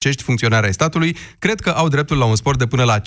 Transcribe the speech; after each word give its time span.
cești 0.00 0.22
funcționari 0.22 0.66
ai 0.66 0.72
statului, 0.72 1.16
cred 1.38 1.60
că 1.60 1.70
au 1.70 1.88
dreptul 1.88 2.18
la 2.18 2.24
un 2.24 2.36
spor 2.36 2.56
de 2.56 2.66
până 2.66 2.84
la 2.84 3.00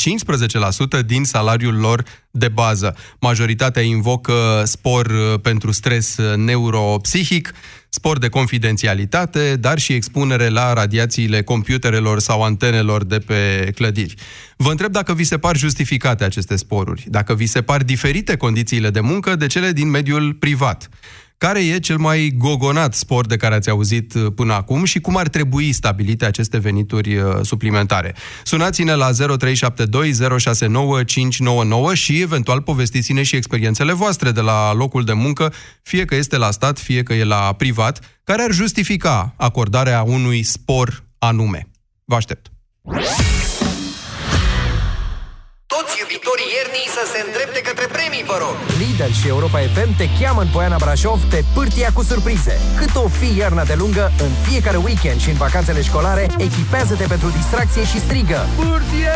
15% 1.02 1.06
din 1.06 1.24
salariul 1.24 1.76
lor 1.76 2.04
de 2.32 2.48
bază. 2.48 2.96
Majoritatea 3.20 3.82
invocă 3.82 4.62
spor 4.66 5.06
uh, 5.06 5.40
pentru 5.42 5.72
stres 5.72 6.18
uh, 6.18 6.36
neuropsihic, 6.36 7.54
spor 7.90 8.18
de 8.18 8.30
confidențialitate, 8.30 9.56
dar 9.56 9.80
și 9.80 9.94
expunere 9.94 10.50
la 10.50 10.74
radiațiile 10.74 11.44
computerelor 11.44 12.20
sau 12.20 12.44
antenelor 12.44 13.04
de 13.04 13.20
pe 13.20 13.72
clădiri. 13.76 14.16
Vă 14.58 14.70
întreb 14.70 14.92
dacă 14.92 15.14
vi 15.14 15.24
se 15.24 15.38
par 15.38 15.58
justificate 15.58 16.24
aceste 16.24 16.56
sporuri, 16.56 17.06
dacă 17.08 17.36
vi 17.36 17.46
se 17.46 17.62
par 17.62 17.84
diferite 17.84 18.38
condițiile 18.38 18.90
de 18.90 19.00
muncă 19.00 19.36
de 19.36 19.48
cele 19.48 19.72
din 19.72 19.90
mediul 19.90 20.34
privat. 20.34 20.90
Care 21.38 21.66
e 21.66 21.80
cel 21.80 21.98
mai 21.98 22.34
gogonat 22.38 22.94
sport 22.94 23.28
de 23.28 23.38
care 23.38 23.56
ați 23.56 23.70
auzit 23.70 24.14
uh, 24.14 24.26
până 24.36 24.54
acum 24.54 24.84
și 24.84 25.00
cum 25.00 25.18
ar 25.18 25.28
trebui 25.28 25.72
stabilite 25.72 26.26
aceste 26.26 26.58
venituri 26.58 27.16
uh, 27.16 27.40
suplimentare? 27.42 28.16
Sunați-ne 28.44 28.94
la 28.94 29.10
0372069599 29.12 29.16
și 31.94 32.22
eventual 32.22 32.62
povestiți-ne 32.62 33.24
și 33.24 33.36
experiențele 33.36 33.94
voastre 33.94 34.32
de 34.32 34.42
la 34.42 34.74
locul 34.74 35.04
de 35.04 35.14
muncă, 35.14 35.54
fie 35.82 36.06
că 36.06 36.16
este 36.16 36.38
la 36.38 36.52
stat, 36.52 36.80
fie 36.80 37.04
că 37.04 37.14
e 37.14 37.24
la 37.24 37.54
privat, 37.58 38.20
care 38.24 38.42
ar 38.42 38.52
justifica 38.52 39.34
acordarea 39.38 40.02
unui 40.02 40.44
spor 40.44 41.04
anume. 41.18 41.68
Vă 42.06 42.16
aștept! 42.16 42.52
Toți 45.84 46.00
iubitorii 46.04 46.50
iernii 46.58 46.88
să 46.98 47.04
se 47.12 47.20
îndrepte 47.26 47.60
către 47.68 47.86
premii, 47.96 48.24
vă 48.32 48.38
rog! 48.44 48.56
Lidl 48.82 49.12
și 49.20 49.28
Europa 49.34 49.60
FM 49.74 49.92
te 50.00 50.08
cheamă 50.18 50.42
în 50.46 50.50
Poiana 50.56 50.78
Brașov 50.84 51.20
pe 51.34 51.40
pârtia 51.56 51.90
cu 51.98 52.04
surprize. 52.12 52.56
Cât 52.80 52.94
o 53.04 53.08
fi 53.20 53.30
iarna 53.42 53.64
de 53.72 53.76
lungă, 53.82 54.06
în 54.26 54.32
fiecare 54.48 54.78
weekend 54.88 55.20
și 55.24 55.30
în 55.34 55.40
vacanțele 55.46 55.82
școlare, 55.90 56.24
echipează-te 56.48 57.06
pentru 57.14 57.30
distracție 57.40 57.84
și 57.92 58.00
strigă. 58.06 58.40
Pârtie! 58.60 59.16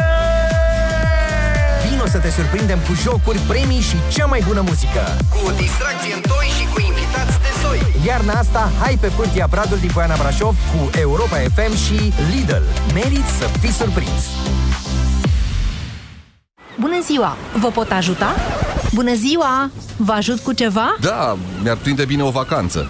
Vino 1.84 2.06
să 2.16 2.18
te 2.18 2.30
surprindem 2.38 2.80
cu 2.88 2.94
jocuri, 3.04 3.40
premii 3.52 3.88
și 3.90 3.98
cea 4.16 4.26
mai 4.26 4.42
bună 4.48 4.62
muzică. 4.70 5.04
Cu 5.34 5.40
o 5.48 5.52
distracție 5.64 6.14
în 6.14 6.22
toi 6.32 6.48
și 6.58 6.66
cu 6.74 6.80
invitați 6.90 7.36
de 7.46 7.52
soi. 7.64 7.80
Iarna 8.10 8.34
asta, 8.44 8.72
hai 8.82 8.98
pe 9.02 9.10
pârtia 9.18 9.48
Bradul 9.54 9.80
din 9.86 9.92
Poiana 9.94 10.18
Brașov 10.22 10.56
cu 10.72 10.80
Europa 11.06 11.38
FM 11.56 11.74
și 11.86 11.98
Lidl. 12.32 12.66
Meriți 12.94 13.32
să 13.40 13.46
fii 13.62 13.76
surprins! 13.82 14.24
Bună 16.80 17.02
ziua! 17.02 17.38
Vă 17.60 17.68
pot 17.68 17.92
ajuta? 17.92 18.36
Bună 18.94 19.14
ziua! 19.14 19.70
Vă 19.98 20.12
ajut 20.12 20.40
cu 20.40 20.54
ceva? 20.54 20.96
Da, 21.02 21.38
mi-ar 21.64 21.78
prinde 21.78 22.06
bine 22.06 22.24
o 22.24 22.30
vacanță. 22.30 22.90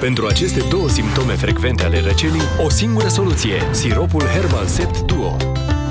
Pentru 0.00 0.26
aceste 0.26 0.60
două 0.68 0.88
simptome 0.88 1.32
frecvente 1.32 1.84
ale 1.84 2.00
răcelii, 2.00 2.40
o 2.64 2.68
singură 2.68 3.08
soluție, 3.08 3.62
siropul 3.70 4.22
Herbal 4.22 4.66
Sept 4.66 5.00
Duo. 5.00 5.36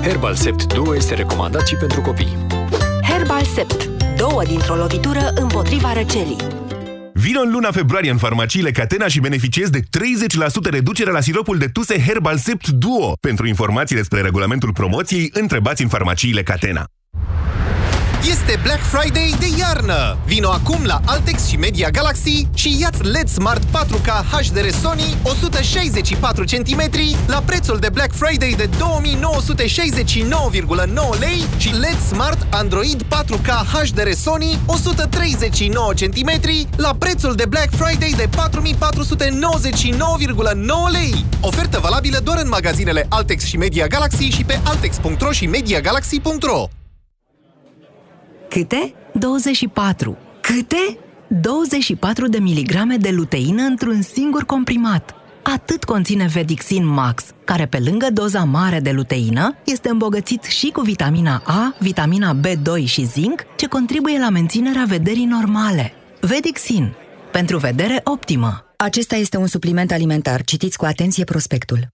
Herbal 0.02 0.34
Sept 0.34 0.72
Duo 0.74 0.96
este 0.96 1.14
recomandat 1.14 1.66
și 1.66 1.74
pentru 1.74 2.00
copii. 2.00 2.36
Herbal 3.02 3.42
Sept 3.54 3.88
Două 4.16 4.42
dintr-o 4.44 4.74
lovitură 4.74 5.32
împotriva 5.34 5.92
răcelii 5.92 6.36
Vino 7.12 7.40
în 7.40 7.52
luna 7.52 7.70
februarie 7.70 8.10
în 8.10 8.16
farmaciile 8.16 8.70
Catena 8.70 9.06
și 9.06 9.20
beneficiezi 9.20 9.70
de 9.70 9.80
30% 9.80 10.70
reducere 10.70 11.10
la 11.10 11.20
siropul 11.20 11.58
de 11.58 11.66
tuse 11.66 12.00
Herbal 12.00 12.36
Sept 12.36 12.68
Duo. 12.68 13.12
Pentru 13.20 13.46
informații 13.46 13.96
despre 13.96 14.20
regulamentul 14.20 14.72
promoției, 14.72 15.30
întrebați 15.32 15.82
în 15.82 15.88
farmaciile 15.88 16.42
Catena. 16.42 16.84
Este 18.28 18.58
Black 18.62 18.82
Friday 18.82 19.34
de 19.38 19.46
iarnă! 19.58 20.18
Vino 20.26 20.48
acum 20.48 20.84
la 20.84 21.00
Altex 21.04 21.46
și 21.46 21.56
Media 21.56 21.90
Galaxy 21.90 22.48
și 22.54 22.76
iați 22.80 23.02
LED 23.02 23.28
Smart 23.28 23.62
4K 23.62 24.08
HDR 24.30 24.68
Sony 24.82 25.16
164 25.22 26.44
cm 26.44 26.90
la 27.26 27.42
prețul 27.46 27.78
de 27.78 27.88
Black 27.92 28.12
Friday 28.14 28.54
de 28.56 28.68
2969,9 28.68 28.74
lei 31.18 31.44
și 31.56 31.68
LED 31.68 31.98
Smart 32.08 32.46
Android 32.50 33.02
4K 33.02 33.48
HDR 33.72 34.10
Sony 34.10 34.58
139 34.66 35.92
cm 35.92 36.30
la 36.76 36.94
prețul 36.98 37.34
de 37.34 37.44
Black 37.48 37.70
Friday 37.70 38.14
de 38.16 38.28
4499,9 38.28 38.30
lei. 40.90 41.24
Ofertă 41.40 41.78
valabilă 41.78 42.18
doar 42.18 42.38
în 42.42 42.48
magazinele 42.48 43.06
Altex 43.08 43.44
și 43.44 43.56
Media 43.56 43.86
Galaxy 43.86 44.24
și 44.24 44.44
pe 44.44 44.60
altex.ro 44.64 45.32
și 45.32 45.46
mediagalaxy.ro. 45.46 46.68
Câte? 48.54 48.94
24. 49.12 50.16
Câte? 50.40 50.98
24 51.40 52.28
de 52.28 52.38
miligrame 52.38 52.96
de 52.96 53.10
luteină 53.10 53.62
într-un 53.62 54.02
singur 54.02 54.44
comprimat. 54.44 55.14
Atât 55.42 55.84
conține 55.84 56.26
Vedixin 56.26 56.86
Max, 56.86 57.24
care 57.44 57.66
pe 57.66 57.78
lângă 57.78 58.06
doza 58.12 58.44
mare 58.44 58.80
de 58.80 58.90
luteină, 58.90 59.56
este 59.64 59.88
îmbogățit 59.88 60.42
și 60.42 60.70
cu 60.70 60.80
vitamina 60.80 61.42
A, 61.46 61.74
vitamina 61.78 62.36
B2 62.40 62.84
și 62.84 63.04
zinc, 63.04 63.44
ce 63.56 63.66
contribuie 63.66 64.18
la 64.18 64.28
menținerea 64.28 64.84
vederii 64.86 65.24
normale. 65.24 65.92
Vedixin. 66.20 66.92
Pentru 67.32 67.58
vedere 67.58 68.00
optimă. 68.04 68.64
Acesta 68.76 69.16
este 69.16 69.36
un 69.36 69.46
supliment 69.46 69.92
alimentar. 69.92 70.42
Citiți 70.42 70.76
cu 70.76 70.84
atenție 70.84 71.24
prospectul. 71.24 71.93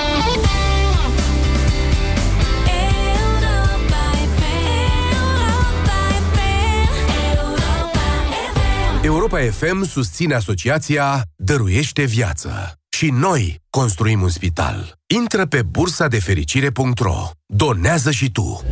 Europa 9.03 9.39
FM 9.39 9.83
susține 9.83 10.33
asociația 10.33 11.21
Dăruiește 11.35 12.03
Viață. 12.03 12.73
Și 12.89 13.09
noi 13.09 13.61
construim 13.69 14.21
un 14.21 14.29
spital. 14.29 14.93
Intră 15.15 15.45
pe 15.45 15.61
bursa 15.61 16.07
de 16.07 16.19
fericire.ro. 16.19 17.29
Donează 17.45 18.11
și 18.11 18.31
tu. 18.31 18.63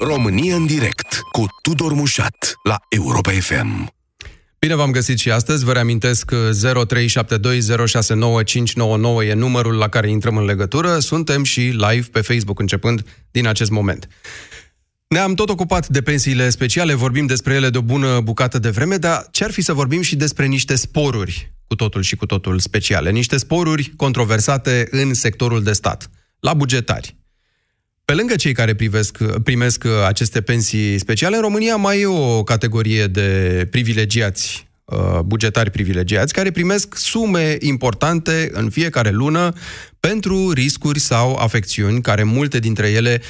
România 0.00 0.54
în 0.54 0.66
direct 0.66 1.20
cu 1.32 1.46
Tudor 1.62 1.92
Mușat 1.92 2.54
la 2.62 2.76
Europa 2.88 3.30
FM. 3.30 3.92
Bine 4.58 4.74
v-am 4.74 4.90
găsit 4.90 5.18
și 5.18 5.30
astăzi. 5.30 5.64
Vă 5.64 5.72
reamintesc 5.72 6.24
că 6.24 6.50
0372069599 6.50 6.54
e 9.26 9.32
numărul 9.32 9.76
la 9.76 9.88
care 9.88 10.10
intrăm 10.10 10.36
în 10.36 10.44
legătură. 10.44 10.98
Suntem 10.98 11.44
și 11.44 11.60
live 11.60 12.06
pe 12.12 12.20
Facebook 12.20 12.60
începând 12.60 13.06
din 13.30 13.46
acest 13.46 13.70
moment. 13.70 14.08
Ne-am 15.14 15.34
tot 15.34 15.48
ocupat 15.48 15.88
de 15.88 16.02
pensiile 16.02 16.50
speciale, 16.50 16.94
vorbim 16.94 17.26
despre 17.26 17.54
ele 17.54 17.70
de 17.70 17.78
o 17.78 17.82
bună 17.82 18.20
bucată 18.20 18.58
de 18.58 18.70
vreme, 18.70 18.96
dar 18.96 19.26
ce 19.30 19.44
ar 19.44 19.50
fi 19.50 19.60
să 19.60 19.72
vorbim 19.72 20.00
și 20.00 20.16
despre 20.16 20.46
niște 20.46 20.74
sporuri 20.74 21.52
cu 21.66 21.74
totul 21.74 22.02
și 22.02 22.16
cu 22.16 22.26
totul 22.26 22.58
speciale, 22.58 23.10
niște 23.10 23.36
sporuri 23.36 23.92
controversate 23.96 24.88
în 24.90 25.14
sectorul 25.14 25.62
de 25.62 25.72
stat, 25.72 26.10
la 26.40 26.54
bugetari. 26.54 27.16
Pe 28.04 28.12
lângă 28.14 28.34
cei 28.34 28.52
care 28.52 28.74
privesc, 28.74 29.24
primesc 29.42 29.84
aceste 30.06 30.40
pensii 30.40 30.98
speciale, 30.98 31.36
în 31.36 31.42
România 31.42 31.76
mai 31.76 32.00
e 32.00 32.06
o 32.06 32.42
categorie 32.42 33.06
de 33.06 33.68
privilegiați, 33.70 34.68
uh, 34.84 35.20
bugetari 35.24 35.70
privilegiați, 35.70 36.32
care 36.32 36.50
primesc 36.50 36.96
sume 36.96 37.56
importante 37.60 38.50
în 38.52 38.70
fiecare 38.70 39.10
lună 39.10 39.52
pentru 40.00 40.50
riscuri 40.50 40.98
sau 41.00 41.34
afecțiuni, 41.34 42.02
care 42.02 42.22
multe 42.22 42.58
dintre 42.58 42.88
ele 42.88 43.22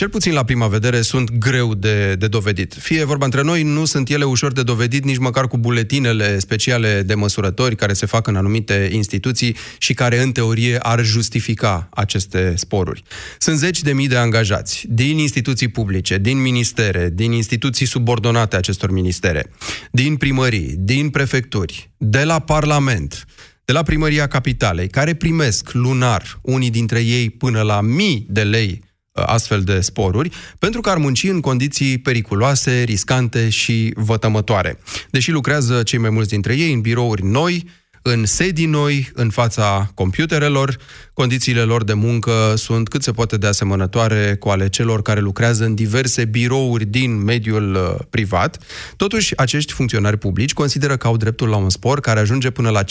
cel 0.00 0.08
puțin 0.08 0.32
la 0.32 0.44
prima 0.44 0.66
vedere, 0.66 1.00
sunt 1.00 1.30
greu 1.30 1.74
de, 1.74 2.14
de 2.14 2.26
dovedit. 2.26 2.74
Fie 2.74 3.04
vorba 3.04 3.24
între 3.24 3.42
noi, 3.42 3.62
nu 3.62 3.84
sunt 3.84 4.08
ele 4.08 4.24
ușor 4.24 4.52
de 4.52 4.62
dovedit 4.62 5.04
nici 5.04 5.18
măcar 5.18 5.46
cu 5.46 5.58
buletinele 5.58 6.38
speciale 6.38 7.02
de 7.02 7.14
măsurători 7.14 7.76
care 7.76 7.92
se 7.92 8.06
fac 8.06 8.26
în 8.26 8.36
anumite 8.36 8.90
instituții 8.92 9.56
și 9.78 9.94
care, 9.94 10.22
în 10.22 10.32
teorie, 10.32 10.78
ar 10.78 11.04
justifica 11.04 11.88
aceste 11.90 12.54
sporuri. 12.56 13.02
Sunt 13.38 13.58
zeci 13.58 13.82
de 13.82 13.92
mii 13.92 14.08
de 14.08 14.16
angajați 14.16 14.86
din 14.88 15.18
instituții 15.18 15.68
publice, 15.68 16.18
din 16.18 16.40
ministere, 16.40 17.10
din 17.12 17.32
instituții 17.32 17.86
subordonate 17.86 18.56
acestor 18.56 18.90
ministere, 18.90 19.50
din 19.90 20.16
primării, 20.16 20.74
din 20.78 21.10
prefecturi, 21.10 21.90
de 21.96 22.24
la 22.24 22.38
Parlament, 22.38 23.24
de 23.64 23.72
la 23.72 23.82
Primăria 23.82 24.26
Capitalei, 24.26 24.88
care 24.88 25.14
primesc 25.14 25.72
lunar, 25.72 26.38
unii 26.42 26.70
dintre 26.70 27.00
ei 27.00 27.30
până 27.30 27.62
la 27.62 27.80
mii 27.80 28.26
de 28.28 28.42
lei 28.42 28.80
uh, 28.82 28.88
astfel 29.26 29.62
de 29.62 29.80
sporuri, 29.80 30.30
pentru 30.58 30.80
că 30.80 30.90
ar 30.90 30.96
munci 30.96 31.24
în 31.24 31.40
condiții 31.40 31.98
periculoase, 31.98 32.82
riscante 32.82 33.48
și 33.48 33.92
vătămătoare. 33.96 34.78
Deși 35.10 35.30
lucrează 35.30 35.82
cei 35.82 35.98
mai 35.98 36.10
mulți 36.10 36.28
dintre 36.28 36.56
ei 36.56 36.72
în 36.72 36.80
birouri 36.80 37.24
noi, 37.24 37.64
în 38.02 38.26
sedii 38.26 38.66
noi, 38.66 39.10
în 39.14 39.30
fața 39.30 39.90
computerelor. 39.94 40.76
Condițiile 41.12 41.62
lor 41.62 41.84
de 41.84 41.92
muncă 41.92 42.54
sunt 42.56 42.88
cât 42.88 43.02
se 43.02 43.12
poate 43.12 43.36
de 43.36 43.46
asemănătoare 43.46 44.36
cu 44.38 44.48
ale 44.48 44.68
celor 44.68 45.02
care 45.02 45.20
lucrează 45.20 45.64
în 45.64 45.74
diverse 45.74 46.24
birouri 46.24 46.84
din 46.84 47.22
mediul 47.22 47.74
uh, 47.74 48.04
privat. 48.10 48.58
Totuși, 48.96 49.36
acești 49.36 49.72
funcționari 49.72 50.16
publici 50.16 50.52
consideră 50.52 50.96
că 50.96 51.06
au 51.06 51.16
dreptul 51.16 51.48
la 51.48 51.56
un 51.56 51.70
spor 51.70 52.00
care 52.00 52.20
ajunge 52.20 52.50
până 52.50 52.70
la 52.70 52.82
15% 52.82 52.86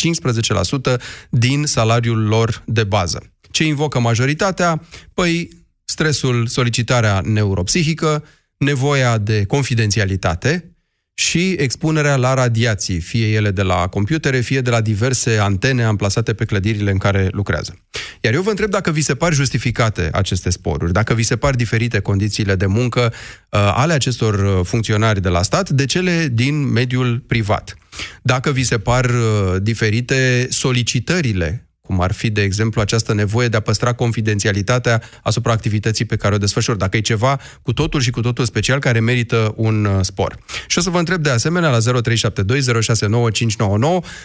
din 1.29 1.65
salariul 1.65 2.27
lor 2.27 2.63
de 2.65 2.83
bază. 2.83 3.23
Ce 3.51 3.63
invocă 3.63 3.99
majoritatea? 3.99 4.81
Păi, 5.13 5.49
stresul, 5.89 6.47
solicitarea 6.47 7.21
neuropsihică, 7.25 8.23
nevoia 8.57 9.17
de 9.17 9.45
confidențialitate, 9.45 10.73
și 11.13 11.51
expunerea 11.51 12.15
la 12.15 12.33
radiații, 12.33 12.99
fie 12.99 13.27
ele 13.27 13.51
de 13.51 13.61
la 13.61 13.87
computere, 13.87 14.39
fie 14.39 14.61
de 14.61 14.69
la 14.69 14.81
diverse 14.81 15.37
antene 15.37 15.83
amplasate 15.83 16.33
pe 16.33 16.45
clădirile 16.45 16.91
în 16.91 16.97
care 16.97 17.27
lucrează. 17.31 17.77
Iar 18.21 18.33
eu 18.33 18.41
vă 18.41 18.49
întreb 18.49 18.69
dacă 18.69 18.91
vi 18.91 19.01
se 19.01 19.15
par 19.15 19.33
justificate 19.33 20.09
aceste 20.11 20.49
sporuri, 20.49 20.91
dacă 20.91 21.13
vi 21.13 21.23
se 21.23 21.35
par 21.35 21.55
diferite 21.55 21.99
condițiile 21.99 22.55
de 22.55 22.65
muncă 22.65 23.13
uh, 23.49 23.59
ale 23.75 23.93
acestor 23.93 24.33
uh, 24.33 24.65
funcționari 24.65 25.21
de 25.21 25.29
la 25.29 25.41
stat 25.41 25.69
de 25.69 25.85
cele 25.85 26.27
din 26.31 26.71
mediul 26.71 27.19
privat. 27.27 27.75
Dacă 28.21 28.51
vi 28.51 28.63
se 28.63 28.77
par 28.77 29.05
uh, 29.05 29.55
diferite 29.61 30.47
solicitările 30.49 31.68
cum 31.89 32.01
ar 32.01 32.11
fi, 32.11 32.29
de 32.29 32.41
exemplu, 32.41 32.81
această 32.81 33.13
nevoie 33.13 33.47
de 33.47 33.57
a 33.57 33.59
păstra 33.59 33.93
confidențialitatea 33.93 35.01
asupra 35.23 35.51
activității 35.51 36.05
pe 36.05 36.15
care 36.15 36.35
o 36.35 36.37
desfășor, 36.37 36.75
dacă 36.75 36.97
e 36.97 37.01
ceva 37.01 37.39
cu 37.61 37.73
totul 37.73 37.99
și 38.01 38.09
cu 38.09 38.21
totul 38.21 38.45
special 38.45 38.79
care 38.79 38.99
merită 38.99 39.53
un 39.55 39.85
uh, 39.85 39.99
spor. 40.01 40.37
Și 40.67 40.77
o 40.77 40.81
să 40.81 40.89
vă 40.89 40.97
întreb 40.97 41.21
de 41.21 41.29
asemenea 41.29 41.69
la 41.69 41.77
0372069599 41.77 41.81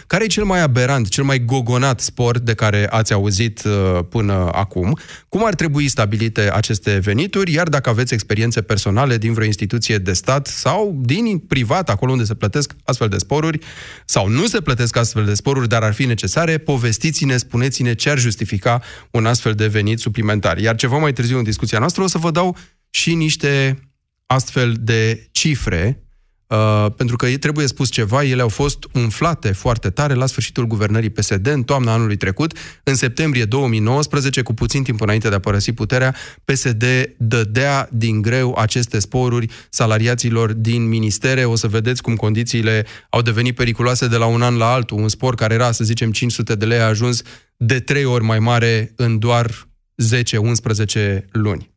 care 0.07 0.23
e 0.23 0.27
cel 0.27 0.43
mai 0.43 0.61
aberant, 0.61 1.07
cel 1.07 1.23
mai 1.23 1.45
gogonat 1.45 1.99
spor 1.99 2.39
de 2.39 2.53
care 2.53 2.87
ați 2.89 3.13
auzit 3.13 3.63
uh, 3.63 3.99
până 4.09 4.49
acum, 4.51 4.97
cum 5.29 5.45
ar 5.45 5.55
trebui 5.55 5.87
stabilite 5.87 6.51
aceste 6.53 6.99
venituri, 7.03 7.53
iar 7.53 7.67
dacă 7.67 7.89
aveți 7.89 8.13
experiențe 8.13 8.61
personale 8.61 9.17
din 9.17 9.33
vreo 9.33 9.45
instituție 9.45 9.97
de 9.97 10.13
stat 10.13 10.47
sau 10.47 10.99
din 11.01 11.37
privat, 11.37 11.89
acolo 11.89 12.11
unde 12.11 12.23
se 12.23 12.33
plătesc 12.35 12.75
astfel 12.83 13.07
de 13.07 13.17
sporuri, 13.17 13.59
sau 14.05 14.27
nu 14.27 14.45
se 14.45 14.61
plătesc 14.61 14.97
astfel 14.97 15.25
de 15.25 15.33
sporuri, 15.33 15.67
dar 15.67 15.83
ar 15.83 15.93
fi 15.93 16.05
necesare, 16.05 16.57
povestiți-ne, 16.57 17.37
spuneți-ne 17.55 17.93
ce 17.93 18.09
ar 18.09 18.17
justifica 18.17 18.81
un 19.11 19.25
astfel 19.25 19.53
de 19.53 19.67
venit 19.67 19.99
suplimentar. 19.99 20.57
Iar 20.57 20.75
ceva 20.75 20.97
mai 20.97 21.13
târziu 21.13 21.37
în 21.37 21.43
discuția 21.43 21.79
noastră 21.79 22.03
o 22.03 22.07
să 22.07 22.17
vă 22.17 22.31
dau 22.31 22.57
și 22.89 23.13
niște 23.13 23.79
astfel 24.25 24.75
de 24.79 25.27
cifre 25.31 26.05
Uh, 26.47 26.85
pentru 26.95 27.15
că 27.15 27.37
trebuie 27.37 27.67
spus 27.67 27.89
ceva, 27.89 28.23
ele 28.23 28.41
au 28.41 28.49
fost 28.49 28.77
umflate 28.93 29.51
foarte 29.51 29.89
tare 29.89 30.13
la 30.13 30.25
sfârșitul 30.25 30.67
guvernării 30.67 31.09
PSD 31.09 31.47
în 31.47 31.63
toamna 31.63 31.93
anului 31.93 32.15
trecut. 32.15 32.57
În 32.83 32.95
septembrie 32.95 33.45
2019, 33.45 34.41
cu 34.41 34.53
puțin 34.53 34.83
timp 34.83 35.01
înainte 35.01 35.29
de 35.29 35.35
a 35.35 35.39
părăsi 35.39 35.71
puterea, 35.71 36.15
PSD 36.43 36.83
dădea 37.17 37.89
din 37.91 38.21
greu 38.21 38.55
aceste 38.57 38.99
sporuri 38.99 39.49
salariaților 39.69 40.53
din 40.53 40.87
ministere. 40.87 41.45
O 41.45 41.55
să 41.55 41.67
vedeți 41.67 42.01
cum 42.01 42.15
condițiile 42.15 42.85
au 43.09 43.21
devenit 43.21 43.55
periculoase 43.55 44.07
de 44.07 44.17
la 44.17 44.25
un 44.25 44.41
an 44.41 44.57
la 44.57 44.71
altul. 44.71 44.97
Un 44.97 45.09
spor 45.09 45.35
care 45.35 45.53
era, 45.53 45.71
să 45.71 45.83
zicem, 45.83 46.11
500 46.11 46.55
de 46.55 46.65
lei 46.65 46.79
a 46.79 46.85
ajuns 46.85 47.21
de 47.57 47.79
trei 47.79 48.05
ori 48.05 48.23
mai 48.23 48.39
mare 48.39 48.91
în 48.95 49.19
doar 49.19 49.45
10-11 49.45 51.25
luni. 51.31 51.73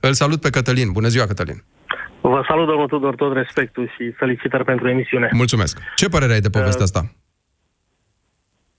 Îl 0.00 0.12
salut 0.12 0.40
pe 0.40 0.50
Cătălin. 0.50 0.92
Bună 0.92 1.08
ziua, 1.08 1.26
Cătălin! 1.26 1.64
Vă 2.20 2.44
salut, 2.48 2.66
domnul 2.66 2.86
Tudor, 2.86 3.14
tot 3.14 3.32
respectul 3.34 3.92
și 3.96 4.10
felicitări 4.10 4.64
pentru 4.64 4.88
emisiune. 4.88 5.28
Mulțumesc. 5.32 5.78
Ce 5.94 6.08
părere 6.08 6.32
ai 6.32 6.40
de 6.40 6.50
povestea 6.50 6.84
asta? 6.84 7.12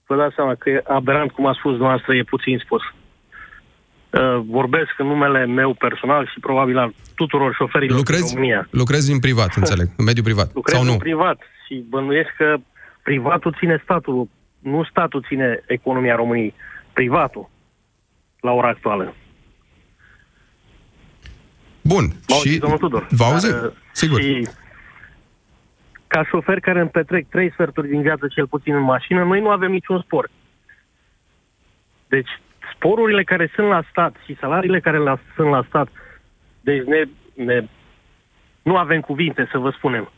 Vă 0.06 0.16
dați 0.16 0.34
seama 0.34 0.54
că 0.54 0.70
e 0.70 0.82
aberant, 0.86 1.30
cum 1.30 1.46
a 1.46 1.54
spus 1.58 1.78
noastră, 1.78 2.14
e 2.14 2.22
puțin 2.22 2.58
spus. 2.64 2.82
Uh, 2.82 4.42
vorbesc 4.46 4.92
în 4.98 5.06
numele 5.06 5.46
meu 5.46 5.74
personal 5.74 6.26
și 6.32 6.40
probabil 6.40 6.78
al 6.78 6.94
tuturor 7.14 7.54
șoferilor 7.54 7.96
lucrezi, 7.96 8.24
din 8.24 8.34
România. 8.34 8.68
Lucrezi 8.70 9.12
în 9.12 9.18
privat, 9.18 9.54
înțeleg, 9.60 9.88
în 9.96 10.04
mediul 10.04 10.24
privat, 10.24 10.54
Lucrez 10.54 10.76
sau 10.76 10.84
nu? 10.84 10.92
în 10.92 10.98
privat 10.98 11.38
și 11.66 11.84
bănuiesc 11.88 12.30
că 12.36 12.56
privatul 13.02 13.56
ține 13.58 13.80
statul, 13.82 14.28
nu 14.62 14.84
statul 14.84 15.24
ține 15.28 15.62
economia 15.66 16.14
României, 16.14 16.54
privatul, 16.92 17.50
la 18.40 18.50
ora 18.50 18.68
actuală. 18.68 19.14
Bun. 21.82 22.04
M-au 22.28 22.38
și... 22.40 22.48
auzit, 22.48 22.60
domnul 22.60 22.78
Tudor. 22.78 23.06
Vă 23.10 23.24
auzit? 23.24 23.50
Dar, 23.50 23.64
uh, 23.64 23.72
Sigur. 23.92 24.20
Și 24.20 24.48
ca 26.06 26.24
șofer 26.24 26.60
care 26.60 26.80
îmi 26.80 26.90
petrec 26.90 27.28
trei 27.28 27.50
sferturi 27.52 27.88
din 27.88 28.02
viață 28.02 28.26
cel 28.28 28.46
puțin 28.46 28.74
în 28.74 28.82
mașină, 28.82 29.24
noi 29.24 29.40
nu 29.40 29.48
avem 29.48 29.70
niciun 29.70 30.00
spor. 30.00 30.30
Deci, 32.08 32.28
sporurile 32.74 33.24
care 33.24 33.50
sunt 33.54 33.68
la 33.68 33.82
stat 33.90 34.14
și 34.24 34.36
salariile 34.40 34.80
care 34.80 34.98
la, 34.98 35.18
sunt 35.34 35.50
la 35.50 35.64
stat, 35.68 35.88
deci 36.60 36.82
ne, 36.84 37.02
ne, 37.44 37.68
nu 38.62 38.76
avem 38.76 39.00
cuvinte 39.00 39.48
să 39.50 39.58
vă 39.58 39.70
spunem. 39.70 40.10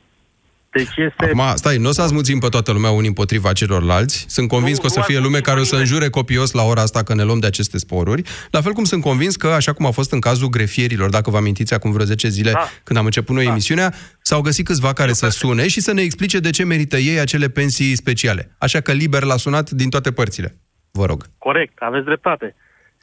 Deci 0.74 0.96
este... 0.96 1.24
Acum, 1.24 1.42
stai, 1.54 1.76
nu 1.76 1.88
o 1.88 1.92
să 1.92 2.02
azmuțim 2.02 2.38
pe 2.38 2.48
toată 2.48 2.72
lumea 2.72 2.90
unii 2.90 3.08
împotriva 3.08 3.52
celorlalți. 3.52 4.24
Sunt 4.28 4.48
convins 4.48 4.76
Nu, 4.76 4.80
că 4.80 4.86
o 4.86 4.88
să 4.88 4.98
nu 4.98 5.04
fie 5.04 5.18
lume 5.18 5.38
care 5.38 5.60
o 5.60 5.62
să 5.62 5.76
înjure 5.76 6.08
copios 6.08 6.52
la 6.52 6.62
ora 6.62 6.82
asta 6.82 7.02
că 7.02 7.14
ne 7.14 7.22
luăm 7.22 7.38
de 7.38 7.46
aceste 7.46 7.78
sporuri. 7.78 8.22
La 8.50 8.60
fel 8.60 8.72
cum 8.72 8.84
sunt 8.84 9.02
convins 9.02 9.36
că, 9.36 9.48
așa 9.48 9.72
cum 9.72 9.86
a 9.86 9.90
fost 9.90 10.12
în 10.12 10.20
cazul 10.20 10.48
grefierilor, 10.48 11.08
dacă 11.10 11.30
vă 11.30 11.36
amintiți 11.36 11.74
acum 11.74 11.92
vreo 11.92 12.04
10 12.04 12.28
zile, 12.28 12.50
Da. 12.50 12.68
când 12.84 12.98
am 12.98 13.04
început 13.04 13.34
noi 13.34 13.44
Da. 13.44 13.50
emisiunea, 13.50 13.92
s-au 14.22 14.40
găsit 14.40 14.66
câțiva 14.66 14.92
care 14.92 15.12
să 15.12 15.28
sune 15.28 15.68
și 15.68 15.80
să 15.80 15.92
ne 15.92 16.02
explice 16.02 16.38
de 16.38 16.50
ce 16.50 16.64
merită 16.64 16.96
ei 16.96 17.18
acele 17.20 17.48
pensii 17.48 17.96
speciale. 17.96 18.54
Așa 18.58 18.80
că 18.80 18.92
liber 18.92 19.22
l-a 19.22 19.36
sunat 19.36 19.70
din 19.70 19.90
toate 19.90 20.12
părțile. 20.12 20.54
Vă 20.90 21.04
rog. 21.06 21.24
Corect, 21.38 21.72
aveți 21.78 22.04
dreptate. 22.04 22.54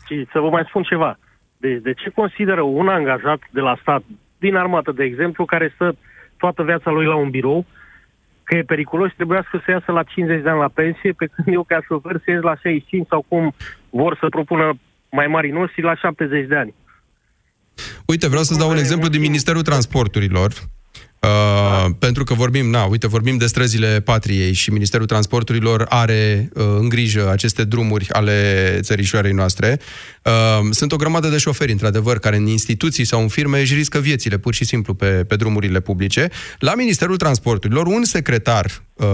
Și 0.07 0.27
să 0.31 0.39
vă 0.39 0.49
mai 0.49 0.63
spun 0.67 0.83
ceva. 0.83 1.19
Deci, 1.57 1.81
de 1.81 1.93
ce 1.93 2.09
consideră 2.09 2.61
un 2.61 2.87
angajat 2.87 3.39
de 3.51 3.59
la 3.59 3.77
stat, 3.81 4.03
din 4.37 4.55
armată, 4.55 4.91
de 4.91 5.03
exemplu, 5.03 5.45
care 5.45 5.71
stă 5.75 5.95
toată 6.43 6.63
viața 6.63 6.89
lui 6.91 7.05
la 7.05 7.15
un 7.15 7.29
birou, 7.29 7.65
că 8.43 8.55
e 8.55 8.71
periculos 8.73 9.09
și 9.09 9.15
trebuia 9.15 9.43
să 9.51 9.71
iasă 9.71 9.91
la 9.91 10.03
50 10.03 10.43
de 10.43 10.49
ani 10.49 10.59
la 10.65 10.75
pensie, 10.79 11.11
pe 11.11 11.25
când 11.33 11.47
eu 11.57 11.63
ca 11.63 11.79
șofer 11.87 12.15
să 12.23 12.31
ies 12.31 12.41
la 12.41 12.55
65 12.55 13.07
sau 13.09 13.21
cum 13.27 13.53
vor 13.89 14.17
să 14.21 14.25
propună 14.29 14.65
mai 15.11 15.27
mari 15.27 15.49
noștri 15.59 15.81
la 15.81 15.95
70 15.95 16.47
de 16.47 16.55
ani. 16.55 16.73
Uite, 18.05 18.27
vreau 18.27 18.43
să-ți 18.43 18.59
dau 18.59 18.69
un 18.69 18.77
exemplu 18.77 19.07
din 19.09 19.21
Ministerul 19.21 19.61
Transporturilor. 19.61 20.49
Uh, 21.21 21.89
pentru 21.99 22.23
că 22.23 22.33
vorbim, 22.33 22.69
na, 22.69 22.83
uite, 22.83 23.07
vorbim 23.07 23.37
de 23.37 23.45
străzile 23.45 23.99
patriei 23.99 24.53
și 24.53 24.71
Ministerul 24.71 25.05
Transporturilor 25.05 25.85
are 25.89 26.49
uh, 26.53 26.63
în 26.79 26.89
grijă 26.89 27.29
aceste 27.29 27.63
drumuri 27.63 28.09
ale 28.11 28.77
țărișoarei 28.81 29.31
noastre. 29.31 29.79
Uh, 30.23 30.67
sunt 30.71 30.91
o 30.91 30.95
grămadă 30.95 31.27
de 31.27 31.37
șoferi, 31.37 31.71
într-adevăr, 31.71 32.19
care 32.19 32.35
în 32.35 32.45
instituții 32.45 33.05
sau 33.05 33.21
în 33.21 33.27
firme 33.27 33.59
își 33.59 33.73
riscă 33.73 33.99
viețile, 33.99 34.37
pur 34.37 34.53
și 34.53 34.65
simplu, 34.65 34.93
pe, 34.93 35.05
pe 35.05 35.35
drumurile 35.35 35.79
publice. 35.79 36.29
La 36.59 36.75
Ministerul 36.75 37.17
Transporturilor, 37.17 37.85
un 37.85 38.03
secretar 38.03 38.83
uh, 38.93 39.05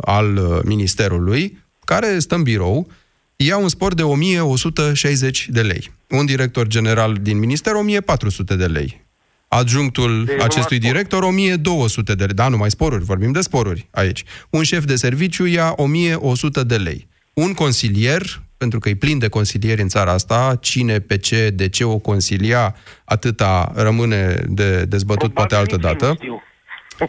al 0.00 0.36
uh, 0.36 0.58
Ministerului, 0.64 1.58
care 1.84 2.18
stă 2.18 2.34
în 2.34 2.42
birou, 2.42 2.90
ia 3.36 3.56
un 3.56 3.68
spor 3.68 3.94
de 3.94 4.02
1160 4.02 5.48
de 5.50 5.60
lei. 5.60 5.92
Un 6.08 6.26
director 6.26 6.66
general 6.66 7.16
din 7.20 7.38
minister, 7.38 7.74
1400 7.74 8.56
de 8.56 8.66
lei. 8.66 9.08
Adjunctul 9.52 10.24
Deci 10.24 10.40
acestui 10.40 10.78
numai 10.78 10.92
director, 10.92 11.22
1200 11.22 12.14
de 12.14 12.24
lei. 12.24 12.34
Da, 12.34 12.48
numai 12.48 12.70
sporuri, 12.70 13.04
vorbim 13.04 13.32
de 13.32 13.40
sporuri 13.40 13.88
aici. 13.90 14.24
Un 14.50 14.62
șef 14.62 14.84
de 14.84 14.96
serviciu 14.96 15.44
ia 15.44 15.72
1100 15.76 16.62
de 16.62 16.76
lei. 16.76 17.08
Un 17.34 17.52
consilier, 17.52 18.42
pentru 18.56 18.78
că 18.78 18.88
e 18.88 18.94
plin 18.94 19.18
de 19.18 19.28
consilieri 19.28 19.80
în 19.80 19.88
țara 19.88 20.12
asta, 20.12 20.58
cine, 20.60 20.98
pe 20.98 21.18
ce, 21.18 21.50
de 21.50 21.68
ce 21.68 21.84
o 21.84 21.98
consilia, 21.98 22.76
atâta 23.04 23.72
rămâne 23.74 24.44
de 24.48 24.84
dezbătut 24.84 25.32
poate 25.32 25.54
altă 25.54 25.76
Probabil 25.76 25.90
nici 25.90 26.00
dată. 26.00 26.06
nu 26.06 26.14
știu. 26.14 26.42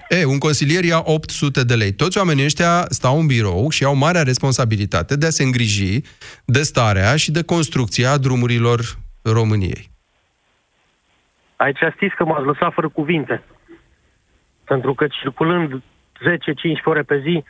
E, 0.10 0.26
un 0.26 0.38
consilier 0.38 0.84
ia 0.84 1.02
800 1.06 1.64
de 1.64 1.76
lei. 1.76 1.94
Toți 1.94 2.18
oamenii 2.18 2.46
ăștia 2.46 2.86
stau 2.90 3.20
în 3.20 3.26
birou 3.26 3.70
și 3.70 3.84
au 3.84 3.96
marea 3.96 4.24
responsabilitate 4.24 5.16
de 5.16 5.26
a 5.26 5.30
se 5.30 5.44
îngriji 5.44 6.02
de 6.46 6.62
starea 6.62 7.16
și 7.16 7.32
de 7.32 7.42
construcția 7.42 8.18
drumurilor 8.18 9.00
României. 9.22 9.91
Aici 11.64 11.82
știți 11.96 12.16
că 12.16 12.24
m-ați 12.26 12.46
lăsat 12.46 12.74
fără 12.74 12.90
cuvinte. 12.90 13.44
Pentru 14.64 14.94
că 14.94 15.08
circulând 15.08 15.70
10-15 15.74 15.82
ore 16.84 17.02
pe 17.02 17.20
zi, 17.26 17.44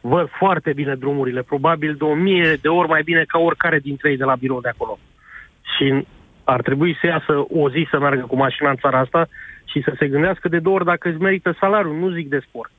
văd 0.00 0.28
foarte 0.38 0.72
bine 0.72 0.94
drumurile, 0.94 1.42
probabil 1.42 1.94
de 1.94 2.04
o 2.04 2.14
mie 2.14 2.58
de 2.62 2.68
ori 2.68 2.88
mai 2.88 3.02
bine 3.02 3.24
ca 3.26 3.38
oricare 3.38 3.78
dintre 3.78 4.10
ei 4.10 4.16
de 4.16 4.24
la 4.24 4.34
birou 4.34 4.60
de 4.60 4.68
acolo. 4.68 4.98
Și 5.76 6.06
ar 6.44 6.62
trebui 6.62 6.96
să 7.00 7.06
iasă 7.06 7.32
o 7.60 7.70
zi 7.70 7.86
să 7.90 7.98
meargă 7.98 8.24
cu 8.26 8.36
mașina 8.36 8.70
în 8.70 8.76
țara 8.76 8.98
asta 8.98 9.28
și 9.64 9.82
să 9.84 9.94
se 9.98 10.08
gândească 10.08 10.48
de 10.48 10.58
două 10.58 10.76
ori 10.76 10.84
dacă 10.84 11.08
îți 11.08 11.20
merită 11.20 11.56
salariul, 11.60 11.96
nu 11.98 12.10
zic 12.10 12.28
de 12.28 12.40
sport. 12.48 12.70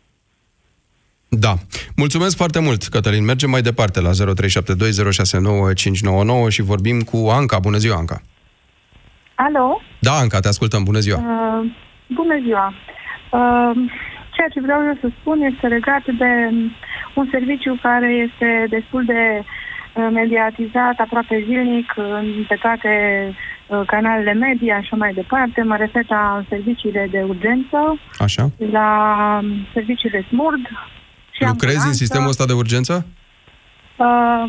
Da. 1.30 1.54
Mulțumesc 1.96 2.36
foarte 2.38 2.60
mult, 2.60 2.84
Cătălin. 2.84 3.24
Mergem 3.26 3.50
mai 3.50 3.62
departe 3.62 4.02
la 4.02 4.10
0372069599 4.12 4.16
și 6.50 6.62
vorbim 6.62 7.02
cu 7.02 7.18
Anca. 7.30 7.60
Bună 7.60 7.78
ziua, 7.78 7.98
Anca. 7.98 8.22
Alo? 9.46 9.82
Da, 10.00 10.12
Anca, 10.22 10.40
te 10.40 10.48
ascultăm. 10.48 10.84
Bună 10.84 11.00
ziua. 11.00 11.18
Uh, 11.18 11.62
bună 12.20 12.36
ziua. 12.46 12.68
Uh, 13.38 13.76
ceea 14.36 14.50
ce 14.54 14.62
vreau 14.62 14.82
eu 14.90 14.98
să 15.02 15.08
spun 15.20 15.38
este 15.42 15.68
legat 15.68 16.04
de 16.24 16.32
un 17.20 17.28
serviciu 17.32 17.80
care 17.82 18.10
este 18.28 18.50
destul 18.70 19.04
de 19.06 19.22
uh, 19.42 20.08
mediatizat 20.12 20.96
aproape 20.98 21.44
zilnic 21.48 21.94
în- 21.96 22.46
pe 22.48 22.56
toate 22.62 22.92
uh, 23.68 23.82
canalele 23.88 24.34
media 24.34 24.74
și 24.76 24.82
așa 24.84 24.96
mai 24.96 25.14
departe. 25.14 25.62
Mă 25.62 25.76
refer 25.76 26.04
la 26.08 26.44
serviciile 26.50 27.08
de 27.12 27.22
urgență, 27.28 28.00
Așa. 28.20 28.50
la 28.72 28.90
um, 29.42 29.48
serviciile 29.74 30.26
SMURD 30.30 30.66
și 31.36 31.42
Lucrezi 31.44 31.76
în 31.76 31.82
ambulanță. 31.82 32.04
sistemul 32.04 32.28
ăsta 32.30 32.46
de 32.46 32.54
urgență? 32.54 33.06
Uh, 33.96 34.44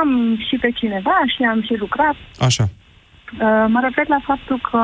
am 0.00 0.36
și 0.48 0.56
pe 0.60 0.70
cineva 0.70 1.16
și 1.36 1.42
am 1.42 1.62
și 1.62 1.74
lucrat. 1.78 2.14
Așa. 2.38 2.64
Uh, 3.34 3.64
mă 3.68 3.80
refer 3.82 4.06
la 4.08 4.20
faptul 4.30 4.58
că 4.70 4.82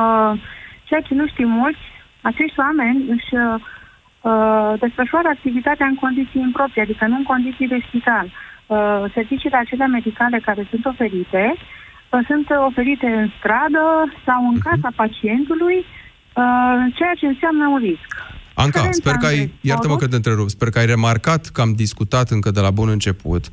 ceea 0.83 1.01
ce 1.01 1.13
nu 1.13 1.27
știu 1.27 1.47
mulți, 1.47 1.83
acești 2.21 2.59
oameni 2.59 2.99
își 3.15 3.31
uh, 3.35 4.73
desfășoară 4.79 5.27
activitatea 5.27 5.85
în 5.85 5.95
condiții 5.95 6.41
improprii, 6.41 6.81
adică 6.81 7.07
nu 7.07 7.15
în 7.15 7.23
condiții 7.23 7.67
de 7.67 7.79
spital. 7.87 8.25
Uh, 8.25 9.03
serviciile 9.13 9.57
acelea 9.57 9.87
medicale 9.87 10.39
care 10.39 10.67
sunt 10.69 10.85
oferite 10.85 11.43
uh, 11.55 12.19
sunt 12.27 12.47
oferite 12.69 13.07
în 13.21 13.27
stradă 13.37 13.85
sau 14.25 14.39
în 14.51 14.57
casa 14.67 14.89
pacientului, 14.95 15.77
uh, 15.79 16.79
ceea 16.97 17.13
ce 17.19 17.25
înseamnă 17.25 17.67
un 17.67 17.79
risc. 17.89 18.09
Anca, 18.53 18.79
Diferența 18.79 19.01
sper 19.01 19.15
că 19.21 19.25
ai, 19.25 19.39
între 19.39 19.57
iartă-mă 19.61 19.95
că 19.95 20.07
te 20.07 20.15
întrerup, 20.15 20.49
sper 20.49 20.69
că 20.69 20.79
ai 20.79 20.85
remarcat 20.85 21.45
că 21.45 21.61
am 21.61 21.73
discutat 21.73 22.29
încă 22.29 22.51
de 22.51 22.59
la 22.59 22.71
bun 22.71 22.89
început 22.89 23.43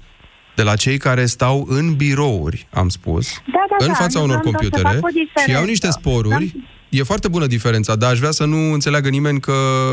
de 0.59 0.65
la 0.65 0.77
cei 0.77 0.97
care 0.99 1.27
stau 1.27 1.67
în 1.69 1.95
birouri, 1.95 2.67
am 2.71 2.89
spus, 2.89 3.27
Da, 3.47 3.65
da, 3.71 3.77
în 3.85 3.87
da, 3.87 3.95
fața 3.95 4.19
nu 4.19 4.25
unor 4.25 4.37
vreau 4.39 4.53
doar 4.53 4.63
să 4.65 4.69
computere 4.71 4.95
fac 5.01 5.05
o 5.05 5.09
și 5.09 5.25
diferență. 5.25 5.51
iau 5.53 5.65
niște 5.65 5.89
sporuri. 5.91 6.55
E 6.89 7.03
foarte 7.03 7.29
bună 7.29 7.47
diferența, 7.47 7.97
dar 7.97 8.11
aș 8.11 8.19
vrea 8.19 8.31
să 8.31 8.45
nu 8.45 8.73
înțeleagă 8.73 9.09
nimeni 9.09 9.41
că 9.41 9.53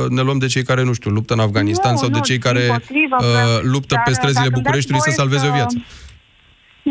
ne 0.09 0.21
luăm 0.21 0.37
de 0.37 0.45
cei 0.47 0.63
care, 0.63 0.83
nu 0.83 0.93
știu, 0.93 1.11
luptă 1.11 1.33
în 1.33 1.39
Afganistan 1.39 1.91
Nu, 1.91 1.97
sau 1.97 2.07
de 2.09 2.17
nu, 2.17 2.23
cei 2.23 2.37
care 2.37 2.59
dimpotrivă, 2.59 3.15
uh, 3.19 3.25
vreau- 3.31 3.59
luptă 3.61 3.93
dar 3.95 4.03
pe 4.05 4.13
străzile 4.13 4.39
dacă 4.43 4.53
îmi 4.53 4.61
Bucureștiului 4.63 5.01
să 5.01 5.09
dați 5.09 5.27
voie 5.27 5.29
salveze 5.39 5.45
o 5.45 5.49
să- 5.49 5.55
viață. 5.55 5.77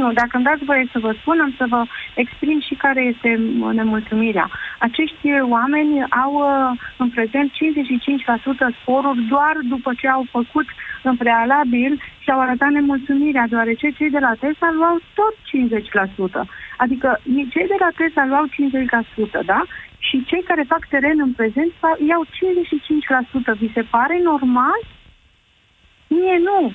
Nu, 0.00 0.12
dacă 0.12 0.32
îmi 0.36 0.44
dați 0.44 0.64
voie 0.64 0.86
să 0.92 0.98
vă 0.98 1.12
spun, 1.20 1.40
am 1.40 1.54
să 1.60 1.64
vă 1.68 1.80
exprim 2.14 2.60
și 2.60 2.74
care 2.74 3.02
este 3.12 3.30
m, 3.58 3.60
nemulțumirea. 3.80 4.50
Acești 4.78 5.26
oameni 5.56 5.92
au 6.24 6.32
uh, 6.34 6.70
în 7.02 7.08
prezent 7.16 7.48
55% 7.50 7.54
sporuri 8.80 9.22
doar 9.34 9.54
după 9.74 9.90
ce 10.00 10.08
au 10.08 10.24
făcut 10.30 10.66
în 11.02 11.16
prealabil 11.16 11.92
și 12.22 12.30
au 12.30 12.40
arătat 12.40 12.70
nemulțumirea, 12.70 13.46
deoarece 13.48 13.90
cei 13.90 14.10
de 14.10 14.18
la 14.18 14.34
Tesla 14.42 14.70
luau 14.72 14.96
tot 15.18 15.34
50%. 16.42 16.48
Adică 16.76 17.08
cei 17.52 17.66
de 17.72 17.78
la 17.84 17.90
Tesla 17.96 18.24
luau 18.26 18.44
50%, 19.42 19.44
da? 19.44 19.60
Și 19.98 20.24
cei 20.24 20.42
care 20.42 20.72
fac 20.72 20.82
teren 20.88 21.18
în 21.20 21.32
prezent 21.32 21.72
fa- 21.72 21.98
iau 22.10 22.22
55%. 22.24 23.58
Vi 23.58 23.70
se 23.74 23.82
pare 23.82 24.20
normal? 24.22 24.80
Mie 26.08 26.38
nu. 26.48 26.72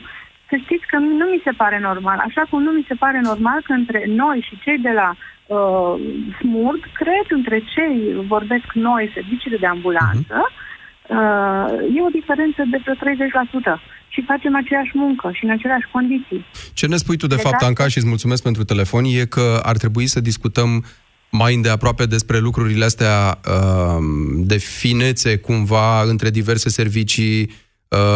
Să 0.49 0.55
știți 0.63 0.85
că 0.91 0.97
nu 1.19 1.25
mi 1.33 1.41
se 1.47 1.53
pare 1.61 1.79
normal. 1.89 2.17
Așa 2.27 2.43
cum 2.49 2.59
nu 2.67 2.71
mi 2.71 2.85
se 2.87 2.95
pare 3.03 3.19
normal 3.31 3.59
că 3.67 3.73
între 3.81 4.01
noi 4.21 4.37
și 4.47 4.59
cei 4.65 4.79
de 4.87 4.93
la 5.01 5.09
uh, 5.15 5.93
SMURD, 6.39 6.83
cred 7.01 7.25
între 7.39 7.57
cei, 7.73 7.97
vorbesc 8.33 8.67
noi, 8.73 9.11
serviciile 9.13 9.57
de 9.63 9.69
ambulanță, 9.75 10.37
uh, 10.47 11.95
e 11.95 12.07
o 12.07 12.15
diferență 12.19 12.61
de 12.71 12.77
vreo 12.83 12.95
30%. 12.95 13.79
Și 14.13 14.23
facem 14.31 14.55
aceeași 14.55 14.91
muncă 14.93 15.31
și 15.33 15.43
în 15.45 15.51
aceleași 15.51 15.87
condiții. 15.91 16.45
Ce 16.73 16.87
ne 16.87 16.97
spui 16.97 17.17
tu, 17.17 17.27
de 17.27 17.35
Legat 17.35 17.49
fapt, 17.49 17.59
de- 17.61 17.65
Anca, 17.69 17.87
și 17.87 17.97
îți 17.97 18.07
mulțumesc 18.13 18.43
pentru 18.43 18.63
telefon, 18.63 19.03
e 19.05 19.25
că 19.35 19.59
ar 19.63 19.77
trebui 19.77 20.07
să 20.07 20.19
discutăm 20.19 20.85
mai 21.31 21.53
îndeaproape 21.55 22.05
despre 22.05 22.37
lucrurile 22.37 22.85
astea 22.85 23.17
uh, 23.37 24.03
de 24.51 24.57
finețe, 24.57 25.37
cumva, 25.37 26.01
între 26.01 26.29
diverse 26.29 26.69
servicii 26.69 27.41
uh, 27.41 27.53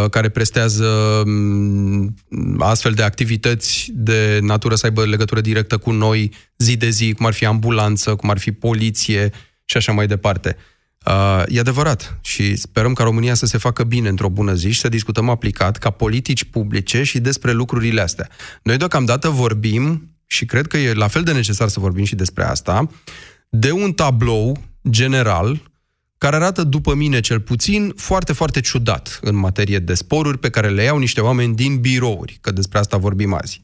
care 0.09 0.29
prestează 0.29 0.85
um, 1.25 2.15
astfel 2.59 2.91
de 2.91 3.03
activități 3.03 3.91
de 3.93 4.39
natură 4.41 4.75
să 4.75 4.85
aibă 4.85 5.05
legătură 5.05 5.41
directă 5.41 5.77
cu 5.77 5.91
noi 5.91 6.31
zi 6.57 6.77
de 6.77 6.89
zi, 6.89 7.13
cum 7.13 7.25
ar 7.25 7.33
fi 7.33 7.45
ambulanță, 7.45 8.15
cum 8.15 8.29
ar 8.29 8.37
fi 8.37 8.51
poliție 8.51 9.31
și 9.65 9.77
așa 9.77 9.91
mai 9.91 10.07
departe. 10.07 10.57
Uh, 11.05 11.43
e 11.47 11.59
adevărat 11.59 12.17
și 12.21 12.55
sperăm 12.55 12.93
ca 12.93 13.03
România 13.03 13.33
să 13.33 13.45
se 13.45 13.57
facă 13.57 13.83
bine 13.83 14.09
într-o 14.09 14.29
bună 14.29 14.53
zi 14.53 14.71
și 14.71 14.79
să 14.79 14.89
discutăm 14.89 15.29
aplicat 15.29 15.77
ca 15.77 15.89
politici 15.89 16.43
publice 16.43 17.03
și 17.03 17.19
despre 17.19 17.51
lucrurile 17.51 18.01
astea. 18.01 18.29
Noi 18.63 18.77
deocamdată 18.77 19.29
vorbim, 19.29 20.13
și 20.25 20.45
cred 20.45 20.67
că 20.67 20.77
e 20.77 20.93
la 20.93 21.07
fel 21.07 21.23
de 21.23 21.31
necesar 21.31 21.67
să 21.67 21.79
vorbim 21.79 22.03
și 22.03 22.15
despre 22.15 22.43
asta, 22.43 22.89
de 23.49 23.71
un 23.71 23.93
tablou 23.93 24.63
general 24.89 25.71
care 26.23 26.35
arată, 26.35 26.63
după 26.63 26.93
mine 26.93 27.19
cel 27.19 27.39
puțin, 27.39 27.93
foarte, 27.95 28.33
foarte 28.33 28.61
ciudat 28.61 29.19
în 29.21 29.35
materie 29.35 29.79
de 29.79 29.93
sporuri 29.93 30.37
pe 30.37 30.49
care 30.49 30.69
le 30.69 30.83
iau 30.83 30.97
niște 30.97 31.21
oameni 31.21 31.55
din 31.55 31.79
birouri, 31.79 32.37
că 32.41 32.51
despre 32.51 32.79
asta 32.79 32.97
vorbim 32.97 33.33
azi. 33.33 33.63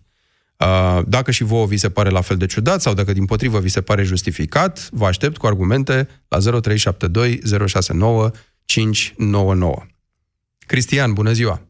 Uh, 0.57 1.01
Dacă 1.07 1.31
și 1.31 1.43
vouă 1.43 1.65
vi 1.65 1.77
se 1.77 1.89
pare 1.89 2.09
la 2.09 2.21
fel 2.21 2.37
de 2.37 2.45
ciudat 2.45 2.81
sau 2.81 2.93
dacă 2.93 3.13
din 3.13 3.25
potrivă 3.25 3.59
vi 3.59 3.69
se 3.69 3.81
pare 3.81 4.03
justificat, 4.03 4.89
vă 4.91 5.05
aștept 5.05 5.37
cu 5.37 5.47
argumente 5.47 6.07
la 6.27 6.37
0372 6.37 7.39
069 7.67 8.31
599. 8.65 9.85
Cristian, 10.65 11.13
bună 11.13 11.31
ziua! 11.31 11.68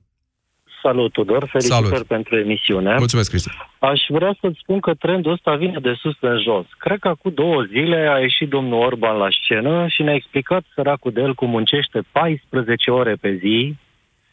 Salut, 0.82 1.12
Tudor, 1.12 1.48
felicitări 1.52 1.88
Salut. 1.88 2.08
pentru 2.08 2.38
emisiune. 2.38 2.96
Mulțumesc, 2.98 3.30
Cristian. 3.30 3.56
Aș 3.80 4.02
vrea 4.08 4.38
să-ți 4.42 4.60
spun 4.62 4.80
că 4.80 4.94
trendul 4.94 5.32
ăsta 5.32 5.56
vine 5.56 5.80
de 5.82 5.94
sus 6.02 6.16
în 6.20 6.42
jos. 6.42 6.66
Cred 6.78 7.00
că 7.00 7.08
acum 7.08 7.32
două 7.34 7.64
zile 7.64 8.10
a 8.14 8.20
ieșit 8.20 8.50
domnul 8.50 8.82
Orban 8.82 9.18
la 9.18 9.28
scenă 9.42 9.88
și 9.88 10.02
ne-a 10.02 10.14
explicat 10.14 10.64
săracul 10.76 11.12
de 11.12 11.22
el 11.22 11.34
cum 11.34 11.50
muncește 11.50 12.00
14 12.12 12.92
ore 12.92 13.16
pe 13.22 13.36
zi, 13.42 13.76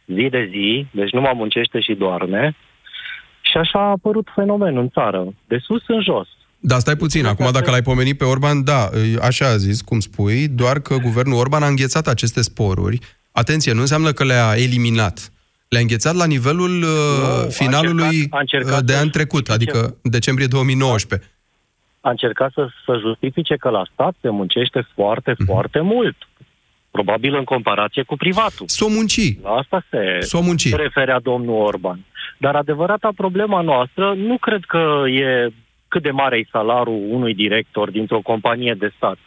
zi 0.05 0.27
de 0.29 0.49
zi, 0.51 0.85
deci 0.91 1.11
nu 1.11 1.21
mai 1.21 1.33
muncește 1.35 1.79
și 1.79 1.93
doarme. 1.93 2.55
Și 3.41 3.57
așa 3.57 3.79
a 3.79 3.89
apărut 3.89 4.27
fenomenul 4.35 4.81
în 4.81 4.89
țară, 4.89 5.33
de 5.47 5.57
sus 5.61 5.81
în 5.87 6.01
jos. 6.01 6.27
Da, 6.59 6.79
stai 6.79 6.95
puțin. 6.95 7.25
Acum, 7.25 7.49
dacă 7.51 7.69
l-ai 7.69 7.81
pomenit 7.81 8.17
pe 8.17 8.23
Orban, 8.23 8.63
da, 8.63 8.89
așa 9.21 9.45
a 9.45 9.57
zis, 9.57 9.81
cum 9.81 9.99
spui, 9.99 10.47
doar 10.47 10.79
că 10.79 10.95
guvernul 10.97 11.37
Orban 11.37 11.63
a 11.63 11.67
înghețat 11.67 12.07
aceste 12.07 12.41
sporuri. 12.41 12.99
Atenție, 13.31 13.73
nu 13.73 13.79
înseamnă 13.79 14.11
că 14.11 14.23
le-a 14.23 14.53
eliminat. 14.55 15.31
Le-a 15.67 15.81
înghețat 15.81 16.15
la 16.15 16.25
nivelul 16.25 16.81
uh, 16.81 17.47
finalului 17.49 18.03
a 18.05 18.09
încercat- 18.09 18.33
a 18.33 18.39
încercat 18.39 18.79
uh, 18.79 18.85
de 18.85 18.93
să 18.93 18.99
an 18.99 19.09
trecut, 19.09 19.49
adică 19.49 19.97
decembrie 20.03 20.47
2019. 20.47 21.29
A 22.01 22.09
încercat 22.09 22.51
să, 22.53 22.67
să 22.85 22.97
justifice 23.01 23.55
că 23.55 23.69
la 23.69 23.83
stat 23.93 24.15
se 24.21 24.29
muncește 24.29 24.87
foarte, 24.95 25.31
Mhm. 25.37 25.45
foarte 25.45 25.79
mult. 25.79 26.15
Probabil 26.91 27.35
în 27.35 27.43
comparație 27.43 28.03
cu 28.03 28.15
privatul. 28.15 28.65
S-o 28.67 28.87
munci. 28.89 29.37
La 29.43 29.49
asta 29.49 29.83
se 29.89 30.17
S-o 30.19 30.41
munci. 30.41 30.75
referea 30.75 31.19
domnul 31.19 31.61
Orban. 31.61 31.99
Dar 32.37 32.55
adevărata 32.55 33.09
problema 33.15 33.61
noastră 33.61 34.13
nu 34.13 34.37
cred 34.37 34.63
că 34.67 35.03
e 35.07 35.49
cât 35.87 36.01
de 36.01 36.11
mare 36.11 36.37
e 36.37 36.47
salarul 36.51 37.01
unui 37.09 37.33
director 37.33 37.91
dintr-o 37.91 38.19
companie 38.21 38.75
de 38.79 38.91
stat, 38.95 39.17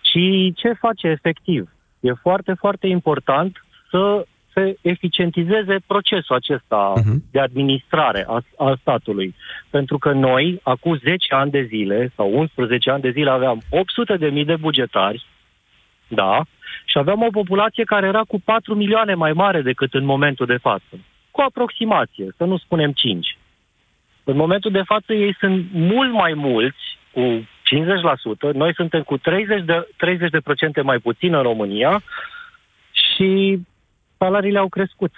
ci 0.00 0.18
ce 0.56 0.72
face 0.80 1.06
efectiv. 1.06 1.68
E 2.00 2.12
foarte, 2.12 2.52
foarte 2.58 2.86
important 2.86 3.64
să 3.90 4.26
se 4.60 4.78
eficientizeze 4.82 5.76
procesul 5.86 6.34
acesta 6.34 6.92
uh-huh. 6.96 7.30
de 7.30 7.40
administrare 7.40 8.24
a, 8.28 8.42
a 8.56 8.76
statului. 8.80 9.34
Pentru 9.70 9.98
că 9.98 10.12
noi, 10.12 10.60
acum 10.62 10.96
10 10.96 11.34
ani 11.34 11.50
de 11.50 11.62
zile 11.62 12.12
sau 12.16 12.38
11 12.38 12.90
ani 12.90 13.02
de 13.02 13.10
zile, 13.10 13.30
aveam 13.30 13.62
800 13.70 14.16
de 14.16 14.28
mii 14.28 14.44
de 14.44 14.56
bugetari, 14.56 15.26
da, 16.08 16.42
și 16.84 16.98
aveam 16.98 17.22
o 17.22 17.30
populație 17.30 17.84
care 17.84 18.06
era 18.06 18.20
cu 18.20 18.40
4 18.44 18.74
milioane 18.74 19.14
mai 19.14 19.32
mare 19.32 19.62
decât 19.62 19.94
în 19.94 20.04
momentul 20.04 20.46
de 20.46 20.56
față. 20.56 20.94
Cu 21.30 21.40
aproximație, 21.40 22.26
să 22.36 22.44
nu 22.44 22.56
spunem 22.56 22.92
5. 22.92 23.38
În 24.24 24.36
momentul 24.36 24.70
de 24.70 24.82
față 24.82 25.12
ei 25.12 25.36
sunt 25.38 25.66
mult 25.72 26.12
mai 26.12 26.34
mulți, 26.34 26.98
cu 27.12 27.48
50%, 28.50 28.52
noi 28.52 28.74
suntem 28.74 29.02
cu 29.02 29.18
30%, 29.18 29.20
de, 29.64 29.88
30% 30.80 30.82
mai 30.82 30.98
puțin 30.98 31.34
în 31.34 31.42
România 31.42 32.02
și 32.92 33.60
salariile 34.24 34.58
au 34.58 34.68
crescut. 34.68 35.12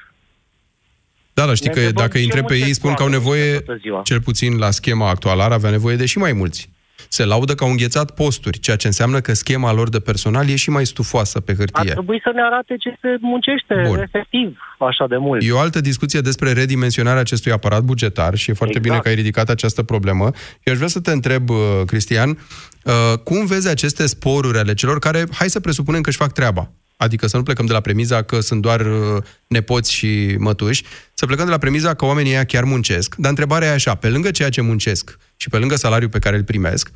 Da, 1.34 1.46
dar 1.46 1.54
știi 1.56 1.68
Ne 1.68 1.74
că 1.74 1.78
întrebăm 1.80 2.04
dacă 2.04 2.16
îi 2.18 2.24
ce 2.24 2.28
întreb 2.28 2.46
pe 2.46 2.52
multe 2.52 2.68
ei, 2.68 2.74
spun 2.74 2.94
că 2.94 3.02
au 3.02 3.08
scoate 3.08 3.24
nevoie, 3.24 3.58
toată 3.60 3.80
ziua. 3.82 4.00
cel 4.04 4.20
puțin 4.20 4.58
la 4.58 4.70
schema 4.70 5.08
actuală, 5.08 5.42
ar 5.42 5.52
avea 5.52 5.70
nevoie 5.70 5.96
de 5.96 6.06
și 6.06 6.18
mai 6.18 6.32
mulți. 6.32 6.70
Se 7.08 7.24
laudă 7.24 7.54
că 7.54 7.64
au 7.64 7.70
înghețat 7.70 8.14
posturi, 8.14 8.58
ceea 8.58 8.76
ce 8.76 8.86
înseamnă 8.86 9.20
că 9.20 9.32
schema 9.34 9.72
lor 9.72 9.88
de 9.88 10.00
personal 10.00 10.48
e 10.48 10.56
și 10.56 10.70
mai 10.70 10.86
stufoasă 10.86 11.40
pe 11.40 11.50
Ar 11.50 11.56
hârtie. 11.56 11.90
trebui 11.90 12.20
să 12.24 12.30
ne 12.34 12.42
arate 12.42 12.76
ce 12.76 12.96
se 13.00 13.16
muncește 13.20 13.82
Bun. 13.86 13.98
efectiv 13.98 14.58
așa 14.78 15.06
de 15.06 15.16
mult. 15.16 15.42
E 15.44 15.52
o 15.52 15.58
altă 15.58 15.80
discuție 15.80 16.20
despre 16.20 16.52
redimensionarea 16.52 17.20
acestui 17.20 17.52
aparat 17.52 17.82
bugetar 17.82 18.34
și 18.34 18.50
e 18.50 18.54
foarte 18.54 18.76
Exact. 18.76 18.90
bine 18.92 19.02
că 19.02 19.08
ai 19.08 19.14
ridicat 19.14 19.48
această 19.48 19.82
problemă. 19.82 20.24
Eu 20.62 20.72
aș 20.72 20.76
vrea 20.76 20.88
să 20.88 21.00
te 21.00 21.10
întreb, 21.10 21.48
uh, 21.50 21.56
Cristian, 21.86 22.28
uh, 22.30 23.18
cum 23.24 23.46
vezi 23.46 23.68
aceste 23.68 24.06
sporuri 24.06 24.58
ale 24.58 24.74
celor 24.74 24.98
care, 24.98 25.24
hai 25.32 25.48
să 25.50 25.60
presupunem 25.60 26.00
că 26.00 26.08
își 26.08 26.18
fac 26.18 26.32
treaba, 26.32 26.70
adică 27.02 27.26
să 27.26 27.36
nu 27.36 27.42
plecăm 27.42 27.66
de 27.66 27.72
la 27.72 27.80
premiza 27.80 28.22
că 28.22 28.40
sunt 28.40 28.60
doar 28.62 28.80
uh, 28.80 29.22
nepoți 29.46 29.92
și 29.92 30.34
mătuși, 30.38 30.82
să 31.14 31.26
plecăm 31.26 31.44
de 31.44 31.50
la 31.50 31.58
premiza 31.58 31.94
că 31.94 32.04
oamenii 32.04 32.30
ăia 32.32 32.44
chiar 32.44 32.64
muncesc, 32.64 33.14
dar 33.14 33.30
întrebarea 33.30 33.68
e 33.68 33.72
așa, 33.72 33.94
pe 33.94 34.08
lângă 34.08 34.30
ceea 34.30 34.48
ce 34.48 34.60
muncesc 34.60 35.18
și 35.36 35.48
pe 35.48 35.56
lângă 35.56 35.76
salariul 35.76 36.10
pe 36.10 36.18
care 36.18 36.36
îl 36.36 36.44
primesc, 36.44 36.90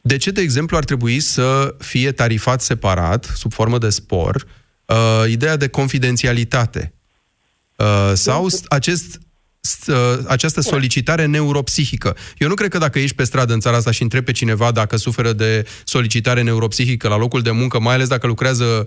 de 0.00 0.16
ce, 0.16 0.30
de 0.30 0.40
exemplu, 0.40 0.76
ar 0.76 0.84
trebui 0.84 1.20
să 1.20 1.74
fie 1.78 2.12
tarifat 2.12 2.60
separat, 2.62 3.32
sub 3.36 3.52
formă 3.52 3.78
de 3.78 3.88
spor, 3.88 4.44
uh, 4.84 5.24
ideea 5.28 5.56
de 5.56 5.68
confidențialitate? 5.68 6.92
Uh, 7.76 8.12
sau 8.14 8.48
s- 8.48 8.62
acest, 8.68 9.18
s- 9.60 9.86
uh, 9.86 10.18
această 10.26 10.60
solicitare 10.60 11.24
neuropsihică. 11.26 12.16
Eu 12.38 12.48
nu 12.48 12.54
cred 12.54 12.70
că 12.70 12.78
dacă 12.78 12.98
ești 12.98 13.16
pe 13.16 13.24
stradă 13.24 13.52
în 13.52 13.60
țara 13.60 13.76
asta 13.76 13.90
și 13.90 14.02
întrebi 14.02 14.24
pe 14.24 14.32
cineva 14.32 14.70
dacă 14.70 14.96
suferă 14.96 15.32
de 15.32 15.66
solicitare 15.84 16.42
neuropsihică 16.42 17.08
la 17.08 17.16
locul 17.16 17.42
de 17.42 17.50
muncă, 17.50 17.80
mai 17.80 17.94
ales 17.94 18.08
dacă 18.08 18.26
lucrează 18.26 18.86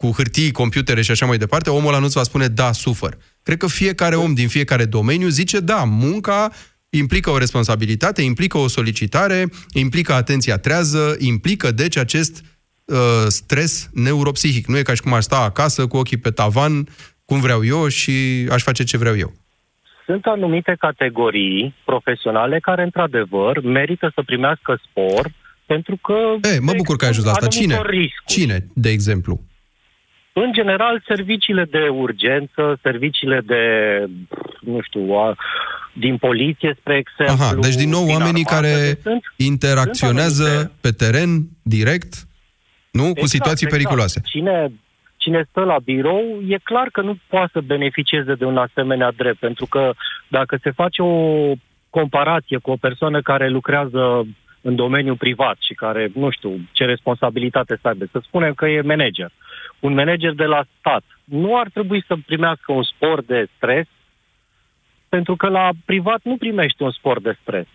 cu 0.00 0.10
hârtii, 0.16 0.52
computere 0.52 1.02
și 1.02 1.10
așa 1.10 1.26
mai 1.26 1.38
departe, 1.38 1.70
omul 1.70 1.88
ăla 1.88 1.98
nu-ți 1.98 2.16
va 2.16 2.22
spune 2.22 2.46
da, 2.46 2.72
sufăr. 2.72 3.16
Cred 3.42 3.56
că 3.56 3.66
fiecare 3.66 4.14
om 4.14 4.34
din 4.34 4.48
fiecare 4.48 4.84
domeniu 4.84 5.28
zice 5.28 5.60
da, 5.60 5.84
munca 5.84 6.50
implică 6.90 7.30
o 7.30 7.38
responsabilitate, 7.38 8.22
implică 8.22 8.58
o 8.58 8.68
solicitare, 8.68 9.44
implică 9.72 10.12
atenția 10.12 10.56
trează, 10.58 11.16
implică 11.18 11.70
deci 11.70 11.96
acest 11.96 12.44
uh, 12.84 12.96
stres 13.26 13.90
neuropsihic. 13.94 14.66
Nu 14.66 14.78
e 14.78 14.82
ca 14.82 14.94
și 14.94 15.00
cum 15.00 15.12
aș 15.12 15.22
sta 15.22 15.40
acasă 15.40 15.86
cu 15.86 15.96
ochii 15.96 16.16
pe 16.16 16.30
tavan, 16.30 16.86
cum 17.24 17.40
vreau 17.40 17.64
eu 17.64 17.88
și 17.88 18.12
aș 18.50 18.62
face 18.62 18.84
ce 18.84 18.96
vreau 18.96 19.16
eu. 19.16 19.32
Sunt 20.04 20.24
anumite 20.24 20.76
categorii 20.78 21.74
profesionale 21.84 22.58
care, 22.58 22.82
într-adevăr, 22.82 23.62
merită 23.62 24.12
să 24.14 24.22
primească 24.26 24.80
spor 24.88 25.30
pentru 25.66 25.96
că... 25.96 26.14
E, 26.54 26.60
mă 26.60 26.72
bucur 26.76 26.96
că 26.96 27.04
ai 27.04 27.10
ajuns 27.10 27.26
la 27.26 27.32
asta. 27.32 27.46
Cine? 27.46 27.74
anumitor 27.74 27.90
riscuri. 27.90 28.24
Cine, 28.26 28.66
de 28.74 28.90
exemplu? 28.90 29.40
În 30.32 30.52
general, 30.52 31.02
serviciile 31.06 31.64
de 31.64 31.88
urgență, 31.88 32.78
serviciile 32.82 33.40
de, 33.46 33.62
nu 34.60 34.80
știu, 34.80 35.12
a, 35.12 35.36
din 35.92 36.16
poliție, 36.16 36.76
spre 36.80 36.96
exemplu... 36.96 37.44
Aha, 37.44 37.54
deci 37.54 37.74
din 37.74 37.88
nou 37.88 38.06
oamenii 38.06 38.44
armată, 38.46 38.54
care 38.54 38.86
deci 38.86 39.02
sunt, 39.02 39.22
interacționează 39.36 40.42
sunt 40.44 40.54
anumite- 40.54 40.72
pe 40.80 40.90
teren, 40.90 41.28
direct, 41.62 42.14
nu? 42.90 43.12
cu 43.14 43.26
situații 43.26 43.66
periculoase. 43.66 44.20
Cine, 44.24 44.72
cine 45.16 45.46
stă 45.50 45.60
la 45.60 45.76
birou, 45.84 46.42
e 46.48 46.56
clar 46.62 46.88
că 46.92 47.00
nu 47.00 47.18
poate 47.28 47.50
să 47.52 47.60
beneficieze 47.60 48.34
de 48.34 48.44
un 48.44 48.56
asemenea 48.56 49.10
drept, 49.16 49.38
pentru 49.38 49.66
că 49.66 49.92
dacă 50.28 50.58
se 50.62 50.70
face 50.70 51.02
o 51.02 51.52
comparație 51.90 52.58
cu 52.58 52.70
o 52.70 52.76
persoană 52.76 53.22
care 53.22 53.48
lucrează 53.48 54.26
în 54.60 54.74
domeniul 54.74 55.16
privat 55.16 55.56
și 55.60 55.74
care, 55.74 56.10
nu 56.14 56.30
știu, 56.30 56.60
ce 56.72 56.84
responsabilitate 56.84 57.78
să 57.82 57.88
aibă, 57.88 58.04
să 58.12 58.20
spunem 58.22 58.54
că 58.54 58.66
e 58.66 58.80
manager. 58.80 59.30
Un 59.80 59.94
manager 59.94 60.32
de 60.32 60.44
la 60.44 60.64
stat 60.78 61.04
nu 61.24 61.58
ar 61.58 61.68
trebui 61.72 62.04
să 62.06 62.16
primească 62.26 62.72
un 62.72 62.82
spor 62.82 63.22
de 63.22 63.48
stres, 63.56 63.86
pentru 65.08 65.36
că 65.36 65.48
la 65.48 65.70
privat 65.84 66.20
nu 66.22 66.36
primește 66.36 66.82
un 66.82 66.90
spor 66.90 67.20
de 67.20 67.38
stres. 67.42 67.66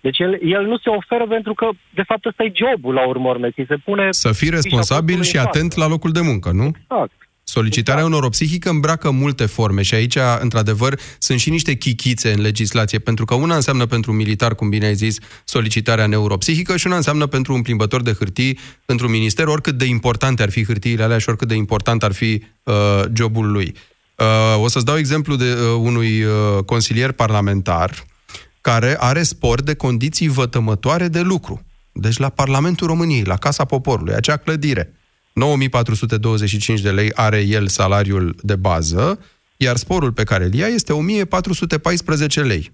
Deci 0.00 0.18
el, 0.18 0.38
el 0.42 0.66
nu 0.66 0.78
se 0.78 0.88
oferă 0.88 1.26
pentru 1.26 1.54
că, 1.54 1.68
de 1.94 2.02
fapt, 2.02 2.24
ăsta 2.24 2.42
e 2.42 2.52
jobul 2.54 2.94
la 2.94 3.06
urmă 3.06 3.28
urme. 3.28 3.50
Ți 3.50 3.64
se 3.68 3.76
pune 3.76 4.06
Să 4.10 4.32
fii 4.32 4.50
responsabil 4.50 5.22
și 5.22 5.38
atent 5.38 5.74
la 5.74 5.86
locul 5.86 6.12
de 6.12 6.20
muncă, 6.20 6.50
nu? 6.50 6.66
Exact. 6.66 7.25
Solicitarea 7.48 8.04
unor 8.04 8.22
o 8.22 8.28
psihică 8.28 8.70
îmbracă 8.70 9.10
multe 9.10 9.46
forme 9.46 9.82
și 9.82 9.94
aici, 9.94 10.18
într-adevăr, 10.40 11.00
sunt 11.18 11.38
și 11.38 11.50
niște 11.50 11.74
chichițe 11.74 12.32
în 12.32 12.40
legislație, 12.40 12.98
pentru 12.98 13.24
că 13.24 13.34
una 13.34 13.54
înseamnă 13.54 13.86
pentru 13.86 14.10
un 14.10 14.16
militar, 14.16 14.54
cum 14.54 14.68
bine 14.68 14.86
ai 14.86 14.94
zis, 14.94 15.18
solicitarea 15.44 16.06
neuropsihică 16.06 16.76
și 16.76 16.86
una 16.86 16.96
înseamnă 16.96 17.26
pentru 17.26 17.54
un 17.54 17.62
plimbător 17.62 18.02
de 18.02 18.12
hârtii 18.12 18.58
într-un 18.86 19.10
minister, 19.10 19.46
oricât 19.46 19.78
de 19.78 19.84
importante 19.84 20.42
ar 20.42 20.50
fi 20.50 20.64
hârtiile 20.64 21.02
alea 21.02 21.18
și 21.18 21.28
oricât 21.28 21.48
de 21.48 21.54
important 21.54 22.02
ar 22.02 22.12
fi 22.12 22.42
uh, 22.62 22.74
jobul 23.12 23.50
lui. 23.50 23.74
Uh, 24.16 24.62
o 24.62 24.68
să-ți 24.68 24.84
dau 24.84 24.96
exemplu 24.96 25.36
de 25.36 25.52
uh, 25.52 25.78
unui 25.78 26.22
uh, 26.22 26.64
consilier 26.64 27.12
parlamentar 27.12 28.06
care 28.60 28.96
are 29.00 29.22
spor 29.22 29.62
de 29.62 29.74
condiții 29.74 30.28
vătămătoare 30.28 31.08
de 31.08 31.20
lucru. 31.20 31.64
Deci 31.92 32.16
la 32.16 32.28
Parlamentul 32.28 32.86
României, 32.86 33.22
la 33.22 33.36
Casa 33.36 33.64
Poporului, 33.64 34.14
acea 34.14 34.36
clădire. 34.36 34.92
9425 35.36 36.80
de 36.80 36.90
lei 36.90 37.12
are 37.14 37.40
el 37.40 37.66
salariul 37.66 38.34
de 38.42 38.56
bază, 38.56 39.18
iar 39.56 39.76
sporul 39.76 40.12
pe 40.12 40.24
care 40.24 40.44
îl 40.44 40.54
ia 40.54 40.66
este 40.66 40.92
1414 40.92 42.40
lei. 42.40 42.72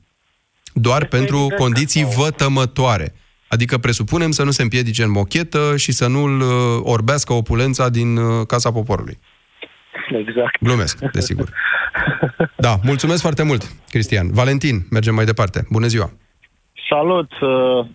Doar 0.74 1.06
pentru 1.06 1.54
condiții 1.58 2.04
vătămătoare. 2.16 3.14
Adică 3.48 3.78
presupunem 3.78 4.30
să 4.30 4.44
nu 4.44 4.50
se 4.50 4.62
împiedice 4.62 5.02
în 5.02 5.10
mochetă 5.10 5.76
și 5.76 5.92
să 5.92 6.06
nu-l 6.06 6.40
uh, 6.40 6.48
orbească 6.82 7.32
opulența 7.32 7.88
din 7.88 8.16
uh, 8.16 8.46
Casa 8.46 8.72
Poporului. 8.72 9.18
Exact. 10.26 10.58
Glumesc, 10.60 10.98
desigur. 11.12 11.52
Da, 12.56 12.76
mulțumesc 12.82 13.20
foarte 13.20 13.42
mult, 13.42 13.72
Cristian. 13.88 14.32
Valentin, 14.32 14.86
mergem 14.90 15.14
mai 15.14 15.24
departe. 15.24 15.66
Bună 15.70 15.86
ziua! 15.86 16.12
Salut! 16.90 17.30
Uh, 17.40 17.86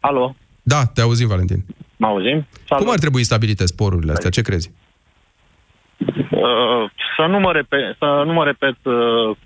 alo, 0.00 0.36
Da, 0.62 0.84
te 0.84 1.00
auzim, 1.00 1.28
Valentin. 1.28 1.64
Mă 1.96 2.06
auzim? 2.06 2.46
Salut. 2.64 2.84
Cum 2.84 2.92
ar 2.92 2.98
trebui 2.98 3.24
stabilite 3.24 3.66
sporurile 3.66 4.12
astea? 4.12 4.30
Ce 4.30 4.42
crezi? 4.42 4.70
Uh, 6.30 6.90
să 7.16 7.26
nu 7.28 7.38
mă 7.38 7.52
repet, 7.52 7.96
să 7.98 8.22
nu 8.26 8.32
mă 8.32 8.44
repet 8.44 8.76
uh, 8.82 9.36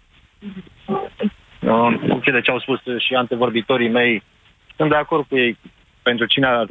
în 1.60 2.00
funcție 2.08 2.32
de 2.32 2.40
ce 2.40 2.50
au 2.50 2.60
spus 2.60 2.80
și 2.98 3.14
antevorbitorii 3.14 3.88
mei, 3.88 4.22
sunt 4.76 4.90
de 4.90 4.96
acord 4.96 5.26
cu 5.28 5.36
ei 5.36 5.58
pentru 6.02 6.26
cine 6.26 6.46
ar, 6.46 6.66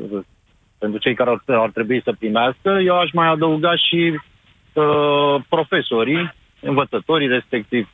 pentru 0.78 1.00
cei 1.00 1.14
care 1.14 1.30
ar, 1.30 1.56
ar 1.56 1.70
trebui 1.70 2.02
să 2.04 2.16
primească. 2.20 2.70
Eu 2.86 3.00
aș 3.00 3.12
mai 3.12 3.28
adăuga 3.28 3.76
și 3.76 4.20
uh, 4.74 5.42
profesorii, 5.50 6.34
învățătorii 6.62 7.28
respectiv. 7.28 7.90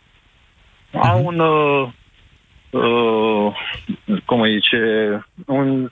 Au 0.92 1.26
un 1.26 1.40
uh, 1.40 1.88
uh, 2.70 3.54
cum 4.26 4.42
îi 4.42 4.54
zice, 4.54 4.80
un, 5.46 5.92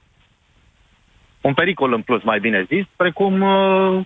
un 1.44 1.54
pericol 1.54 1.94
în 1.94 2.02
plus, 2.02 2.24
mai 2.24 2.40
bine 2.40 2.66
zis, 2.74 2.86
precum 2.96 3.42
uh, 3.42 4.06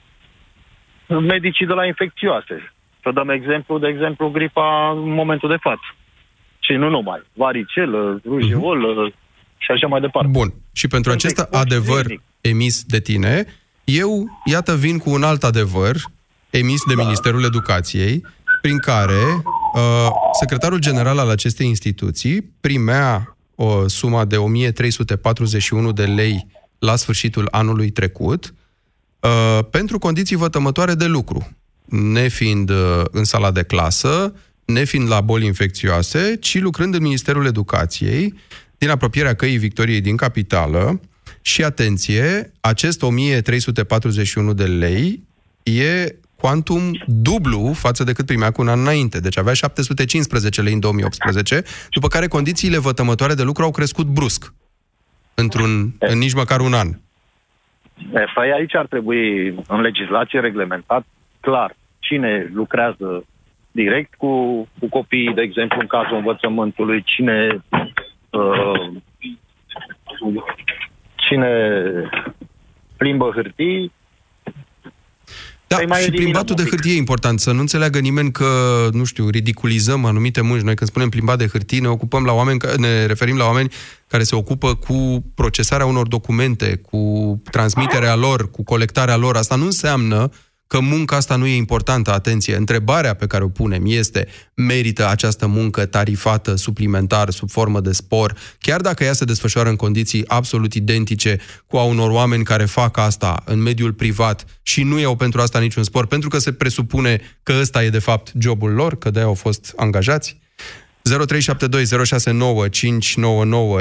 medicii 1.08 1.66
de 1.66 1.74
la 1.74 1.86
infecțioase. 1.86 2.74
Să 3.02 3.12
dăm 3.14 3.30
exemplu, 3.30 3.80
de 3.80 3.88
exemplu, 3.88 4.30
gripa 4.30 4.92
în 4.92 5.14
momentul 5.14 5.50
de 5.50 5.58
față. 5.60 5.96
Și 6.60 6.72
nu 6.72 6.90
numai. 6.90 7.22
Varicelă, 7.34 8.22
rujeolă 8.26 9.12
și 9.58 9.72
așa 9.72 9.88
mai 9.88 10.00
departe. 10.00 10.30
Bun. 10.32 10.54
Și 10.74 10.88
pentru 10.88 11.12
acest 11.12 11.40
adevăr 11.40 12.06
emis 12.42 12.84
de 12.84 13.00
tine, 13.00 13.46
eu, 13.84 14.40
iată, 14.46 14.76
vin 14.76 14.98
cu 14.98 15.10
un 15.10 15.24
alt 15.24 15.44
adevăr 15.44 15.96
emis 16.50 16.82
de 16.88 16.94
Ministerul 16.96 17.44
Educației, 17.44 18.26
prin 18.62 18.78
care 18.78 19.24
uh, 19.74 20.08
secretarul 20.40 20.80
general 20.80 21.18
al 21.18 21.30
acestei 21.30 21.68
instituții 21.68 22.42
primea 22.62 23.38
o 23.56 23.88
sumă 23.88 24.26
de 24.26 24.38
1341 24.38 25.92
de 25.92 26.06
lei 26.06 26.48
la 26.80 26.96
sfârșitul 26.96 27.48
anului 27.52 27.90
trecut 27.90 28.54
uh, 29.20 29.60
pentru 29.70 30.00
condiții 30.00 30.36
vătămătoare 30.36 30.94
de 30.94 31.06
lucru, 31.06 31.58
nefiind 31.86 32.70
uh, 32.70 33.02
în 33.12 33.24
sala 33.24 33.52
de 33.52 33.64
clasă, 33.64 34.34
nefiind 34.66 35.08
la 35.08 35.22
boli 35.22 35.46
infecțioase, 35.46 36.38
ci 36.40 36.60
lucrând 36.60 36.94
în 36.94 37.02
Ministerul 37.02 37.46
Educației, 37.46 38.34
din 38.78 38.90
apropierea 38.90 39.36
căii 39.36 39.58
Victoriei 39.58 40.02
din 40.02 40.16
capitală. 40.16 41.00
Și 41.42 41.64
atenție, 41.64 42.52
acest 42.60 43.02
1341 43.02 44.54
de 44.54 44.66
lei 44.66 45.24
e 45.64 46.16
quantum 46.36 46.92
dublu 47.08 47.74
față 47.74 48.04
de 48.04 48.14
cât 48.14 48.26
primea 48.26 48.52
cu 48.52 48.62
un 48.62 48.68
an 48.68 48.80
înainte. 48.80 49.20
Deci 49.20 49.38
avea 49.38 49.54
715 49.54 50.62
lei 50.62 50.74
în 50.74 50.80
2018, 50.80 51.64
după 51.92 52.08
care 52.08 52.28
condițiile 52.28 52.78
vătămătoare 52.78 53.34
de 53.34 53.44
lucru 53.44 53.64
au 53.64 53.72
crescut 53.72 54.06
brusc. 54.06 54.54
Într-un, 55.42 55.72
în 56.00 56.18
nici 56.18 56.34
măcar 56.34 56.60
un 56.60 56.74
an. 56.74 56.88
E, 58.14 58.26
Păi 58.34 58.52
aici 58.52 58.76
ar 58.76 58.86
trebui 58.86 59.48
în 59.68 59.82
legislație 59.82 60.40
reglementat 60.40 61.06
clar 61.40 61.76
cine 62.00 62.52
lucrează 62.54 63.26
direct 63.72 64.16
cu, 64.16 64.32
cu 64.80 64.88
copiii, 64.90 65.34
de 65.34 65.42
exemplu, 65.42 65.80
în 65.80 65.88
cazul 65.88 66.18
învățământului, 66.18 67.04
cine 67.04 67.64
uh, 68.30 68.90
cine 71.16 71.52
plimbă 72.98 73.32
hârtii. 73.36 73.92
Da, 75.68 75.76
Să-i 75.76 75.86
mai 75.86 75.98
și 76.00 76.04
eliminăm 76.06 76.24
plimbatul 76.32 76.56
de 76.56 76.62
un 76.62 76.68
pic. 76.68 76.76
hârtie 76.78 76.94
e 76.96 76.98
important, 76.98 77.40
să 77.40 77.52
nu 77.52 77.60
înțeleagă 77.60 78.00
nimeni 78.00 78.32
că, 78.32 78.46
nu 78.92 79.04
știu, 79.04 79.30
ridiculizăm 79.30 80.06
anumite 80.06 80.42
munci. 80.42 80.62
Noi 80.62 80.76
când 80.76 80.90
spunem 80.90 81.10
plimbat 81.10 81.38
de 81.38 81.48
hârtie, 81.48 81.80
ne 81.80 81.88
ocupăm 81.88 82.24
la 82.24 82.32
oameni, 82.34 82.60
ca- 82.60 82.74
ne 82.78 83.06
referim 83.06 83.38
la 83.38 83.46
oameni 83.46 83.72
care 84.08 84.24
se 84.24 84.36
ocupă 84.36 84.76
cu 84.76 85.24
procesarea 85.36 85.86
unor 85.86 86.08
documente, 86.08 86.82
cu 86.90 87.02
transmiterea 87.52 88.16
lor, 88.16 88.52
cu 88.52 88.64
colectarea 88.64 89.16
lor. 89.16 89.36
Asta 89.36 89.56
nu 89.56 89.66
înseamnă 89.66 90.30
că 90.68 90.80
munca 90.80 91.16
asta 91.16 91.36
nu 91.36 91.46
e 91.46 91.56
importantă. 91.56 92.14
Atenție, 92.14 92.56
întrebarea 92.56 93.14
pe 93.14 93.28
care 93.28 93.44
o 93.44 93.48
punem 93.48 93.84
este, 93.86 94.28
merită 94.54 95.10
această 95.10 95.48
muncă 95.48 95.86
tarifată 95.86 96.56
suplimentar 96.56 97.30
sub 97.30 97.50
formă 97.50 97.80
de 97.80 97.92
spor, 97.92 98.34
chiar 98.60 98.82
dacă 98.82 99.04
ea 99.04 99.14
se 99.14 99.26
desfășoară 99.26 99.70
în 99.70 99.76
condiții 99.76 100.28
absolut 100.28 100.74
identice 100.74 101.40
cu 101.68 101.78
a 101.78 101.84
unor 101.84 102.12
oameni 102.12 102.44
care 102.44 102.66
fac 102.66 102.98
asta 102.98 103.42
în 103.46 103.62
mediul 103.62 103.94
privat 103.94 104.60
și 104.62 104.84
nu 104.84 105.00
iau 105.00 105.16
pentru 105.16 105.42
asta 105.42 105.60
niciun 105.60 105.84
spor, 105.84 106.08
pentru 106.08 106.30
că 106.30 106.38
se 106.38 106.54
presupune 106.54 107.22
că 107.44 107.54
ăsta 107.60 107.84
e 107.84 107.90
de 107.90 108.00
fapt 108.00 108.32
jobul 108.40 108.72
lor, 108.72 108.98
că 108.98 109.10
de 109.10 109.20
au 109.20 109.34
fost 109.34 109.74
angajați? 109.76 110.40
0372069599 111.10 111.14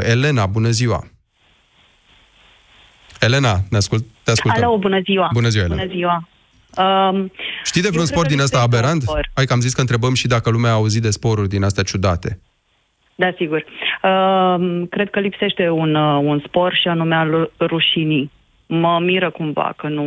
Elena, 0.03 0.47
bună 0.47 0.71
ziua! 0.71 1.07
Elena, 3.21 3.61
ne 3.71 3.77
ascult, 3.77 4.05
te 4.23 4.31
ascultăm. 4.31 4.65
Alo, 4.65 4.79
bună 4.79 5.01
ziua. 5.05 5.31
Bună 5.33 5.49
ziua, 5.49 5.65
Elena. 5.65 5.83
Bună 5.83 5.95
ziua. 5.95 6.29
Um, 6.79 7.33
Știi 7.65 7.83
de 7.83 7.89
vreun 7.89 8.07
eu 8.07 8.13
sport 8.13 8.27
cred 8.27 8.37
din 8.37 8.39
că 8.39 8.45
ăsta 8.45 8.59
lipsește 8.59 8.77
un 8.77 8.81
aberant? 8.81 9.03
sport. 9.03 9.29
Hai 9.35 9.45
că 9.45 9.53
am 9.53 9.61
zis 9.61 9.75
că 9.75 9.81
întrebăm 9.81 10.15
și 10.15 10.27
dacă 10.27 10.51
lumea 10.51 10.71
a 10.71 10.75
auzit 10.75 11.03
de 11.03 11.11
sporuri 11.11 11.49
din 11.49 11.63
astea 11.63 11.83
ciudate. 11.83 12.41
Da, 13.15 13.31
sigur. 13.37 13.65
Um, 14.03 14.87
cred 14.87 15.11
că 15.11 15.21
lipsește 15.21 15.69
un, 15.69 15.95
uh, 15.95 16.21
un 16.23 16.43
spor 16.47 16.75
și 16.75 16.89
anume 16.89 17.15
al 17.15 17.51
rușinii. 17.61 18.31
Mă 18.67 18.99
miră 19.03 19.31
cumva 19.31 19.73
că 19.77 19.89
nu, 19.89 20.05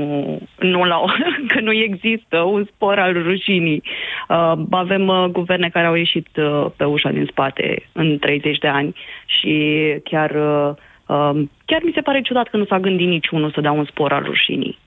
nu, 0.59 0.83
la, 0.83 1.01
că 1.51 1.59
nu 1.59 1.71
există 1.73 2.39
un 2.39 2.67
spor 2.73 2.99
al 2.99 3.13
rușinii. 3.23 3.83
Uh, 4.29 4.53
avem 4.69 5.07
uh, 5.07 5.25
guverne 5.25 5.69
care 5.69 5.85
au 5.87 5.93
ieșit 5.93 6.27
uh, 6.37 6.65
pe 6.75 6.83
ușa 6.83 7.09
din 7.09 7.27
spate 7.31 7.89
în 7.91 8.17
30 8.19 8.57
de 8.57 8.67
ani 8.67 8.95
și 9.25 9.77
chiar, 10.03 10.29
uh, 10.29 10.75
um, 11.05 11.51
chiar 11.65 11.81
mi 11.83 11.91
se 11.95 12.01
pare 12.01 12.21
ciudat 12.21 12.47
că 12.47 12.57
nu 12.57 12.65
s-a 12.65 12.79
gândit 12.79 13.07
niciunul 13.07 13.51
să 13.51 13.61
dea 13.61 13.71
un 13.71 13.85
spor 13.85 14.11
al 14.13 14.23
rușinii. 14.23 14.77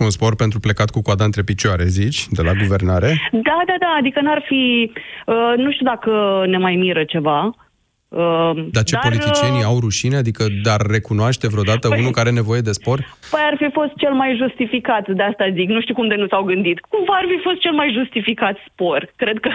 Un 0.00 0.10
sport 0.10 0.36
pentru 0.36 0.60
plecat 0.60 0.90
cu 0.90 1.02
coada 1.02 1.24
între 1.24 1.42
picioare, 1.42 1.84
zici, 1.86 2.26
de 2.30 2.42
la 2.42 2.52
guvernare? 2.52 3.28
Da, 3.32 3.62
da, 3.66 3.74
da, 3.78 3.96
adică 3.98 4.20
n-ar 4.20 4.42
fi, 4.46 4.92
uh, 5.26 5.52
nu 5.56 5.72
știu 5.72 5.86
dacă 5.86 6.42
ne 6.46 6.58
mai 6.58 6.74
miră 6.76 7.04
ceva. 7.04 7.54
Uh, 8.08 8.52
Dar 8.70 8.82
ce 8.82 8.94
dar, 8.94 9.02
politicienii 9.02 9.60
uh, 9.60 9.66
au 9.66 9.78
rușine? 9.80 10.16
Adică 10.16 10.44
dar 10.62 10.80
recunoaște 10.80 11.48
vreodată 11.48 11.88
Păi- 11.88 11.98
unul 11.98 12.10
care 12.10 12.26
are 12.26 12.36
nevoie 12.36 12.60
de 12.60 12.72
spor? 12.72 13.16
Păi 13.30 13.40
ar 13.50 13.56
fi 13.58 13.68
fost 13.72 13.92
cel 13.96 14.12
mai 14.12 14.36
justificat, 14.42 15.08
de 15.08 15.22
asta 15.22 15.44
zic, 15.54 15.68
nu 15.68 15.80
știu 15.80 15.94
cum 15.94 16.08
de 16.08 16.14
nu 16.14 16.26
s-au 16.26 16.42
gândit. 16.42 16.80
Cumva 16.88 17.12
ar 17.12 17.26
fi 17.28 17.42
fost 17.42 17.58
cel 17.60 17.72
mai 17.72 17.88
justificat 17.98 18.56
spor, 18.68 19.12
cred 19.16 19.38
că... 19.40 19.50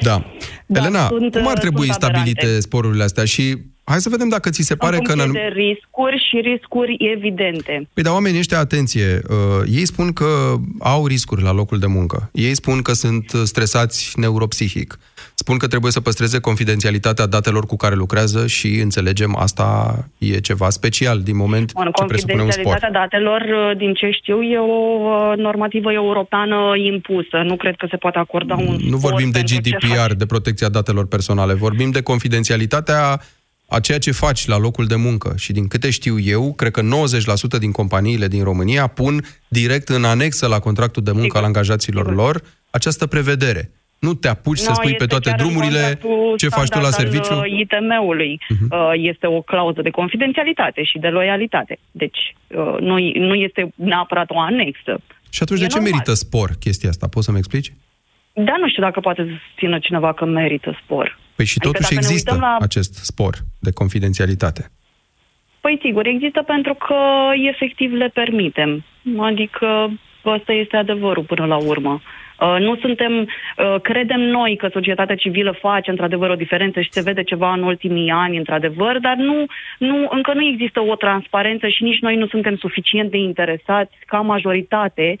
Da. 0.00 0.24
Da, 0.66 0.80
Elena, 0.80 1.06
sunt, 1.06 1.32
cum 1.32 1.46
ar 1.46 1.52
uh, 1.52 1.60
trebui 1.60 1.88
sunt 1.88 2.02
aberante. 2.02 2.30
stabilite 2.30 2.60
sporurile 2.60 3.02
astea? 3.02 3.24
Și 3.24 3.56
hai 3.90 4.00
să 4.00 4.08
vedem 4.08 4.28
dacă 4.28 4.50
ți 4.50 4.62
se 4.62 4.76
pare 4.76 4.96
în 4.96 5.02
că... 5.02 5.12
în 5.12 5.18
funcție 5.18 5.40
anum- 5.40 5.54
de 5.54 5.60
riscuri 5.60 6.26
și 6.28 6.36
riscuri 6.50 6.96
evidente. 7.14 7.88
Păi 7.94 8.02
dar 8.02 8.12
oamenii 8.12 8.38
ăștia, 8.38 8.58
atenție, 8.58 9.20
uh, 9.28 9.36
ei 9.78 9.86
spun 9.86 10.12
că 10.12 10.54
au 10.78 11.06
riscuri 11.06 11.42
la 11.42 11.52
locul 11.52 11.78
de 11.78 11.86
muncă. 11.86 12.30
Ei 12.32 12.54
spun 12.54 12.82
că 12.82 12.92
sunt 12.92 13.32
uh, 13.32 13.40
stresați 13.44 14.12
neuropsihic. 14.20 14.98
Spun 15.34 15.56
că 15.56 15.66
trebuie 15.66 15.92
să 15.92 16.00
păstreze 16.00 16.40
confidențialitatea 16.40 17.26
datelor 17.26 17.66
cu 17.66 17.76
care 17.76 17.94
lucrează 17.94 18.46
și 18.46 18.68
înțelegem 18.80 19.36
asta 19.36 19.96
e 20.18 20.38
ceva 20.38 20.70
special 20.70 21.20
din 21.20 21.36
moment 21.36 21.70
În 21.74 21.90
ce 21.94 22.04
presupune 22.04 22.42
un 22.42 22.50
spor. 22.50 22.64
confidențialitatea 22.64 23.00
datelor, 23.00 23.40
uh, 23.40 23.76
din 23.76 23.94
ce 23.94 24.10
știu, 24.10 24.42
e 24.42 24.58
o 24.58 24.86
uh, 25.00 25.36
normativă 25.36 25.92
europeană 25.92 26.72
impusă. 26.92 27.36
Nu 27.44 27.56
cred 27.56 27.74
că 27.76 27.86
se 27.90 27.96
poate 27.96 28.18
acorda 28.18 28.54
un 28.54 28.76
Nu 28.80 28.96
spor 28.96 29.10
vorbim 29.10 29.30
de 29.30 29.38
pentru 29.38 29.54
ce 29.54 29.70
GDPR, 29.70 30.12
de 30.12 30.26
protecția 30.26 30.68
datelor 30.68 31.06
personale, 31.06 31.54
vorbim 31.54 31.90
de 31.90 32.02
confidențialitatea 32.02 33.20
a 33.68 33.80
ceea 33.80 33.98
ce 33.98 34.10
faci 34.10 34.46
la 34.46 34.58
locul 34.58 34.86
de 34.86 34.94
muncă. 34.94 35.34
Și 35.36 35.52
din 35.52 35.68
câte 35.68 35.90
știu 35.90 36.18
eu, 36.18 36.52
cred 36.52 36.70
că 36.70 36.82
90% 37.56 37.58
din 37.58 37.72
companiile 37.72 38.28
din 38.28 38.44
România 38.44 38.86
pun 38.86 39.24
direct 39.48 39.88
în 39.88 40.04
anexă 40.04 40.46
la 40.46 40.58
contractul 40.58 41.02
de 41.02 41.10
muncă 41.10 41.26
Sigur. 41.26 41.40
al 41.40 41.46
angajaților 41.46 42.14
lor 42.14 42.42
această 42.70 43.06
prevedere. 43.06 43.70
Nu 43.98 44.14
te 44.14 44.28
apuci 44.28 44.58
să 44.58 44.68
Nu, 44.68 44.74
spui 44.74 44.86
pe 44.86 44.92
este 44.92 45.06
toate 45.06 45.30
chiar 45.30 45.38
în 45.38 45.46
drumurile 45.46 45.80
contractul 45.80 46.36
ce 46.36 46.48
faci 46.48 46.68
tu 46.68 46.78
la 46.78 46.90
standard 46.90 47.12
serviciu. 47.12 47.32
Mhm. 47.32 47.42
Al 47.42 47.50
uh, 47.50 47.58
ITM-ului 47.60 48.40
uh 48.70 48.90
este 48.92 49.26
o 49.26 49.40
clauză 49.40 49.82
de 49.82 49.90
confidențialitate 49.90 50.82
și 50.82 50.98
de 50.98 51.08
loialitate. 51.08 51.78
Deci 51.90 52.36
uh, 52.46 52.76
nu, 52.80 52.94
nu 53.14 53.34
este 53.34 53.72
neapărat 53.74 54.30
o 54.30 54.40
anexă. 54.40 55.00
Și 55.30 55.42
atunci 55.42 55.60
E 55.60 55.62
de 55.62 55.68
ce 55.68 55.76
normal. 55.76 55.92
merită 55.92 56.14
spor 56.14 56.50
chestia 56.58 56.88
asta? 56.88 57.06
Poți 57.08 57.24
să-mi 57.24 57.38
explici? 57.38 57.72
Da, 58.44 58.54
nu 58.60 58.68
știu 58.68 58.82
dacă 58.82 59.00
poate 59.00 59.22
să 59.22 59.30
țină 59.58 59.78
cineva 59.78 60.12
că 60.12 60.24
merită 60.24 60.78
spor. 60.82 61.18
Păi 61.36 61.44
și 61.44 61.58
Adică 61.58 61.72
totuși 61.72 61.94
dacă 61.94 61.94
ne 61.94 62.06
există 62.06 62.32
uităm 62.32 62.48
la- 62.48 62.56
acest 62.60 62.94
spor 62.94 63.34
de 63.60 63.70
confidențialitate. 63.72 64.70
Păi 65.60 65.78
sigur, 65.82 66.06
există 66.06 66.42
pentru 66.42 66.74
că 66.74 66.96
efectiv 67.52 67.92
le 67.92 68.08
permitem. 68.08 68.84
Adică 69.18 69.90
ăsta 70.24 70.52
este 70.52 70.76
adevărul 70.76 71.24
până 71.24 71.44
la 71.46 71.56
urmă. 71.56 72.00
Uh, 72.40 72.56
nu 72.60 72.76
suntem, 72.76 73.12
uh, 73.20 73.80
credem 73.82 74.20
noi 74.20 74.56
că 74.56 74.68
societatea 74.72 75.14
civilă 75.16 75.52
face 75.60 75.90
într-adevăr 75.90 76.30
o 76.30 76.34
diferență 76.34 76.80
și 76.80 76.92
se 76.92 77.02
vede 77.02 77.22
ceva 77.22 77.52
în 77.52 77.62
ultimii 77.62 78.10
ani, 78.10 78.36
într-adevăr, 78.36 78.98
dar 78.98 79.16
nu, 79.16 79.44
nu, 79.78 80.06
încă 80.10 80.32
nu 80.34 80.44
există 80.44 80.80
o 80.80 80.94
transparență 80.94 81.68
și 81.68 81.82
nici 81.82 82.00
noi 82.00 82.16
nu 82.16 82.26
suntem 82.26 82.56
suficient 82.56 83.10
de 83.10 83.16
interesați 83.16 83.94
ca 84.06 84.20
majoritate 84.20 85.16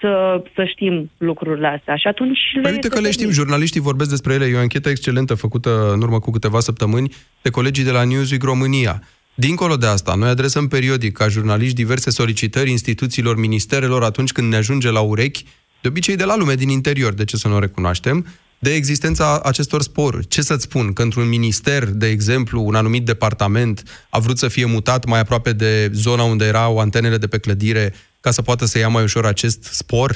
să, 0.00 0.42
să 0.54 0.64
știm 0.64 1.10
lucrurile 1.16 1.66
astea. 1.66 1.96
Și 1.96 2.06
atunci 2.06 2.38
le 2.54 2.60
Păi 2.60 2.70
uite 2.70 2.86
este 2.86 2.88
că 2.88 3.00
le 3.00 3.10
știm, 3.10 3.18
permis. 3.18 3.36
jurnaliștii 3.36 3.80
vorbesc 3.80 4.10
despre 4.10 4.34
ele. 4.34 4.44
E 4.44 4.56
o 4.56 4.58
anchetă 4.58 4.88
excelentă 4.88 5.34
făcută 5.34 5.92
în 5.92 6.02
urmă 6.02 6.18
cu 6.20 6.30
câteva 6.30 6.60
săptămâni 6.60 7.14
de 7.42 7.50
colegii 7.50 7.84
de 7.84 7.90
la 7.90 8.04
Newsweek 8.04 8.42
România. 8.42 9.02
Dincolo 9.34 9.76
de 9.76 9.86
asta, 9.86 10.14
noi 10.14 10.28
adresăm 10.28 10.68
periodic 10.68 11.16
ca 11.16 11.28
jurnaliști 11.28 11.74
diverse 11.74 12.10
solicitări 12.10 12.70
instituțiilor, 12.70 13.36
ministerelor 13.36 14.02
atunci 14.04 14.32
când 14.32 14.50
ne 14.50 14.56
ajunge 14.56 14.90
la 14.90 15.00
urechi, 15.00 15.44
de 15.80 15.88
obicei 15.88 16.16
de 16.16 16.24
la 16.24 16.36
lume 16.36 16.54
din 16.54 16.68
interior, 16.68 17.12
de 17.12 17.24
ce 17.24 17.36
să 17.36 17.48
nu 17.48 17.54
o 17.54 17.58
recunoaștem, 17.58 18.26
de 18.58 18.74
existența 18.74 19.40
acestor 19.44 19.82
sporuri. 19.82 20.28
Ce 20.28 20.42
să-ți 20.42 20.62
spun? 20.62 20.92
Că 20.92 21.02
într-un 21.02 21.28
minister, 21.28 21.84
de 21.84 22.08
exemplu, 22.08 22.62
un 22.62 22.74
anumit 22.74 23.04
departament 23.04 24.06
a 24.10 24.18
vrut 24.18 24.38
să 24.38 24.48
fie 24.48 24.64
mutat 24.64 25.04
mai 25.04 25.20
aproape 25.20 25.52
de 25.52 25.90
zona 25.92 26.22
unde 26.22 26.44
erau 26.44 26.78
antenele 26.78 27.16
de 27.16 27.26
pe 27.26 27.38
clădire 27.38 27.94
ca 28.26 28.32
să 28.32 28.42
poată 28.42 28.64
să 28.64 28.78
ia 28.78 28.88
mai 28.88 29.02
ușor 29.02 29.24
acest 29.26 29.62
spor? 29.62 30.10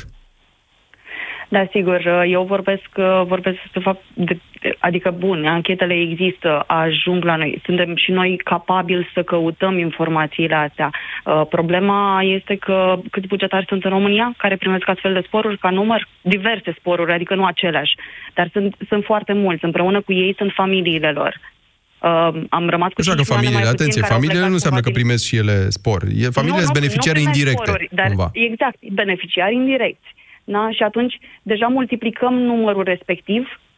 Da, 1.48 1.62
sigur. 1.70 2.00
Eu 2.26 2.42
vorbesc, 2.44 2.88
vorbesc 3.32 3.58
de 3.72 3.80
fapt, 3.80 4.02
de, 4.14 4.38
adică 4.78 5.10
bun, 5.10 5.46
anchetele 5.46 5.94
există, 5.94 6.64
ajung 6.66 7.24
la 7.24 7.36
noi. 7.36 7.60
Suntem 7.64 7.96
și 7.96 8.10
noi 8.10 8.36
capabili 8.36 9.10
să 9.14 9.22
căutăm 9.22 9.78
informațiile 9.78 10.54
astea. 10.54 10.90
Uh, 10.90 11.42
problema 11.48 12.22
este 12.22 12.56
că 12.56 12.98
câți 13.10 13.26
bugetari 13.26 13.66
sunt 13.68 13.84
în 13.84 13.90
România 13.90 14.34
care 14.36 14.56
primesc 14.56 14.88
astfel 14.88 15.12
de 15.12 15.24
sporuri 15.26 15.58
ca 15.58 15.70
număr? 15.70 16.08
Diverse 16.20 16.74
sporuri, 16.78 17.12
adică 17.12 17.34
nu 17.34 17.44
aceleași. 17.44 17.94
Dar 18.34 18.48
sunt, 18.52 18.76
sunt 18.88 19.04
foarte 19.04 19.32
mulți. 19.32 19.64
Împreună 19.64 20.00
cu 20.00 20.12
ei 20.12 20.34
sunt 20.38 20.52
familiile 20.54 21.10
lor. 21.10 21.40
Uh, 22.02 22.42
am 22.58 22.68
rămas 22.68 22.90
cu 22.92 23.00
Nu 23.00 23.02
știu 23.04 23.14
dacă 23.14 23.22
cinci 23.22 23.28
milioane 23.28 23.34
familiile, 23.34 23.62
mai 23.62 23.70
puțin 23.70 23.76
atenție, 23.76 24.00
care 24.00 24.12
au 24.12 24.18
familiile 24.18 24.40
plecat 24.40 24.52
nu 24.54 24.58
înseamnă 24.60 24.80
că 24.80 24.90
cumva 24.90 24.90
din- 24.90 24.98
primesc 24.98 25.22
și 25.28 25.36
ele 25.42 25.56
spor. 25.78 26.00
E, 26.22 26.36
familiile 26.40 26.64
sunt 26.68 26.78
beneficiari 26.80 27.18
primesc 27.18 27.36
indirecte, 27.36 27.62
sporuri, 27.64 27.88
dar 27.98 28.06
cumva. 28.06 28.28
Exact, 28.32 28.78
beneficiari 29.00 29.54
indirecți. 29.62 30.08
Da? 30.54 30.62
Și 30.76 30.82
atunci 30.82 31.14
deja 31.52 31.66
multiplicăm 31.66 32.34
numărul 32.50 32.84
respectiv 32.94 33.42
uh, 33.42 33.69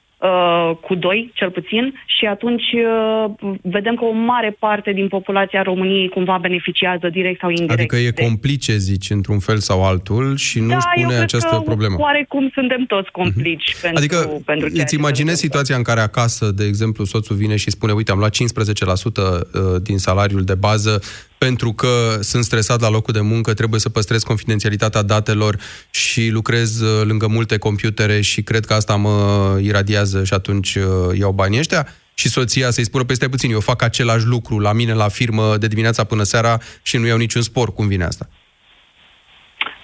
cu 0.80 0.94
doi, 0.94 1.30
cel 1.34 1.50
puțin, 1.50 1.94
și 2.06 2.24
atunci 2.26 2.62
uh, 2.72 3.56
vedem 3.62 3.94
că 3.94 4.04
o 4.04 4.12
mare 4.12 4.56
parte 4.58 4.92
din 4.92 5.08
populația 5.08 5.62
României 5.62 6.08
cumva 6.08 6.38
beneficiază 6.40 7.08
direct 7.08 7.40
sau 7.40 7.50
indirect. 7.50 7.78
Adică 7.78 7.96
e 7.96 8.10
de- 8.10 8.22
complice, 8.22 8.76
zici, 8.76 9.10
într-un 9.10 9.38
fel 9.38 9.58
sau 9.58 9.84
altul 9.84 10.36
și 10.36 10.60
nu 10.60 10.68
da, 10.68 10.76
își 10.76 10.86
eu 10.86 11.02
pune 11.02 11.06
cred 11.06 11.22
această 11.22 11.56
că 11.56 11.60
problemă. 11.60 11.96
oarecum 11.98 12.50
suntem 12.54 12.84
toți 12.84 13.10
complici 13.10 13.76
pentru, 13.82 13.98
Adică 13.98 14.16
pentru 14.44 14.68
ceea 14.68 14.82
îți 14.82 14.92
ce 14.94 14.98
imaginezi 15.00 15.40
situația 15.40 15.76
în 15.76 15.82
care 15.82 16.00
acasă, 16.00 16.50
de 16.50 16.64
exemplu, 16.64 17.04
soțul 17.04 17.36
vine 17.36 17.56
și 17.56 17.70
spune, 17.70 17.92
uite, 17.92 18.10
am 18.10 18.18
luat 18.18 18.34
15% 18.34 18.36
uh, 18.36 19.82
din 19.82 19.98
salariul 19.98 20.44
de 20.44 20.54
bază 20.54 21.02
pentru 21.46 21.72
că 21.72 22.16
sunt 22.20 22.44
stresat 22.44 22.80
la 22.80 22.90
locul 22.90 23.12
de 23.12 23.20
muncă, 23.20 23.54
trebuie 23.54 23.80
să 23.80 23.88
păstrez 23.88 24.22
confidențialitatea 24.22 25.02
datelor 25.02 25.56
și 25.90 26.28
lucrez 26.30 26.80
uh, 26.80 27.06
lângă 27.06 27.26
multe 27.26 27.58
computere 27.58 28.20
și 28.20 28.42
cred 28.42 28.64
că 28.64 28.74
asta 28.74 28.96
mă 28.96 29.16
iradiază 29.62 30.24
și 30.24 30.34
atunci 30.34 30.74
uh, 30.74 31.18
iau 31.18 31.32
banii 31.32 31.58
ăștia. 31.58 31.86
Și 32.14 32.28
soția 32.28 32.70
să-i 32.70 32.84
spună, 32.84 33.04
păi 33.04 33.14
stai 33.14 33.28
puțin, 33.28 33.50
eu 33.50 33.60
fac 33.60 33.82
același 33.82 34.26
lucru 34.26 34.58
la 34.58 34.72
mine 34.72 34.94
la 34.94 35.08
firmă 35.08 35.56
de 35.56 35.66
dimineața 35.66 36.04
până 36.04 36.22
seara 36.22 36.58
și 36.82 36.96
nu 36.96 37.06
iau 37.06 37.18
niciun 37.18 37.42
spor. 37.42 37.72
Cum 37.72 37.86
vine 37.86 38.04
asta? 38.04 38.28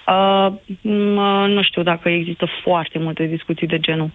Uh, 0.07 0.47
m- 0.81 1.47
nu 1.55 1.63
știu 1.63 1.83
dacă 1.83 2.09
există 2.09 2.47
foarte 2.63 2.99
multe 2.99 3.23
discuții 3.25 3.67
de 3.67 3.79
genul. 3.79 4.11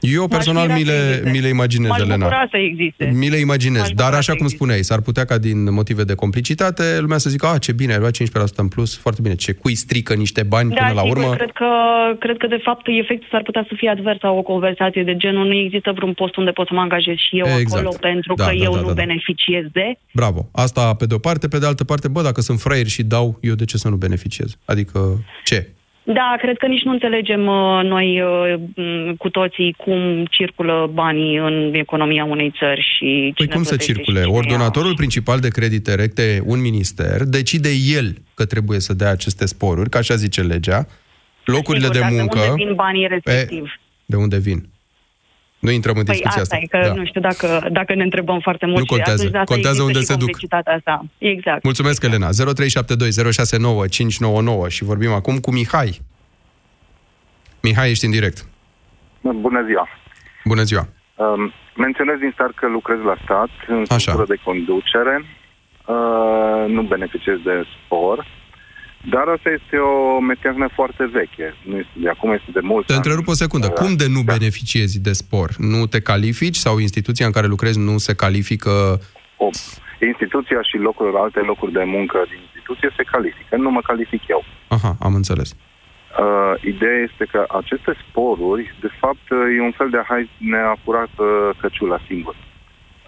Eu 0.00 0.28
personal 0.28 0.68
mi 0.68 0.84
le, 0.84 1.22
mi 1.32 1.40
le 1.40 1.48
imaginez, 1.48 1.88
M-aș 1.90 1.98
Elena. 2.00 2.16
bucura 2.16 2.46
să 2.50 2.56
existe. 2.56 3.10
Mi 3.14 3.28
le 3.28 3.36
imaginez, 3.36 3.80
M-aș 3.80 3.88
dar 3.88 3.96
bucura 3.96 4.16
așa 4.18 4.32
să 4.32 4.38
cum 4.38 4.44
existe. 4.46 4.56
spuneai, 4.56 4.82
s-ar 4.82 5.00
putea 5.00 5.24
ca 5.24 5.38
din 5.38 5.72
motive 5.72 6.04
de 6.04 6.14
complicitate 6.14 6.98
lumea 7.00 7.18
să 7.18 7.30
zică, 7.30 7.46
a, 7.46 7.58
ce 7.58 7.72
bine, 7.72 7.92
ai 7.92 7.98
luat 7.98 8.16
15% 8.16 8.54
în 8.56 8.68
plus, 8.68 8.98
foarte 8.98 9.20
bine, 9.22 9.34
ce 9.34 9.52
cui 9.52 9.74
strică 9.74 10.14
niște 10.14 10.42
bani 10.42 10.70
Da, 10.70 10.74
până 10.80 10.92
la 10.94 11.00
sigur, 11.02 11.16
urmă. 11.16 11.34
cred 11.34 11.50
că, 11.54 11.66
cred 12.18 12.36
că 12.36 12.46
de 12.46 12.60
fapt 12.62 12.86
efectul 13.02 13.28
s-ar 13.30 13.42
putea 13.42 13.64
să 13.68 13.74
fie 13.76 13.88
advers 13.88 14.18
la 14.20 14.30
o 14.30 14.42
conversație 14.42 15.02
de 15.04 15.16
genul 15.16 15.46
nu 15.46 15.54
există 15.54 15.92
vreun 15.94 16.12
post 16.12 16.36
unde 16.36 16.50
pot 16.50 16.66
să 16.66 16.74
mă 16.74 16.80
angajez 16.80 17.14
și 17.16 17.38
eu 17.38 17.46
Exact. 17.58 17.72
acolo 17.72 17.96
pentru 18.00 18.34
Da, 18.34 18.44
că 18.44 18.50
da, 18.56 18.62
eu 18.64 18.72
da, 18.74 18.80
nu 18.80 18.86
da, 18.86 18.92
da. 18.92 19.02
beneficiez 19.04 19.64
de. 19.72 19.98
Bravo. 20.12 20.48
Asta 20.52 20.94
pe 20.94 21.06
de 21.06 21.14
o 21.14 21.18
parte, 21.18 21.48
pe 21.48 21.58
de 21.58 21.66
altă 21.66 21.84
parte, 21.84 22.08
bă, 22.08 22.22
dacă 22.22 22.40
sunt 22.40 22.60
fraieri 22.60 22.88
și 22.88 23.02
dau, 23.02 23.38
eu 23.40 23.54
de 23.54 23.64
ce 23.64 23.76
să 23.76 23.88
nu 23.88 23.96
beneficiez? 23.96 24.56
Adică, 24.64 25.24
ce? 25.44 25.68
Da, 26.04 26.36
cred 26.38 26.56
că 26.56 26.66
nici 26.66 26.82
nu 26.82 26.92
înțelegem 26.92 27.46
uh, 27.46 27.80
noi 27.82 28.20
uh, 28.20 28.54
m, 28.76 29.14
cu 29.16 29.28
toții 29.30 29.74
cum 29.78 30.24
circulă 30.30 30.90
banii 30.92 31.36
în 31.36 31.70
economia 31.74 32.24
unei 32.24 32.52
țări 32.58 32.80
și 32.96 33.32
Păi 33.36 33.46
cine 33.46 33.54
cum 33.54 33.62
să 33.62 33.68
plătește 33.68 33.92
și 33.92 33.98
circule? 33.98 34.20
cine 34.20 34.32
ia. 34.32 34.38
Ordonatorul 34.38 34.94
principal 34.96 35.38
de 35.40 35.48
credite 35.48 35.94
recte, 35.94 36.42
un 36.44 36.60
minister, 36.60 37.22
decide 37.24 37.68
el 37.96 38.14
că 38.34 38.44
trebuie 38.44 38.80
să 38.80 38.94
dea 38.94 39.10
aceste 39.10 39.46
sporuri, 39.46 39.90
ca 39.90 39.98
așa 39.98 40.14
zice 40.14 40.42
legea, 40.42 40.86
locurile 41.44 41.84
Sigur, 41.84 41.98
de 41.98 42.00
dar 42.00 42.10
muncă... 42.10 42.38
De 42.38 42.50
unde 42.50 42.64
vin 42.64 42.74
banii 42.74 43.06
respectiv? 43.06 43.72
De 44.06 44.16
unde 44.16 44.38
vin? 44.38 44.71
Nu 45.64 45.70
intrăm 45.70 45.96
în 45.96 46.04
Păi 46.04 46.14
discuția 46.14 46.42
asta 46.42 46.56
asta. 46.56 46.76
e, 46.76 46.80
că 46.82 46.88
Da. 46.88 46.94
nu 46.94 47.04
știu 47.04 47.20
dacă, 47.20 47.68
dacă 47.72 47.94
ne 47.94 48.02
întrebăm 48.02 48.38
foarte 48.40 48.66
mult. 48.66 48.78
Nu 48.78 48.82
și 48.84 48.90
contează. 48.90 49.12
atunci 49.12 49.30
de 49.32 49.38
asta 49.38 49.54
Contează 49.54 49.82
există 49.82 49.98
unde 49.98 49.98
și 49.98 50.04
se 50.04 50.12
duc. 50.12 50.20
complexitatea 50.22 50.74
Asta. 50.74 51.04
Exact. 51.18 51.62
Mulțumesc, 51.62 52.02
Elena. 52.02 52.28
0372069599 52.28 54.68
și 54.68 54.84
vorbim 54.84 55.12
acum 55.12 55.38
cu 55.38 55.52
Mihai. 55.52 56.00
Mihai, 57.62 57.90
ești 57.90 58.04
în 58.04 58.10
direct. 58.10 58.46
Bună 59.20 59.62
ziua! 59.66 59.88
Bună 60.44 60.62
ziua. 60.62 60.86
Um, 61.16 61.52
menționez 61.76 62.18
din 62.18 62.30
start 62.34 62.56
că 62.58 62.68
lucrez 62.68 62.98
la 63.04 63.16
stat, 63.24 63.48
în 63.68 63.84
structură 63.84 64.24
de 64.28 64.36
conducere, 64.44 65.24
uh, 65.86 66.64
nu 66.68 66.82
beneficiez 66.82 67.36
de 67.44 67.64
spor, 67.84 68.26
dar 69.10 69.26
asta 69.28 69.50
este 69.50 69.76
o 69.76 70.20
meteahnă 70.20 70.68
foarte 70.74 71.04
veche. 71.12 71.54
Nu 71.64 71.76
este 71.76 71.92
de 71.94 72.08
acum, 72.08 72.32
este 72.32 72.50
de 72.52 72.60
mult 72.62 72.86
Te 72.86 72.94
întrerup 72.94 73.28
o 73.28 73.32
secundă. 73.32 73.66
Da. 73.66 73.72
Cum 73.72 73.96
de 73.96 74.06
nu 74.08 74.20
beneficiezi 74.20 75.00
de 75.00 75.12
spor? 75.12 75.50
Nu 75.58 75.86
te 75.86 76.00
califici 76.00 76.56
sau 76.56 76.78
instituția 76.78 77.26
în 77.26 77.32
care 77.32 77.46
lucrezi 77.46 77.78
nu 77.78 77.98
se 77.98 78.14
califică? 78.14 79.00
O, 79.36 79.48
instituția 80.06 80.62
și 80.62 80.76
locurile, 80.76 81.18
alte 81.18 81.40
locuri 81.40 81.72
de 81.72 81.84
muncă 81.86 82.18
din 82.28 82.40
instituție 82.46 82.88
se 82.96 83.02
califică. 83.02 83.56
Nu 83.56 83.70
mă 83.70 83.80
calific 83.80 84.22
eu. 84.28 84.44
Aha, 84.68 84.96
am 85.00 85.14
înțeles. 85.14 85.56
Uh, 86.18 86.54
ideea 86.72 86.98
este 87.08 87.24
că 87.32 87.44
aceste 87.60 87.92
sporuri, 88.02 88.74
de 88.80 88.90
fapt, 89.00 89.26
uh, 89.30 89.56
e 89.56 89.60
un 89.70 89.76
fel 89.80 89.90
de 89.90 90.00
hai 90.08 90.30
ne-a 90.36 90.76
furat 90.84 91.12
uh, 91.18 91.28
căciula 91.60 91.98
singur. 92.06 92.34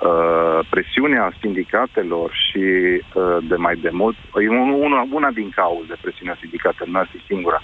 Uh, 0.02 0.66
presiunea 0.70 1.32
sindicatelor 1.40 2.30
și 2.32 2.58
uh, 2.58 3.36
de 3.48 3.56
mai 3.56 3.76
de 3.76 3.90
mult, 3.92 4.16
e 4.42 4.48
un- 4.48 4.76
una, 4.86 5.06
una 5.12 5.30
din 5.30 5.50
cauze 5.50 5.94
presiunea 6.00 6.36
sindicatelor, 6.40 6.88
nu 6.88 6.98
ar 6.98 7.08
fi 7.10 7.18
singura, 7.26 7.62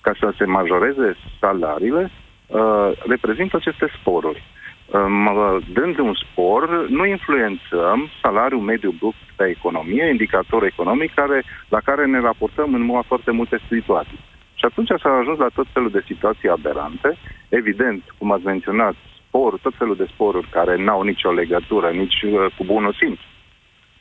ca 0.00 0.12
să 0.20 0.34
se 0.38 0.44
majoreze 0.44 1.16
salariile, 1.40 2.10
uh, 2.46 2.90
reprezintă 3.06 3.56
aceste 3.56 3.86
sporuri. 3.98 4.42
Um, 4.86 5.62
dând 5.72 5.98
un 5.98 6.14
spor, 6.14 6.88
nu 6.88 7.04
influențăm 7.06 8.08
salariul 8.22 8.60
mediu 8.60 8.90
brut 8.98 9.14
pe 9.36 9.44
economie, 9.48 10.08
indicator 10.08 10.64
economic 10.64 11.14
care, 11.14 11.44
la 11.68 11.80
care 11.80 12.06
ne 12.06 12.20
raportăm 12.20 12.74
în 12.74 12.82
mod 12.82 13.04
foarte 13.04 13.30
multe 13.30 13.58
situații. 13.68 14.18
Și 14.54 14.64
atunci 14.64 14.88
s-a 15.02 15.10
ajuns 15.20 15.38
la 15.38 15.48
tot 15.54 15.66
felul 15.72 15.90
de 15.90 16.02
situații 16.06 16.48
aberante. 16.48 17.16
Evident, 17.48 18.02
cum 18.18 18.32
ați 18.32 18.44
menționat, 18.44 18.94
spor, 19.38 19.58
tot 19.58 19.74
felul 19.78 19.96
de 19.96 20.10
sporuri 20.12 20.48
care 20.50 20.74
n-au 20.84 21.02
nicio 21.02 21.30
legătură, 21.30 21.88
nici 21.90 22.22
uh, 22.22 22.46
cu 22.56 22.64
bunul 22.64 22.94
simț. 23.00 23.18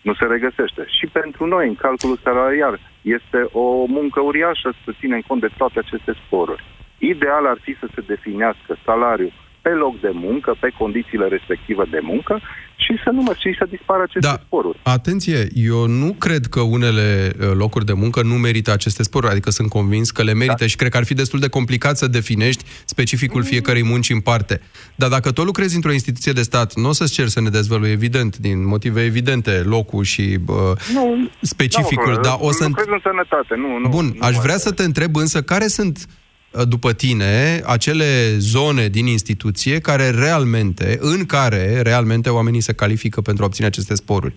Nu 0.01 0.13
se 0.13 0.25
regăsește. 0.25 0.85
Și 0.97 1.05
pentru 1.07 1.45
noi, 1.45 1.67
în 1.67 1.75
calculul 1.75 2.19
salarial, 2.23 2.79
este 3.01 3.39
o 3.51 3.85
muncă 3.85 4.19
uriașă 4.21 4.69
să 4.83 4.91
ținem 4.99 5.21
cont 5.27 5.41
de 5.41 5.49
toate 5.57 5.79
aceste 5.79 6.13
sporuri. 6.25 6.63
Ideal 6.97 7.45
ar 7.45 7.57
fi 7.61 7.73
să 7.81 7.87
se 7.93 8.01
definească 8.01 8.77
salariul 8.85 9.33
pe 9.67 9.73
loc 9.73 9.99
de 9.99 10.11
muncă, 10.13 10.55
pe 10.59 10.69
condițiile 10.77 11.27
respective 11.27 11.83
de 11.91 11.99
muncă 12.01 12.41
și 12.75 12.93
să 13.03 13.09
nu 13.11 13.21
mă 13.21 13.33
și 13.37 13.55
să 13.59 13.65
dispară 13.69 14.01
aceste 14.03 14.27
Da. 14.27 14.41
sporuri. 14.45 14.79
Atenție, 14.83 15.47
eu 15.53 15.87
nu 15.87 16.09
cred 16.13 16.45
că 16.45 16.61
unele 16.61 17.31
uh, 17.39 17.51
locuri 17.53 17.85
de 17.85 17.93
muncă 17.93 18.21
nu 18.23 18.33
merită 18.33 18.71
aceste 18.71 19.03
sporuri, 19.03 19.31
adică 19.31 19.49
sunt 19.49 19.69
convins 19.69 20.11
că 20.11 20.23
le 20.23 20.33
merită 20.33 20.55
da. 20.59 20.65
și 20.67 20.75
cred 20.75 20.91
că 20.91 20.97
ar 20.97 21.03
fi 21.05 21.13
destul 21.13 21.39
de 21.39 21.49
complicat 21.49 21.97
să 21.97 22.07
definești 22.07 22.63
specificul 22.85 23.43
fiecărei 23.43 23.83
munci 23.83 24.09
în 24.09 24.19
parte. 24.19 24.61
Dar 24.95 25.09
dacă 25.09 25.31
tot 25.31 25.45
lucrezi 25.45 25.75
într-o 25.75 25.91
instituție 25.91 26.31
de 26.31 26.41
stat, 26.41 26.73
nu 26.75 26.89
o 26.89 26.91
să-ți 26.91 27.13
cer 27.13 27.27
să 27.27 27.41
ne 27.41 27.49
dezvălui, 27.49 27.91
evident, 27.91 28.37
din 28.37 28.67
motive 28.67 29.03
evidente, 29.03 29.51
locul 29.65 30.03
și 30.03 30.37
uh, 30.47 30.55
Nu, 30.93 31.29
specificul, 31.41 32.13
da, 32.13 32.21
dar 32.21 32.37
o 32.39 32.51
să... 32.51 32.63
Lucrez 32.67 32.87
în 32.89 32.99
sănătate, 33.03 33.55
nu, 33.55 33.77
nu. 33.77 33.89
Bun, 33.89 34.05
nu 34.05 34.25
aș 34.25 34.31
mai- 34.31 34.41
vrea 34.41 34.57
să 34.57 34.71
te 34.71 34.83
întreb 34.83 35.15
însă 35.15 35.41
care 35.41 35.67
sunt 35.67 35.97
uh, 35.97 36.26
după 36.67 36.93
tine, 36.93 37.61
acele 37.65 38.35
zone 38.37 38.87
din 38.87 39.05
instituție 39.05 39.79
care 39.79 40.09
realmente, 40.09 40.97
în 40.99 41.25
care 41.25 41.81
realmente 41.81 42.29
oamenii 42.29 42.61
se 42.61 42.73
califică 42.73 43.21
pentru 43.21 43.43
a 43.43 43.45
obține 43.45 43.67
aceste 43.67 43.95
sporuri. 43.95 44.33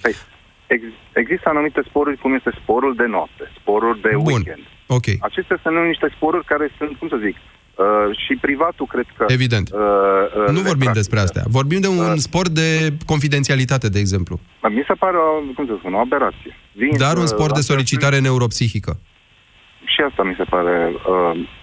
Ex- 0.67 0.97
există 1.13 1.49
anumite 1.49 1.81
sporuri, 1.89 2.17
cum 2.19 2.35
este 2.35 2.51
sporul 2.63 2.95
de 2.97 3.07
noapte, 3.07 3.45
sporul 3.61 3.99
de 4.03 4.11
Bun. 4.15 4.25
weekend. 4.25 4.63
Ok. 4.87 5.05
Acestea 5.21 5.59
sunt 5.63 5.75
niște 5.87 6.13
sporuri 6.17 6.45
care 6.45 6.71
sunt, 6.79 6.97
cum 6.99 7.09
să 7.09 7.19
zic, 7.25 7.37
uh, 7.37 8.17
și 8.27 8.33
privatul 8.41 8.87
cred 8.87 9.07
că... 9.17 9.25
Evident. 9.29 9.71
Uh, 9.73 9.79
uh, 9.79 10.49
Nu 10.49 10.61
le 10.63 10.69
vorbim 10.73 10.91
despre 10.95 11.19
astea. 11.19 11.43
Vorbim 11.47 11.81
de 11.81 11.87
un 11.89 11.99
Uh. 11.99 12.13
sport 12.17 12.49
de 12.49 12.93
confidențialitate, 13.07 13.89
de 13.89 13.99
exemplu. 13.99 14.41
Mi 14.69 14.85
se 14.87 14.95
pare, 14.95 15.17
o, 15.17 15.53
cum 15.55 15.67
să 15.67 15.75
spun, 15.79 15.95
o 15.95 15.99
aberație. 15.99 16.57
Vin, 16.73 16.97
Dar 16.99 17.17
un 17.17 17.23
uh, 17.23 17.35
sport 17.35 17.53
de 17.53 17.59
astea 17.59 17.75
solicitare 17.75 18.19
neuropsihică. 18.19 18.91
sunt- 18.99 19.89
Și 19.93 20.01
asta 20.09 20.23
mi 20.23 20.35
se 20.39 20.45
pare... 20.45 20.75
Uh, 21.13 21.59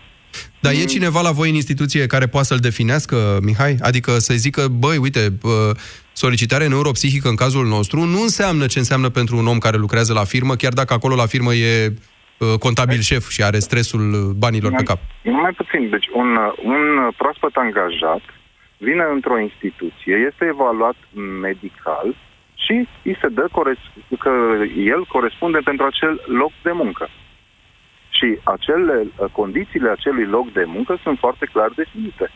Dar 0.68 0.76
e 0.76 0.96
cineva 0.98 1.22
la 1.22 1.32
voi 1.32 1.50
în 1.50 1.56
instituție 1.56 2.06
care 2.06 2.28
poate 2.28 2.48
să-l 2.48 2.66
definească, 2.70 3.18
Mihai? 3.42 3.76
Adică 3.90 4.12
să 4.28 4.34
zică, 4.34 4.68
băi, 4.84 4.98
uite, 4.98 5.24
uh, 5.44 5.72
solicitare 6.14 6.68
neuropsihică 6.68 7.28
în 7.30 7.36
cazul 7.36 7.66
nostru 7.66 8.00
nu 8.00 8.22
înseamnă 8.22 8.66
ce 8.66 8.80
înseamnă 8.80 9.10
pentru 9.10 9.38
un 9.38 9.48
om 9.48 9.58
care 9.58 9.78
lucrează 9.78 10.14
la 10.14 10.24
firmă, 10.24 10.54
chiar 10.56 10.74
dacă 10.74 10.94
acolo 10.94 11.16
la 11.16 11.26
firmă 11.26 11.54
e 11.54 11.94
uh, 11.94 12.60
contabil 12.60 13.00
șef 13.00 13.30
și 13.30 13.44
are 13.44 13.60
stresul 13.60 14.06
uh, 14.14 14.20
banilor 14.44 14.72
pe 14.78 14.84
cap. 14.84 15.00
Mai 15.24 15.54
puțin. 15.60 15.90
Deci 15.90 16.08
un, 16.14 16.30
un 16.64 16.82
proaspăt 17.18 17.56
angajat 17.56 18.24
vine 18.78 19.04
într-o 19.14 19.40
instituție, 19.40 20.16
este 20.30 20.46
evaluat 20.54 20.98
medical 21.42 22.16
și 22.64 22.88
îi 23.04 23.18
se 23.22 23.28
dă 23.28 23.46
cores- 23.52 23.92
că 24.20 24.32
el 24.94 25.06
corespunde 25.06 25.60
pentru 25.64 25.86
acel 25.86 26.14
loc 26.26 26.52
de 26.64 26.72
muncă. 26.72 27.10
Și 28.18 28.40
acele 28.44 29.08
condițiile 29.32 29.90
acelui 29.90 30.26
loc 30.26 30.52
de 30.52 30.64
muncă 30.64 30.98
sunt 31.04 31.18
foarte 31.18 31.46
clar 31.54 31.70
definite. 31.76 32.32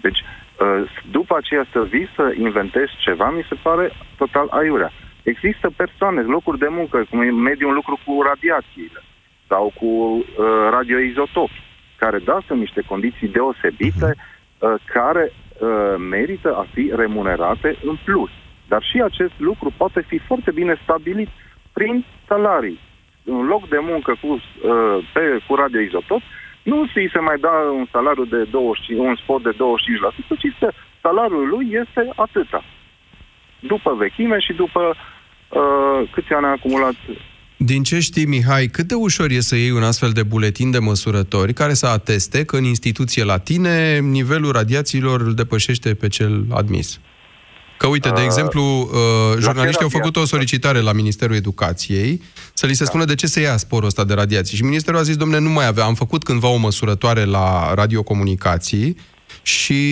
Deci, 0.00 0.20
uh, 0.20 0.90
după 1.10 1.36
aceea 1.36 1.64
să 1.72 1.80
vii 1.82 2.08
să 2.16 2.34
inventezi 2.38 2.92
ceva, 2.98 3.30
mi 3.30 3.46
se 3.48 3.56
pare 3.62 3.92
total 4.16 4.46
aiurea. 4.50 4.92
Există 5.22 5.70
persoane, 5.76 6.20
locuri 6.20 6.58
de 6.58 6.68
muncă, 6.70 7.06
cum 7.10 7.20
e 7.20 7.30
mediul 7.30 7.74
lucru 7.74 7.98
cu 8.04 8.22
radiațiile 8.22 9.00
sau 9.48 9.72
cu 9.80 9.86
uh, 9.86 10.24
radioizotopi, 10.70 11.62
care 11.96 12.18
da, 12.18 12.38
sunt 12.46 12.58
niște 12.58 12.82
condiții 12.86 13.28
deosebite, 13.28 14.10
uh, 14.14 14.74
care 14.86 15.32
uh, 15.32 15.94
merită 15.98 16.54
a 16.56 16.66
fi 16.72 16.92
remunerate 16.94 17.76
în 17.84 17.96
plus. 18.04 18.30
Dar 18.68 18.82
și 18.82 19.02
acest 19.02 19.32
lucru 19.36 19.72
poate 19.76 20.00
fi 20.00 20.18
foarte 20.18 20.50
bine 20.50 20.74
stabilit 20.82 21.28
prin 21.72 22.04
salarii. 22.28 22.80
Un 23.24 23.46
loc 23.46 23.68
de 23.68 23.78
muncă 23.80 24.16
cu, 24.20 24.28
uh, 24.32 25.10
pe, 25.12 25.20
cu 25.46 25.54
radioizotop 25.54 26.22
nu 26.62 26.86
ți 26.86 27.12
se 27.12 27.18
mai 27.18 27.38
da 27.40 27.54
un 27.78 27.86
salariu 27.92 28.24
de 28.24 28.42
25, 28.50 28.98
un 28.98 29.16
spot 29.22 29.42
de 29.42 29.50
25%, 29.50 29.54
ci 30.38 30.58
că 30.58 30.70
salariul 31.02 31.48
lui 31.48 31.66
este 31.82 32.12
atâta. 32.16 32.64
După 33.60 33.94
vechime 33.94 34.38
și 34.38 34.52
după 34.52 34.80
uh, 34.88 36.08
câți 36.12 36.32
ani 36.32 36.46
a 36.46 36.48
acumulat 36.48 36.94
Din 37.56 37.82
ce 37.82 38.00
știi, 38.00 38.26
Mihai, 38.26 38.66
cât 38.66 38.86
de 38.86 38.94
ușor 38.94 39.30
e 39.30 39.40
să 39.40 39.56
iei 39.56 39.70
un 39.70 39.82
astfel 39.82 40.10
de 40.10 40.22
buletin 40.22 40.70
de 40.70 40.78
măsurători 40.78 41.52
care 41.52 41.72
să 41.72 41.86
ateste 41.86 42.44
că 42.44 42.56
în 42.56 42.64
instituție 42.64 43.24
la 43.24 43.38
tine 43.38 43.98
nivelul 43.98 44.52
radiațiilor 44.52 45.20
îl 45.20 45.34
depășește 45.34 45.94
pe 45.94 46.08
cel 46.08 46.44
admis? 46.50 47.00
Că 47.82 47.88
uite, 47.88 48.08
de 48.08 48.20
Uh, 48.20 48.24
exemplu, 48.24 48.62
uh, 48.62 49.38
jurnaliștii 49.38 49.82
au 49.82 49.88
făcut 49.88 50.16
o 50.16 50.18
radiații? 50.18 50.36
solicitare 50.36 50.80
la 50.80 50.92
Ministerul 50.92 51.36
Educației 51.36 52.22
să 52.52 52.66
li 52.66 52.74
se 52.74 52.84
spună 52.84 53.04
de 53.04 53.14
ce 53.14 53.26
se 53.26 53.40
ia 53.40 53.56
sporul 53.56 53.86
ăsta 53.86 54.04
de 54.04 54.14
radiații. 54.14 54.56
Și 54.56 54.62
Ministerul 54.62 54.98
a 54.98 55.02
zis, 55.02 55.16
domne, 55.16 55.38
nu 55.38 55.48
mai 55.48 55.66
avem. 55.66 55.84
Am 55.84 55.94
făcut 55.94 56.22
cândva 56.22 56.48
o 56.48 56.56
măsurătoare 56.56 57.24
la 57.24 57.74
radiocomunicații 57.74 58.96
și 59.42 59.82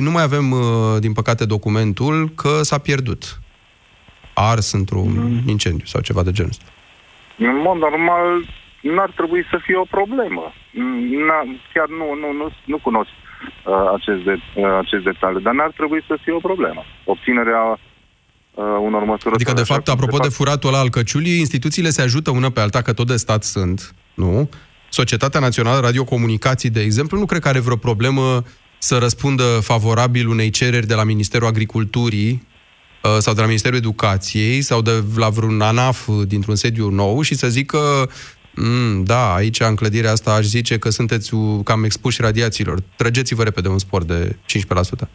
nu 0.00 0.10
mai 0.10 0.22
avem, 0.22 0.50
uh, 0.50 0.60
din 1.00 1.12
păcate, 1.12 1.44
documentul 1.44 2.30
că 2.34 2.62
s-a 2.62 2.78
pierdut. 2.78 3.40
Ars 4.34 4.72
într-un 4.72 5.42
incendiu 5.46 5.86
sau 5.86 6.00
ceva 6.00 6.22
de 6.22 6.32
genul 6.32 6.50
ăsta. 6.50 6.64
În 7.38 7.56
mod 7.66 7.76
normal, 7.76 8.28
n-ar 8.82 9.10
trebui 9.16 9.44
să 9.50 9.58
fie 9.64 9.76
o 9.76 9.84
problemă. 9.90 10.52
N- 10.72 11.72
chiar 11.74 11.88
nu, 11.88 12.06
nu, 12.22 12.32
nu, 12.32 12.52
nu 12.64 12.78
cunosc 12.78 13.10
uh, 13.10 13.27
acest, 13.96 14.22
de, 14.24 14.34
uh, 14.54 14.78
acest 14.82 15.04
detaliu. 15.04 15.40
Dar 15.40 15.54
n-ar 15.54 15.72
trebui 15.76 16.04
să 16.06 16.18
fie 16.22 16.32
o 16.32 16.38
problemă. 16.38 16.82
Obținerea 17.04 17.62
uh, 17.70 18.64
unor 18.80 19.04
măsuri... 19.04 19.34
Adică, 19.34 19.52
de 19.52 19.62
fapt, 19.62 19.88
apropo 19.88 20.18
de 20.18 20.28
furatul 20.28 20.68
ăla 20.68 20.78
al 20.78 20.90
căciulii, 20.90 21.38
instituțiile 21.38 21.88
se 21.88 22.02
ajută 22.02 22.30
una 22.30 22.50
pe 22.50 22.60
alta, 22.60 22.82
că 22.82 22.92
tot 22.92 23.06
de 23.06 23.16
stat 23.16 23.44
sunt, 23.44 23.94
nu? 24.14 24.48
Societatea 24.88 25.40
Națională 25.40 25.80
Radiocomunicații, 25.80 26.70
de 26.70 26.80
exemplu, 26.80 27.18
nu 27.18 27.26
cred 27.26 27.40
că 27.40 27.48
are 27.48 27.58
vreo 27.58 27.76
problemă 27.76 28.42
să 28.78 28.98
răspundă 28.98 29.42
favorabil 29.62 30.28
unei 30.28 30.50
cereri 30.50 30.86
de 30.86 30.94
la 30.94 31.04
Ministerul 31.04 31.46
Agriculturii 31.46 32.46
uh, 33.02 33.16
sau 33.18 33.34
de 33.34 33.40
la 33.40 33.46
Ministerul 33.46 33.78
Educației 33.78 34.60
sau 34.60 34.82
de 34.82 35.04
la 35.16 35.28
vreun 35.28 35.60
ANAF 35.60 36.08
dintr-un 36.26 36.54
sediu 36.54 36.88
nou 36.88 37.22
și 37.22 37.34
să 37.34 37.48
zică 37.48 37.78
mm, 38.62 39.04
da, 39.04 39.34
aici 39.34 39.60
în 39.60 39.74
clădirea 39.74 40.10
asta 40.10 40.32
aș 40.34 40.44
zice 40.44 40.78
că 40.78 40.90
sunteți 40.90 41.34
u- 41.34 41.60
cam 41.64 41.84
expuși 41.84 42.20
radiațiilor. 42.20 42.78
Trăgeți-vă 42.96 43.42
repede 43.42 43.68
un 43.68 43.78
spor 43.78 44.04
de 44.04 44.36
15%. 44.46 45.08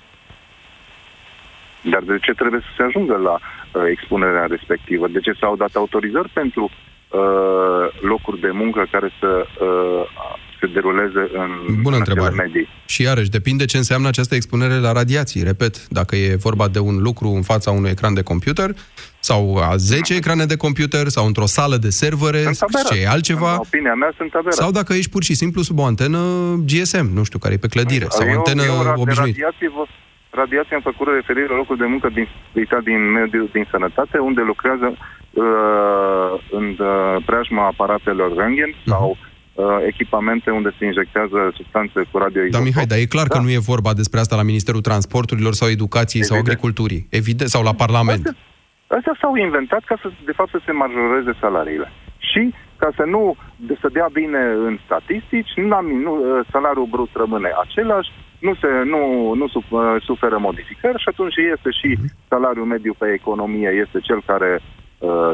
Dar 1.91 2.03
de 2.07 2.17
ce 2.21 2.31
trebuie 2.31 2.59
să 2.61 2.67
se 2.77 2.83
ajungă 2.83 3.15
la 3.17 3.33
uh, 3.33 3.81
expunerea 3.91 4.45
respectivă? 4.45 5.07
De 5.07 5.19
ce 5.19 5.31
s-au 5.39 5.55
dat 5.55 5.69
autorizări 5.75 6.29
pentru 6.29 6.63
uh, 7.11 8.01
locuri 8.01 8.39
de 8.39 8.49
muncă 8.53 8.87
care 8.91 9.09
să 9.19 9.45
uh, 9.61 10.05
se 10.59 10.67
deruleze 10.73 11.29
în 11.33 11.49
Bună 11.81 11.95
în 11.95 12.01
întrebare. 12.05 12.33
acele 12.33 12.43
medii? 12.47 12.67
Și 12.85 13.01
iarăși, 13.01 13.29
depinde 13.29 13.65
ce 13.65 13.77
înseamnă 13.77 14.07
această 14.07 14.35
expunere 14.35 14.77
la 14.79 14.91
radiații. 14.91 15.43
Repet, 15.43 15.87
dacă 15.87 16.15
e 16.15 16.35
vorba 16.35 16.67
de 16.67 16.79
un 16.79 17.01
lucru 17.01 17.27
în 17.27 17.41
fața 17.41 17.71
unui 17.71 17.89
ecran 17.89 18.13
de 18.13 18.21
computer 18.21 18.69
sau 19.29 19.41
a 19.69 19.75
10 19.75 20.15
ecrane 20.15 20.45
de 20.45 20.57
computer 20.65 21.07
sau 21.07 21.25
într-o 21.25 21.45
sală 21.57 21.77
de 21.85 21.89
servere, 21.89 22.41
ce 22.89 22.95
e 23.01 23.07
altceva. 23.07 23.51
În 23.51 23.57
opinia 23.67 23.93
mea 23.93 24.11
sunt 24.17 24.31
aberat. 24.33 24.53
Sau 24.61 24.71
dacă 24.79 24.91
ești 24.93 25.11
pur 25.15 25.23
și 25.23 25.33
simplu 25.41 25.61
sub 25.61 25.77
o 25.79 25.85
antenă 25.91 26.19
GSM, 26.71 27.07
nu 27.13 27.23
știu, 27.23 27.39
care 27.39 27.53
e 27.53 27.57
pe 27.65 27.67
clădire, 27.75 28.05
sau 28.09 28.27
eu, 28.27 28.37
antenă 28.37 28.63
eu, 28.63 28.77
ra- 28.81 28.93
de 28.95 29.01
obișnuită. 29.03 29.37
radiație, 29.39 29.69
vă, 29.77 29.83
radiație 30.41 30.75
am 30.75 30.81
făcut 30.89 31.07
referire 31.19 31.47
la 31.53 31.55
locul 31.61 31.77
de 31.83 31.87
muncă 31.93 32.07
din, 32.17 32.27
din 32.89 33.01
mediul 33.19 33.49
din 33.57 33.65
sănătate, 33.73 34.17
unde 34.29 34.41
lucrează 34.51 34.87
uh, 35.43 36.31
în 36.59 36.65
uh, 36.79 37.23
preajma 37.27 37.63
aparatelor 37.73 38.29
röntgen 38.39 38.71
Mhm. 38.75 38.89
sau 38.93 39.07
uh, 39.17 39.65
echipamente 39.91 40.49
unde 40.59 40.69
se 40.77 40.85
injectează 40.85 41.37
substanțe 41.59 41.99
cu 42.11 42.15
radioizotop. 42.23 42.51
Dar 42.57 42.61
Mihai, 42.69 42.85
dar 42.91 42.97
e 42.97 43.13
clar 43.15 43.27
da. 43.27 43.31
că 43.35 43.39
nu 43.45 43.49
e 43.57 43.57
vorba 43.73 43.91
despre 44.01 44.19
asta 44.19 44.35
la 44.41 44.45
Ministerul 44.51 44.81
Transporturilor 44.89 45.53
sau 45.59 45.67
Educației 45.77 46.23
sau 46.29 46.37
Agriculturii. 46.37 47.01
Evident, 47.09 47.49
sau 47.49 47.61
la 47.63 47.73
Parlament. 47.83 48.35
Astea 48.97 49.15
s-au 49.21 49.35
inventat 49.35 49.83
ca 49.83 49.95
să, 50.01 50.07
de 50.25 50.31
fapt, 50.31 50.49
să 50.49 50.59
se 50.65 50.71
majoreze 50.71 51.33
salariile. 51.39 51.91
Și 52.17 52.53
ca 52.77 52.89
să 52.95 53.03
nu 53.03 53.35
de, 53.55 53.77
să 53.81 53.87
dea 53.91 54.07
bine 54.11 54.41
în 54.67 54.77
statistici, 54.85 55.53
nu, 55.55 55.81
nu, 56.05 56.13
salariul 56.51 56.85
brut 56.85 57.09
rămâne 57.13 57.49
același, 57.65 58.09
nu, 58.39 58.53
se, 58.61 58.67
nu, 58.93 59.33
nu 59.33 59.47
suf, 59.47 59.65
suferă 59.99 60.37
modificări 60.37 61.01
și 61.01 61.09
atunci 61.09 61.35
este 61.35 61.69
și 61.79 61.97
salariul 62.27 62.65
mediu 62.65 62.93
pe 62.97 63.07
economie 63.19 63.69
este 63.83 63.99
cel 63.99 64.21
care 64.25 64.51
uh, 64.59 64.82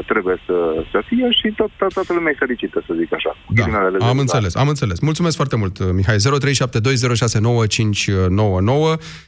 trebuie 0.06 0.42
să, 0.46 0.84
să 0.90 1.02
fie 1.06 1.28
și 1.30 1.52
tot, 1.56 1.70
tot, 1.76 1.92
toată 1.92 2.12
lumea 2.12 2.32
e 2.34 2.36
fericită, 2.38 2.82
să 2.86 2.94
zic 2.98 3.12
așa. 3.12 3.36
Da, 3.48 3.64
am 4.06 4.18
înțeles, 4.18 4.54
am 4.54 4.68
înțeles. 4.68 5.00
Mulțumesc 5.00 5.36
foarte 5.36 5.56
mult, 5.56 5.92
Mihai. 5.92 6.16
0372069599 6.16 6.20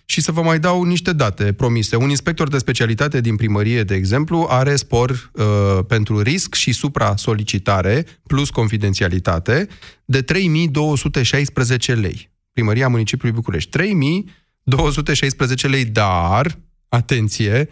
și 0.04 0.20
să 0.20 0.32
vă 0.32 0.42
mai 0.42 0.58
dau 0.58 0.82
niște 0.82 1.12
date 1.12 1.52
promise. 1.52 1.96
Un 1.96 2.08
inspector 2.08 2.48
de 2.48 2.58
specialitate 2.58 3.20
din 3.20 3.36
primărie, 3.36 3.82
de 3.82 3.94
exemplu, 3.94 4.46
are 4.48 4.76
spor 4.76 5.10
uh, 5.10 5.44
pentru 5.88 6.20
risc 6.20 6.54
și 6.54 6.72
supra-solicitare 6.72 8.06
plus 8.26 8.50
confidențialitate 8.50 9.66
de 10.04 10.22
3216 10.22 11.92
lei. 11.92 12.30
Primăria 12.52 12.88
Municipiului 12.88 13.36
București. 13.36 13.70
3216 13.70 15.66
lei, 15.66 15.84
dar, 15.84 16.46
atenție, 16.88 17.68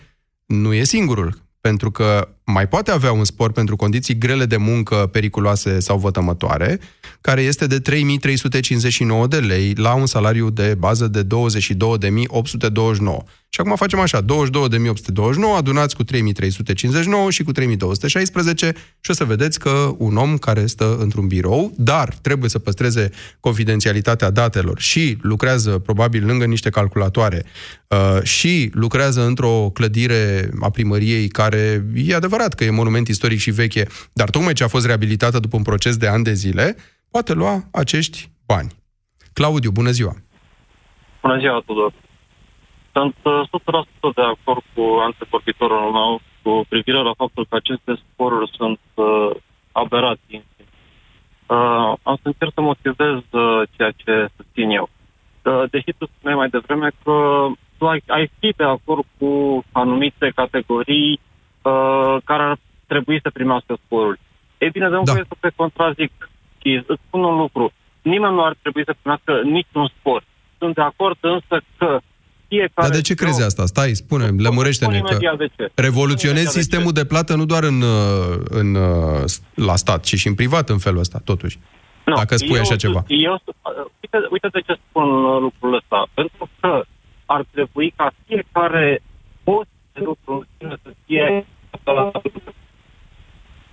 nu 0.46 0.72
e 0.72 0.85
singurul 0.85 1.48
pentru 1.61 1.90
că 1.90 2.28
mai 2.50 2.68
poate 2.68 2.90
avea 2.90 3.12
un 3.12 3.24
spor 3.24 3.52
pentru 3.52 3.76
condiții 3.76 4.18
grele 4.18 4.44
de 4.44 4.56
muncă, 4.56 4.94
periculoase 5.12 5.80
sau 5.80 5.98
vătămătoare, 5.98 6.80
care 7.20 7.40
este 7.40 7.66
de 7.66 7.80
3.359 7.80 9.28
de 9.28 9.36
lei 9.36 9.74
la 9.76 9.94
un 9.94 10.06
salariu 10.06 10.50
de 10.50 10.74
bază 10.78 11.06
de 11.08 11.22
22.829. 11.22 11.26
Și 13.52 13.60
acum 13.60 13.76
facem 13.76 13.98
așa, 13.98 14.22
22.829 14.22 14.26
adunați 15.56 15.96
cu 15.96 16.04
3.359 16.04 16.08
și 17.28 17.42
cu 17.42 17.52
3.216 17.52 17.64
și 19.00 19.10
o 19.10 19.12
să 19.12 19.24
vedeți 19.24 19.58
că 19.58 19.94
un 19.98 20.16
om 20.16 20.38
care 20.38 20.66
stă 20.66 20.96
într-un 21.00 21.26
birou, 21.26 21.72
dar 21.76 22.14
trebuie 22.22 22.50
să 22.50 22.58
păstreze 22.58 23.10
confidențialitatea 23.40 24.30
datelor 24.30 24.80
și 24.80 25.18
lucrează 25.20 25.70
probabil 25.70 26.26
lângă 26.26 26.44
niște 26.44 26.70
calculatoare 26.70 27.44
uh, 27.88 28.22
și 28.22 28.70
lucrează 28.72 29.24
într-o 29.24 29.70
clădire 29.74 30.50
a 30.60 30.70
primăriei 30.70 31.28
care 31.28 31.84
e 31.94 32.14
adevărat 32.14 32.39
că 32.48 32.64
e 32.64 32.70
monument 32.70 33.09
istoric 33.09 33.38
și 33.38 33.50
veche, 33.50 33.87
dar 34.12 34.31
tocmai 34.31 34.53
ce 34.53 34.64
a 34.64 34.68
fost 34.68 34.87
reabilitată 34.87 35.38
după 35.38 35.57
un 35.57 35.62
proces 35.62 35.96
de 35.96 36.09
ani 36.09 36.24
de 36.24 36.33
zile, 36.33 36.76
poate 37.11 37.33
lua 37.33 37.64
acești 37.72 38.31
bani. 38.46 38.70
Claudiu, 39.33 39.70
bună 39.70 39.90
ziua! 39.90 40.14
Bună 41.22 41.38
ziua, 41.38 41.62
Tudor! 41.66 41.92
Sunt 42.92 43.16
uh, 43.22 43.48
100% 44.11 44.14
de 44.14 44.22
acord 44.22 44.62
cu 44.74 44.83
antevorbitorul 45.03 45.92
meu 45.92 46.20
cu 46.42 46.64
privire 46.68 47.03
la 47.03 47.14
faptul 47.16 47.46
că 47.48 47.55
aceste 47.57 47.92
sporuri 48.03 48.50
sunt 48.57 48.81
uh, 48.94 49.31
aberații. 49.72 50.44
Uh, 51.46 51.92
am 52.03 52.16
să 52.22 52.26
încerc 52.31 52.53
să 52.55 52.61
motivez 52.61 53.16
uh, 53.31 53.62
ceea 53.76 53.90
ce 53.90 54.29
susțin 54.37 54.70
eu. 54.70 54.88
Uh, 55.44 55.62
deși 55.70 55.92
tu 55.98 56.07
spuneai 56.07 56.38
mai 56.38 56.48
devreme 56.48 56.90
că 57.05 57.46
tu 57.79 57.88
ai, 57.88 58.03
ai 58.07 58.31
fi 58.38 58.53
de 58.57 58.64
acord 58.64 59.05
cu 59.18 59.62
anumite 59.72 60.33
categorii 60.35 61.20
uh, 61.62 62.16
care 62.25 62.42
ar 62.42 62.59
trebui 62.87 63.18
să 63.23 63.31
primească 63.31 63.79
sporuri. 63.85 64.20
Ei 64.59 64.70
bine, 64.70 64.88
dăm 64.88 65.05
da. 65.05 65.12
voie 65.12 65.25
să 65.29 65.37
te 65.40 65.51
contrazic 65.57 66.12
și 66.61 66.85
îți 66.87 67.01
spun 67.07 67.23
un 67.25 67.37
lucru. 67.37 67.73
Nimeni 68.03 68.35
nu 68.35 68.44
ar 68.44 68.55
trebui 68.62 68.83
să 68.85 68.94
primească 69.01 69.33
niciun 69.44 69.87
spor. 69.99 70.23
Sunt 70.59 70.75
de 70.75 70.81
acord 70.83 71.18
însă 71.20 71.57
că 71.79 72.01
fiecare... 72.49 72.88
Dar 72.88 72.96
de 72.96 73.01
ce 73.01 73.14
crezi 73.14 73.42
asta? 73.42 73.66
Stai, 73.66 73.90
spune, 73.94 74.27
lămurește-ne 74.38 74.96
spun 74.96 75.07
că 75.07 75.12
imediat 75.12 75.37
de 75.37 75.49
ce. 75.57 75.73
revoluționezi 75.75 76.49
Spun 76.49 76.51
imediat 76.51 76.55
de 76.55 76.61
sistemul 76.61 76.92
de 76.92 77.05
plată 77.05 77.33
nu 77.35 77.44
doar 77.53 77.62
în, 77.62 77.79
uh, 77.81 78.37
în, 78.61 78.75
uh, 78.75 79.25
la 79.55 79.77
stat, 79.77 80.01
ci 80.05 80.14
și 80.14 80.29
în 80.29 80.35
privat 80.35 80.68
în 80.68 80.79
felul 80.79 80.99
ăsta, 80.99 81.18
totuși. 81.25 81.59
Nu, 82.05 82.14
Dacă 82.14 82.37
spui 82.37 82.55
eu, 82.55 82.61
așa 82.61 82.77
ceva. 82.77 83.05
Eu, 83.07 83.42
uite, 84.01 84.18
uite 84.31 84.49
de 84.53 84.61
ce 84.66 84.75
spun 84.88 85.09
uh, 85.25 85.40
lucrul 85.40 85.75
ăsta. 85.75 86.07
Pentru 86.14 86.49
că 86.61 86.83
ar 87.27 87.44
trebui 87.51 87.92
ca 87.96 88.12
fiecare 88.27 89.03
post 89.44 89.68
de 89.68 89.80
lucru 90.04 90.32
în 90.32 90.46
sine 90.58 90.76
să 90.82 90.90
fie 91.06 91.46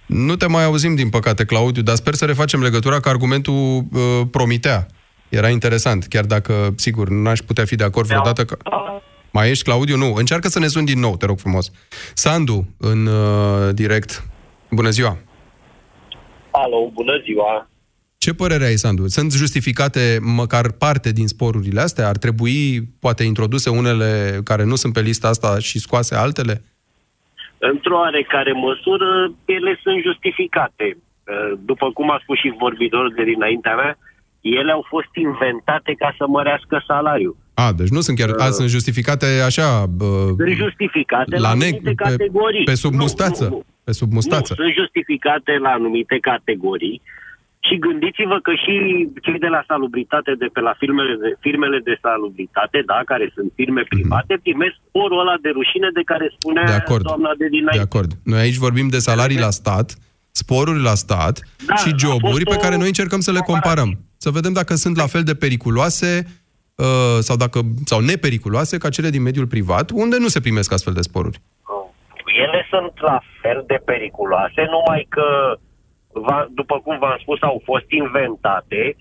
Nu 0.05 0.35
te 0.35 0.47
mai 0.47 0.63
auzim, 0.63 0.95
din 0.95 1.09
păcate, 1.09 1.45
Claudiu, 1.45 1.81
dar 1.81 1.95
sper 1.95 2.13
să 2.13 2.25
refacem 2.25 2.61
legătura 2.61 2.99
că 2.99 3.09
argumentul 3.09 3.53
uh, 3.53 4.21
promitea. 4.31 4.85
Era 5.29 5.49
interesant, 5.49 6.05
chiar 6.05 6.25
dacă, 6.25 6.73
sigur, 6.75 7.09
n-aș 7.09 7.39
putea 7.39 7.65
fi 7.65 7.75
de 7.75 7.83
acord 7.83 8.07
vreodată 8.07 8.45
că... 8.45 8.57
Mai 9.31 9.49
ești, 9.49 9.63
Claudiu? 9.63 9.97
Nu. 9.97 10.13
Încearcă 10.13 10.47
să 10.47 10.59
ne 10.59 10.67
suni 10.67 10.85
din 10.85 10.99
nou, 10.99 11.17
te 11.17 11.25
rog 11.25 11.39
frumos. 11.39 11.71
Sandu, 12.13 12.67
în 12.77 13.05
uh, 13.05 13.73
direct. 13.73 14.23
Bună 14.71 14.89
ziua! 14.89 15.17
Alo, 16.51 16.89
bună 16.93 17.21
ziua! 17.23 17.69
Ce 18.17 18.34
părere 18.34 18.65
ai, 18.65 18.75
Sandu? 18.75 19.08
Sunt 19.08 19.32
justificate 19.32 20.17
măcar 20.21 20.71
parte 20.71 21.12
din 21.12 21.27
sporurile 21.27 21.80
astea? 21.82 22.08
Ar 22.08 22.17
trebui, 22.17 22.82
poate, 22.99 23.23
introduse 23.23 23.69
unele 23.69 24.39
care 24.43 24.63
nu 24.63 24.75
sunt 24.75 24.93
pe 24.93 25.01
lista 25.01 25.27
asta 25.27 25.60
și 25.60 25.80
scoase 25.80 26.15
altele? 26.15 26.63
Într-o 27.58 27.97
oarecare 27.97 28.51
măsură, 28.51 29.32
ele 29.45 29.80
sunt 29.84 30.01
justificate. 30.03 30.97
După 31.65 31.91
cum 31.91 32.12
a 32.12 32.19
spus 32.23 32.38
și 32.38 32.53
vorbitorul 32.60 33.13
de 33.15 33.23
dinaintea 33.23 33.75
mea, 33.75 33.97
ele 34.41 34.71
au 34.71 34.86
fost 34.89 35.12
inventate 35.13 35.93
ca 35.97 36.15
să 36.17 36.25
mărească 36.27 36.84
salariul. 36.88 37.36
A, 37.53 37.71
deci 37.71 37.88
nu 37.89 38.01
sunt 38.01 38.17
chiar... 38.17 38.30
A, 38.38 38.49
sunt 38.49 38.69
justificate 38.69 39.25
așa... 39.45 39.86
Bă, 39.86 40.06
Sunt 40.38 40.56
justificate 40.56 41.36
la, 41.38 41.41
la 41.41 41.47
la 41.49 41.53
neg- 41.56 41.60
anumite 41.75 41.89
pe, 41.89 41.93
categorii. 42.03 42.63
pe 42.63 42.73
sub 42.75 42.91
Nu, 42.91 42.97
mustață. 42.97 43.43
Nu, 43.43 43.49
nu. 43.49 43.65
Pe 43.84 43.91
sub 43.91 44.12
mustață. 44.12 44.53
Nu, 44.58 44.63
sunt 44.63 44.73
justificate 44.82 45.58
la 45.65 45.69
anumite 45.69 46.17
categorii 46.21 47.01
și 47.67 47.75
gândiți-vă 47.86 48.38
că 48.45 48.51
și 48.63 48.75
cei 49.25 49.39
de 49.45 49.51
la 49.56 49.62
salubritate, 49.71 50.32
de 50.41 50.47
pe 50.56 50.62
la 50.67 50.73
firmele 50.82 51.13
de, 51.23 51.30
firmele 51.45 51.80
de 51.89 51.95
salubritate, 52.01 52.80
da, 52.91 52.99
care 53.12 53.25
sunt 53.36 53.49
firme 53.60 53.84
private, 53.93 54.34
mm-hmm. 54.36 54.47
primesc 54.47 54.75
sporul 54.88 55.19
ăla 55.19 55.36
de 55.45 55.49
rușine 55.58 55.89
de 55.93 56.03
care 56.12 56.25
spunea 56.38 56.65
De 56.65 56.82
acord. 56.84 57.03
doamna 57.03 57.32
de 57.38 57.47
dinainte. 57.56 57.84
De 57.84 57.89
acord. 57.89 58.12
Noi 58.32 58.39
aici 58.39 58.63
vorbim 58.65 58.88
de 58.95 58.99
salarii 59.10 59.43
la 59.47 59.51
stat, 59.62 59.88
sporuri 60.32 60.82
la 60.89 60.95
stat 61.06 61.36
Da, 61.65 61.75
și 61.75 61.89
a 61.93 61.97
joburi 62.03 62.43
fost 62.43 62.49
pe 62.51 62.58
o 62.58 62.63
care 62.65 62.77
noi 62.77 62.91
încercăm 62.93 63.19
să 63.27 63.32
le 63.32 63.43
comparăm. 63.51 63.89
Să 64.17 64.30
vedem 64.30 64.53
dacă 64.53 64.73
sunt 64.75 64.95
la 64.97 65.08
fel 65.13 65.23
de 65.23 65.36
periculoase 65.36 66.12
uh, 66.75 67.18
sau, 67.20 67.36
dacă, 67.36 67.59
sau 67.86 67.99
nepericuloase 67.99 68.78
ca 68.78 68.89
cele 68.89 69.09
din 69.09 69.22
mediul 69.22 69.47
privat, 69.47 69.89
unde 69.93 70.18
nu 70.20 70.28
se 70.28 70.39
primesc 70.39 70.72
astfel 70.74 70.93
de 70.93 71.01
sporuri. 71.01 71.39
Ele 72.45 72.68
sunt 72.70 72.93
la 72.95 73.20
fel 73.41 73.63
de 73.68 73.82
periculoase, 73.86 74.61
numai 74.70 75.05
că, 75.09 75.28
va, 75.51 75.66
după 76.59 76.80
cum 76.84 76.97
v-am 76.99 77.18
spus, 77.22 77.41
au 77.41 77.61
fost 77.63 77.91
inventate 77.91 78.95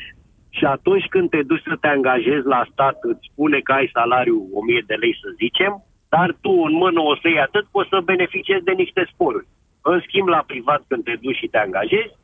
și 0.58 0.64
atunci 0.64 1.06
când 1.14 1.30
te 1.30 1.42
duci 1.42 1.68
să 1.70 1.76
te 1.80 1.88
angajezi 1.88 2.46
la 2.54 2.62
stat, 2.72 2.96
îți 3.00 3.28
spune 3.30 3.58
că 3.60 3.72
ai 3.72 3.90
salariu 3.92 4.36
1000 4.52 4.82
de 4.86 4.94
lei, 4.94 5.14
să 5.22 5.28
zicem, 5.42 5.72
dar 6.08 6.28
tu 6.42 6.52
în 6.66 6.74
mână 6.82 7.00
o 7.00 7.14
să 7.20 7.28
iei 7.28 7.46
atât, 7.46 7.64
poți 7.74 7.88
să 7.92 8.08
beneficiezi 8.12 8.64
de 8.64 8.74
niște 8.82 9.02
sporuri. 9.12 9.48
În 9.82 9.98
schimb, 10.06 10.28
la 10.28 10.42
privat, 10.46 10.80
când 10.88 11.04
te 11.04 11.14
duci 11.22 11.40
și 11.40 11.52
te 11.52 11.58
angajezi, 11.58 12.14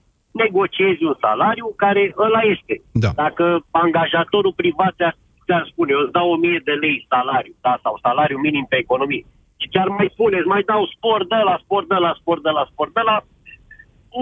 negociezi 0.43 1.05
un 1.05 1.17
salariu 1.21 1.69
care 1.77 2.15
ăla 2.27 2.43
este. 2.55 2.75
Da. 2.93 3.11
Dacă 3.15 3.45
angajatorul 3.71 4.59
privat 4.63 4.93
ți-ar, 4.97 5.15
ți-ar 5.47 5.65
spune, 5.71 5.91
eu 5.93 6.03
îți 6.03 6.17
dau 6.19 6.31
1000 6.31 6.61
de 6.65 6.73
lei 6.73 7.07
salariu, 7.09 7.55
da, 7.61 7.75
sau 7.83 7.99
salariu 8.03 8.39
minim 8.39 8.67
pe 8.69 8.77
economie, 8.77 9.25
și 9.61 9.69
chiar 9.75 9.89
mai 9.89 10.09
spune, 10.13 10.37
îți 10.39 10.53
mai 10.55 10.63
dau 10.73 10.83
spor 10.95 11.21
de 11.33 11.41
la 11.49 11.57
spor 11.63 11.83
de 11.93 11.99
la 12.05 12.13
spor 12.21 12.39
de 12.47 12.51
la 12.59 12.65
spor 12.71 12.89
de 12.99 13.03
la, 13.09 13.17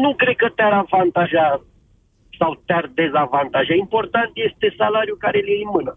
nu 0.03 0.15
cred 0.15 0.37
că 0.37 0.49
te-ar 0.49 0.73
avantaja 0.73 1.65
sau 2.39 2.63
te-ar 2.67 2.91
dezavantaja. 2.95 3.75
Important 3.75 4.31
este 4.35 4.75
salariul 4.77 5.17
care 5.17 5.39
le 5.39 5.51
iei 5.51 5.63
în 5.63 5.71
mână. 5.73 5.97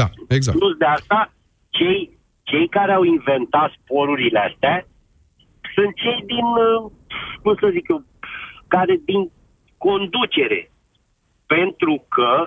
Da, 0.00 0.06
exact. 0.28 0.58
Plus 0.58 0.76
de 0.76 0.84
asta, 0.84 1.32
cei, 1.68 2.18
cei 2.42 2.68
care 2.68 2.92
au 2.92 3.02
inventat 3.02 3.70
sporurile 3.82 4.38
astea 4.38 4.86
sunt 5.74 5.94
cei 5.94 6.22
din, 6.32 6.46
uh, 6.66 6.90
cum 7.42 7.54
să 7.60 7.68
zic 7.72 7.88
eu, 7.88 8.04
care 8.68 8.94
din 9.04 9.30
conducere. 9.76 10.70
Pentru 11.46 12.04
că 12.08 12.46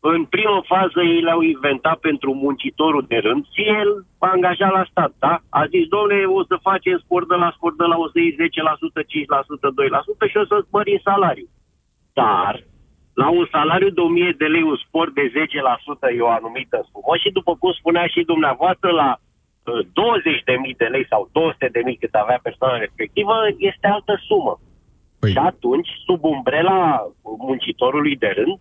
în 0.00 0.24
primă 0.24 0.62
fază 0.66 1.00
ei 1.02 1.20
le-au 1.20 1.40
inventat 1.40 1.98
pentru 1.98 2.34
muncitorul 2.34 3.04
de 3.08 3.16
rând 3.16 3.44
și 3.54 3.62
el 3.80 3.90
a 4.18 4.28
angajat 4.30 4.72
la 4.72 4.84
stat, 4.90 5.12
da? 5.18 5.34
A 5.48 5.66
zis, 5.66 5.86
domnule, 5.88 6.24
o 6.24 6.44
să 6.44 6.66
facem 6.68 6.98
sport 7.04 7.28
de 7.28 7.34
la 7.34 7.50
sport 7.56 7.76
de 7.76 7.84
la 7.84 7.96
o 7.96 8.06
să 8.08 8.18
iei 8.18 8.36
10%, 8.38 8.38
5%, 8.38 10.26
2% 10.26 10.30
și 10.30 10.36
o 10.42 10.44
să-ți 10.50 10.68
mări 10.70 11.00
salariu. 11.04 11.48
Dar, 12.12 12.54
la 13.14 13.28
un 13.30 13.46
salariu 13.50 13.90
de 13.90 14.00
1000 14.00 14.34
de 14.38 14.46
lei, 14.54 14.62
un 14.62 14.78
sport 14.86 15.12
de 15.14 15.26
10% 15.32 16.16
e 16.16 16.20
o 16.20 16.36
anumită 16.38 16.76
sumă 16.90 17.14
și 17.22 17.30
după 17.38 17.52
cum 17.60 17.72
spunea 17.72 18.06
și 18.06 18.30
dumneavoastră, 18.32 18.90
la 18.90 19.10
uh, 19.16 19.80
20.000 19.86 20.76
de 20.76 20.88
lei 20.94 21.06
sau 21.12 21.22
200.000 21.28 21.98
cât 22.00 22.14
avea 22.14 22.38
persoana 22.42 22.78
respectivă, 22.78 23.34
este 23.58 23.86
altă 23.86 24.14
sumă. 24.28 24.54
Păi. 25.20 25.30
Și 25.30 25.38
atunci, 25.38 25.90
sub 26.06 26.24
umbrela 26.24 26.80
muncitorului 27.48 28.16
de 28.16 28.32
rând, 28.36 28.58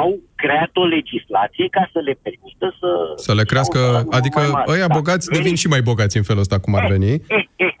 au 0.00 0.20
creat 0.34 0.70
o 0.74 0.84
legislație 0.84 1.66
ca 1.70 1.90
să 1.92 1.98
le 2.06 2.18
permită 2.22 2.76
să... 2.80 2.88
Să 3.22 3.34
le 3.34 3.44
crească, 3.44 4.06
adică 4.10 4.62
ăia 4.68 4.86
Da. 4.86 4.94
bogați 4.94 5.28
devin 5.28 5.54
și 5.54 5.66
mai 5.68 5.82
bogați 5.82 6.16
în 6.16 6.22
felul 6.22 6.40
ăsta, 6.40 6.58
cum 6.58 6.74
ar 6.74 6.86
veni. 6.90 7.22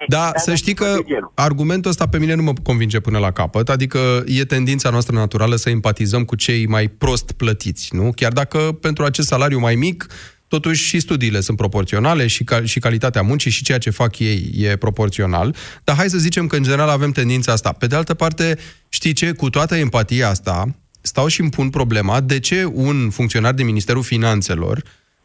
Da, 0.08 0.30
să 0.34 0.54
știi 0.54 0.74
că 0.74 0.94
argumentul 1.34 1.90
ăsta 1.90 2.06
pe 2.08 2.18
mine 2.18 2.34
nu 2.34 2.42
mă 2.42 2.52
convinge 2.62 3.00
până 3.00 3.18
la 3.18 3.30
capăt, 3.30 3.68
adică 3.68 3.98
e 4.26 4.44
tendința 4.44 4.90
noastră 4.90 5.16
naturală 5.16 5.56
să 5.56 5.70
empatizăm 5.70 6.24
cu 6.24 6.36
cei 6.36 6.66
mai 6.66 6.88
prost 6.88 7.32
plătiți, 7.32 7.94
nu? 7.94 8.12
Chiar 8.16 8.32
dacă 8.32 8.58
pentru 8.58 9.04
acest 9.04 9.28
salariu 9.28 9.58
mai 9.58 9.74
mic, 9.74 10.06
totuși 10.48 10.84
și 10.84 11.00
studiile 11.00 11.40
sunt 11.40 11.56
proporționale 11.56 12.26
și, 12.26 12.44
cal- 12.44 12.64
și 12.64 12.78
calitatea 12.80 13.22
muncii 13.22 13.50
și 13.50 13.62
ceea 13.62 13.78
ce 13.78 13.90
fac 13.90 14.18
ei 14.18 14.50
e 14.58 14.76
proporțional, 14.76 15.54
dar 15.84 15.96
hai 15.96 16.08
să 16.08 16.18
zicem 16.18 16.46
că 16.46 16.56
în 16.56 16.62
general 16.62 16.88
avem 16.88 17.10
tendința 17.10 17.52
asta. 17.52 17.72
Pe 17.72 17.86
de 17.86 17.96
altă 17.96 18.14
parte, 18.14 18.58
știi 18.88 19.12
ce, 19.12 19.32
cu 19.32 19.50
toată 19.50 19.76
empatia 19.76 20.28
asta, 20.28 20.74
stau 21.02 21.26
și 21.26 21.40
îmi 21.40 21.50
pun 21.50 21.70
problema 21.70 22.20
de 22.20 22.40
ce 22.40 22.64
un 22.72 23.10
funcționar 23.10 23.52
din 23.52 23.66
Ministerul 23.66 24.02
Finanțelor 24.02 24.82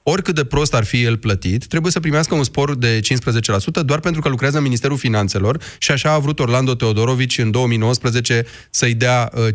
oricât 0.10 0.36
de 0.36 0.46
prost 0.46 0.74
ar 0.74 0.84
fi 0.84 1.04
el 1.04 1.18
plătit, 1.18 1.66
trebuie 1.66 1.92
să 1.92 2.00
primească 2.00 2.36
un 2.36 2.44
spor 2.44 2.76
de 2.76 3.00
15% 3.00 3.84
doar 3.86 4.00
pentru 4.00 4.22
că 4.22 4.30
lucrează 4.30 4.58
în 4.58 4.64
Ministerul 4.64 4.98
Finanțelor 4.98 5.62
și 5.78 5.92
așa 5.92 6.12
a 6.12 6.20
vrut 6.20 6.40
Orlando 6.40 6.76
Teodorovici 6.76 7.38
în 7.38 7.52
2019 7.52 8.46
să-i 8.70 8.94
dea 8.94 9.32
uh, 9.36 9.48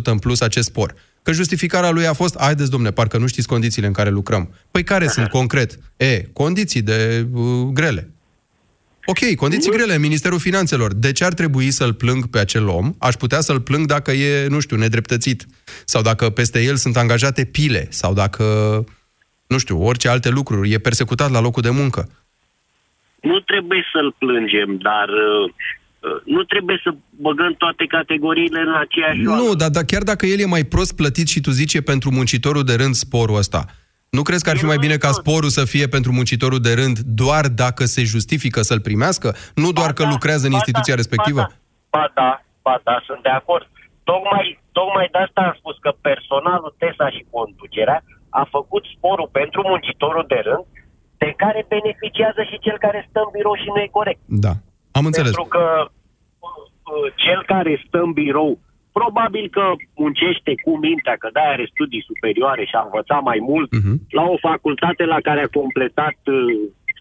15% 0.00 0.02
în 0.02 0.18
plus 0.18 0.40
acest 0.40 0.66
spor. 0.66 0.94
Că 1.22 1.32
justificarea 1.32 1.90
lui 1.90 2.06
a 2.06 2.12
fost, 2.12 2.38
haideți 2.38 2.70
domne, 2.70 2.90
parcă 2.90 3.18
nu 3.18 3.26
știți 3.26 3.46
condițiile 3.46 3.86
în 3.86 3.92
care 3.92 4.10
lucrăm. 4.10 4.54
Păi 4.70 4.84
care 4.84 5.08
sunt 5.08 5.28
concret? 5.28 5.78
E, 5.96 6.22
condiții 6.32 6.82
de 6.82 7.26
uh, 7.32 7.42
grele. 7.72 8.10
Ok, 9.04 9.34
condiții 9.36 9.70
grele 9.70 9.94
în 9.94 10.00
Ministerul 10.00 10.38
Finanțelor. 10.38 10.94
De 10.94 11.12
ce 11.12 11.24
ar 11.24 11.32
trebui 11.32 11.70
să-l 11.70 11.94
plâng 11.94 12.26
pe 12.26 12.38
acel 12.38 12.68
om? 12.68 12.92
Aș 12.98 13.14
putea 13.14 13.40
să-l 13.40 13.60
plâng 13.60 13.86
dacă 13.86 14.10
e, 14.10 14.46
nu 14.48 14.60
știu, 14.60 14.76
nedreptățit. 14.76 15.46
Sau 15.84 16.02
dacă 16.02 16.30
peste 16.30 16.62
el 16.62 16.76
sunt 16.76 16.96
angajate 16.96 17.44
pile. 17.44 17.86
Sau 17.90 18.12
dacă, 18.14 18.44
nu 19.46 19.58
știu, 19.58 19.82
orice 19.82 20.08
alte 20.08 20.28
lucruri. 20.28 20.72
E 20.72 20.78
persecutat 20.78 21.30
la 21.30 21.40
locul 21.40 21.62
de 21.62 21.70
muncă. 21.70 22.08
Nu 23.20 23.40
trebuie 23.40 23.84
să-l 23.92 24.14
plângem, 24.18 24.76
dar 24.76 25.08
uh, 25.08 25.50
uh, 26.00 26.20
nu 26.24 26.42
trebuie 26.42 26.80
să 26.84 26.94
băgăm 27.10 27.54
toate 27.58 27.84
categoriile 27.88 28.60
în 28.60 28.74
aceeași 28.80 29.20
Nu, 29.20 29.54
dar 29.54 29.70
da, 29.70 29.84
chiar 29.84 30.02
dacă 30.02 30.26
el 30.26 30.40
e 30.40 30.46
mai 30.46 30.64
prost 30.64 30.96
plătit 30.96 31.28
și 31.28 31.40
tu 31.40 31.50
zici 31.50 31.74
e 31.74 31.80
pentru 31.80 32.10
muncitorul 32.10 32.64
de 32.64 32.74
rând 32.74 32.94
sporul 32.94 33.36
ăsta, 33.36 33.66
nu 34.16 34.22
crezi 34.22 34.44
că 34.44 34.50
ar 34.50 34.58
fi 34.62 34.70
mai 34.72 34.82
bine 34.86 34.96
ca 35.04 35.10
sporul 35.20 35.52
să 35.58 35.64
fie 35.72 35.86
pentru 35.96 36.10
muncitorul 36.18 36.60
de 36.68 36.72
rând 36.80 36.96
doar 37.22 37.44
dacă 37.62 37.84
se 37.94 38.02
justifică 38.14 38.60
să-l 38.68 38.80
primească, 38.88 39.28
nu 39.62 39.68
doar 39.78 39.90
că 39.92 40.02
lucrează 40.14 40.44
în 40.46 40.56
instituția 40.58 40.94
respectivă? 40.94 41.42
Ba 41.94 42.04
da, 42.18 42.30
ba 42.66 42.76
da, 42.88 42.96
sunt 43.08 43.22
de 43.28 43.32
acord. 43.40 43.66
Tocmai, 44.10 44.46
tocmai 44.78 45.08
de 45.12 45.18
asta 45.26 45.40
am 45.40 45.54
spus 45.60 45.76
că 45.84 45.90
personalul 46.08 46.74
TESA 46.80 47.08
și 47.16 47.26
conducerea 47.30 47.98
a 48.40 48.42
făcut 48.56 48.84
sporul 48.94 49.28
pentru 49.40 49.60
muncitorul 49.70 50.24
de 50.32 50.40
rând, 50.48 50.64
de 51.22 51.30
care 51.42 51.60
beneficiază 51.74 52.40
și 52.50 52.62
cel 52.66 52.78
care 52.84 53.06
stă 53.08 53.20
în 53.26 53.30
birou 53.36 53.54
și 53.62 53.68
nu 53.74 53.80
e 53.84 53.98
corect. 54.00 54.20
Da, 54.46 54.52
am 54.98 55.04
înțeles. 55.10 55.34
Pentru 55.34 55.50
că 55.56 55.64
uh, 55.88 57.08
cel 57.24 57.40
care 57.52 57.72
stă 57.86 57.98
în 58.06 58.12
birou 58.12 58.50
probabil 58.92 59.48
că 59.50 59.64
muncește 59.96 60.52
cu 60.64 60.78
mintea, 60.78 61.16
că 61.18 61.28
de 61.32 61.40
are 61.40 61.68
studii 61.74 62.04
superioare 62.10 62.64
și 62.64 62.74
a 62.74 62.82
învățat 62.84 63.22
mai 63.22 63.38
mult 63.50 63.72
Mhm. 63.72 63.94
la 64.10 64.22
o 64.22 64.36
facultate 64.48 65.04
la 65.04 65.20
care 65.20 65.40
a 65.42 65.56
completat 65.60 66.18
uh, 66.26 66.36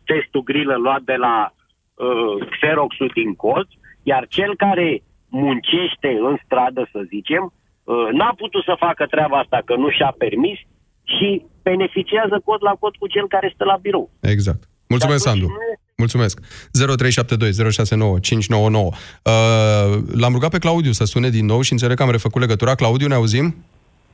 testul 0.06 0.44
grilă 0.44 0.76
luat 0.76 1.02
de 1.02 1.16
la 1.16 1.36
uh, 1.54 2.48
Xerox-ul 2.50 3.12
din 3.14 3.34
colț, 3.36 3.70
iar 4.04 4.28
cel 4.28 4.56
care 4.56 5.02
muncește 5.30 6.10
în 6.30 6.38
stradă, 6.46 6.90
să 6.92 7.00
zicem, 7.08 7.44
uh, 7.84 8.08
n-a 8.12 8.34
putut 8.38 8.64
să 8.64 8.76
facă 8.80 9.06
treaba 9.06 9.38
asta, 9.38 9.62
că 9.66 9.76
nu 9.76 9.90
și-a 9.90 10.14
permis 10.18 10.60
și 11.04 11.42
beneficiază 11.64 12.42
cod 12.46 12.62
la 12.64 12.76
cod 12.80 12.96
cu 12.96 13.08
cel 13.08 13.28
care 13.28 13.52
stă 13.54 13.64
la 13.64 13.78
birou. 13.82 14.10
Exact. 14.22 14.62
Mulțumesc, 14.92 15.24
Sandu. 15.24 15.48
Mulțumesc. 15.96 16.40
0372 16.72 17.72
069 17.72 18.20
599. 18.20 18.92
Uh, 19.24 20.02
l-am 20.12 20.34
rugat 20.34 20.50
pe 20.50 20.58
Claudiu 20.58 20.92
să 20.92 21.06
sune 21.06 21.30
din 21.30 21.46
nou 21.46 21.62
și 21.62 21.72
înțeleg 21.72 21.98
că 21.98 22.04
am 22.04 22.12
refăcut 22.12 22.42
legătura. 22.42 22.76
Claudiu, 22.76 23.08
ne 23.08 23.14
auzim? 23.14 23.56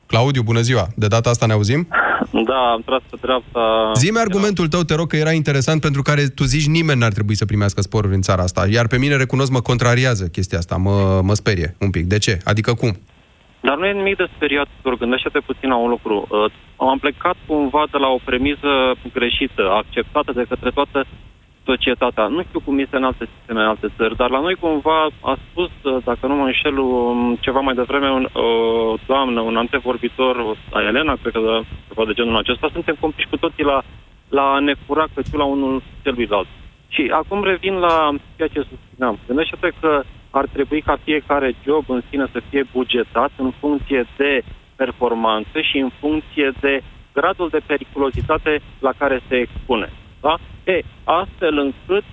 Claudiu, 0.06 0.42
bună 0.42 0.62
ziua. 0.62 0.88
De 0.96 1.08
data 1.08 1.30
asta 1.30 1.46
ne 1.46 1.54
auzim? 1.54 1.88
Da, 2.32 2.72
am 2.74 2.82
tras 2.86 3.02
pe 3.10 3.18
dreapta. 3.22 3.92
Zi-mi 3.96 4.20
argumentul 4.20 4.68
tău, 4.68 4.82
te 4.84 4.96
rog, 4.96 5.08
că 5.08 5.16
era 5.16 5.32
interesant 5.32 5.82
pentru 5.82 6.02
care 6.02 6.28
tu 6.28 6.44
zici 6.44 6.68
nimeni 6.68 7.00
n-ar 7.00 7.12
trebui 7.12 7.36
să 7.36 7.46
primească 7.46 7.82
sporuri 7.82 8.16
în 8.16 8.22
țara 8.22 8.44
asta. 8.44 8.68
Iar 8.70 8.88
pe 8.88 8.98
mine, 8.98 9.16
recunosc, 9.16 9.52
mă 9.52 9.62
contrariază 9.62 10.26
chestia 10.26 10.58
asta, 10.58 10.76
mă, 10.76 11.22
mă 11.24 11.34
sperie 11.34 11.76
un 11.80 11.90
pic. 11.90 12.06
De 12.06 12.18
ce? 12.18 12.40
Adică 12.44 12.74
cum? 12.74 12.98
Dar 13.60 13.78
nu 13.78 13.86
e 13.86 13.92
nimic 13.92 14.16
de 14.18 14.28
speriat, 14.36 14.68
doar 14.82 14.96
gândește-te 14.96 15.40
puțin 15.40 15.70
la 15.70 15.76
un 15.76 15.90
lucru. 15.90 16.28
Uh, 16.30 16.52
am 16.76 16.98
plecat 16.98 17.36
cumva 17.48 17.84
de 17.92 17.98
la 17.98 18.08
o 18.08 18.20
premisă 18.24 18.70
greșită, 19.14 19.72
acceptată 19.72 20.32
de 20.32 20.46
către 20.50 20.70
toată 20.72 21.06
societatea. 21.66 22.28
Nu 22.28 22.42
știu 22.44 22.60
cum 22.60 22.80
este 22.80 22.96
în 22.96 23.04
alte 23.04 23.26
sisteme, 23.34 23.62
în 23.62 23.68
alte 23.68 23.88
țări, 23.98 24.16
dar 24.16 24.30
la 24.30 24.40
noi 24.40 24.56
cumva 24.56 25.08
a 25.32 25.38
spus, 25.46 25.72
uh, 25.84 25.98
dacă 26.04 26.28
nu 26.28 26.36
mă 26.36 26.46
înșel, 26.46 26.78
um, 26.78 27.38
ceva 27.46 27.60
mai 27.60 27.76
devreme, 27.76 28.10
un, 28.12 28.28
o 28.34 28.48
doamnă, 29.06 29.40
un 29.42 29.58
antevorbitor, 29.58 30.36
a 30.72 30.82
Elena, 30.82 31.14
cred 31.22 31.34
că 31.34 31.40
de, 31.40 31.68
ceva 31.88 32.06
de 32.06 32.14
genul 32.14 32.38
acesta, 32.38 32.70
suntem 32.72 32.96
compliși 33.00 33.30
cu 33.30 33.38
toții 33.38 33.64
la, 33.64 33.82
la 34.30 34.44
a 34.56 34.60
ne 34.60 34.74
fura 34.86 35.06
căciula 35.14 35.44
unul 35.44 35.82
celuilalt. 36.04 36.48
Și 36.88 37.12
acum 37.22 37.44
revin 37.44 37.74
la 37.74 37.96
ceea 38.36 38.48
ce 38.48 38.68
susțineam. 38.70 39.20
Gândește-te 39.28 39.70
că 39.80 40.04
ar 40.38 40.48
trebui 40.56 40.82
ca 40.82 40.98
fiecare 41.04 41.56
job 41.66 41.84
în 41.88 42.02
sine 42.10 42.26
să 42.32 42.40
fie 42.50 42.64
bugetat 42.72 43.32
în 43.38 43.52
funcție 43.60 44.06
de 44.18 44.44
performanțe 44.76 45.62
și 45.62 45.78
în 45.78 45.90
funcție 46.00 46.52
de 46.60 46.84
gradul 47.14 47.50
de 47.50 47.62
periculozitate 47.66 48.60
la 48.80 48.92
care 48.98 49.22
se 49.28 49.36
expune. 49.36 49.90
Da? 50.22 50.38
E, 50.64 50.82
astfel 51.04 51.58
încât 51.58 52.04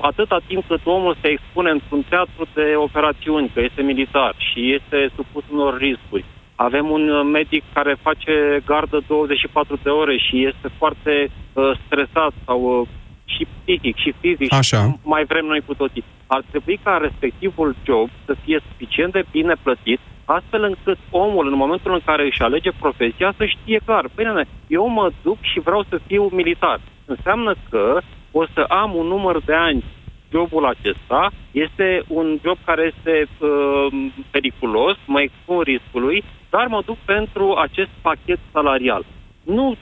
atâta 0.00 0.38
timp 0.46 0.64
cât 0.66 0.80
omul 0.84 1.16
se 1.20 1.28
expune 1.28 1.70
într-un 1.70 2.02
teatru 2.08 2.46
de 2.54 2.74
operațiuni, 2.76 3.50
că 3.54 3.60
este 3.60 3.82
militar 3.82 4.34
și 4.38 4.74
este 4.74 5.10
supus 5.16 5.44
unor 5.50 5.76
riscuri, 5.78 6.24
avem 6.68 6.90
un 6.90 7.08
uh, 7.08 7.28
medic 7.32 7.62
care 7.72 7.96
face 8.02 8.62
gardă 8.66 8.98
24 9.06 9.78
de 9.82 9.88
ore 9.88 10.16
și 10.16 10.46
este 10.46 10.68
foarte 10.78 11.30
uh, 11.30 11.70
stresat 11.84 12.32
sau 12.46 12.80
uh, 12.80 12.88
și 13.24 13.46
psihic 13.62 13.96
și 13.96 14.14
fizic, 14.20 14.52
Așa. 14.52 14.82
și 14.82 14.98
mai 15.02 15.24
vrem 15.24 15.44
noi 15.44 15.62
cu 15.66 15.74
toții. 15.74 16.04
Ar 16.36 16.42
trebui 16.50 16.76
ca 16.82 16.96
respectivul 16.96 17.76
job 17.84 18.08
să 18.24 18.34
fie 18.44 18.58
suficient 18.68 19.12
de 19.12 19.24
bine 19.30 19.54
plătit, 19.62 20.00
astfel 20.24 20.62
încât 20.62 20.98
omul, 21.10 21.46
în 21.46 21.56
momentul 21.56 21.92
în 21.92 22.00
care 22.04 22.24
își 22.24 22.42
alege 22.42 22.70
profesia, 22.78 23.32
să 23.36 23.44
știe 23.46 23.80
clar, 23.84 24.04
păi 24.14 24.24
nene, 24.24 24.44
eu 24.66 24.86
mă 24.88 25.10
duc 25.22 25.38
și 25.40 25.60
vreau 25.60 25.82
să 25.88 26.00
fiu 26.06 26.28
militar. 26.32 26.80
Înseamnă 27.04 27.54
că 27.70 28.00
o 28.30 28.44
să 28.54 28.60
am 28.60 28.94
un 28.94 29.06
număr 29.06 29.42
de 29.44 29.54
ani 29.54 29.84
jobul 30.30 30.66
acesta 30.66 31.30
este 31.50 32.02
un 32.08 32.38
job 32.44 32.58
care 32.64 32.92
este 32.94 33.28
uh, 33.38 33.86
periculos, 34.30 34.96
mă 35.06 35.20
expun 35.20 35.60
riscului, 35.60 36.24
dar 36.50 36.66
mă 36.66 36.82
duc 36.84 36.96
pentru 36.96 37.54
acest 37.54 37.90
pachet 38.02 38.38
salarial. 38.52 39.04
Nu 39.44 39.76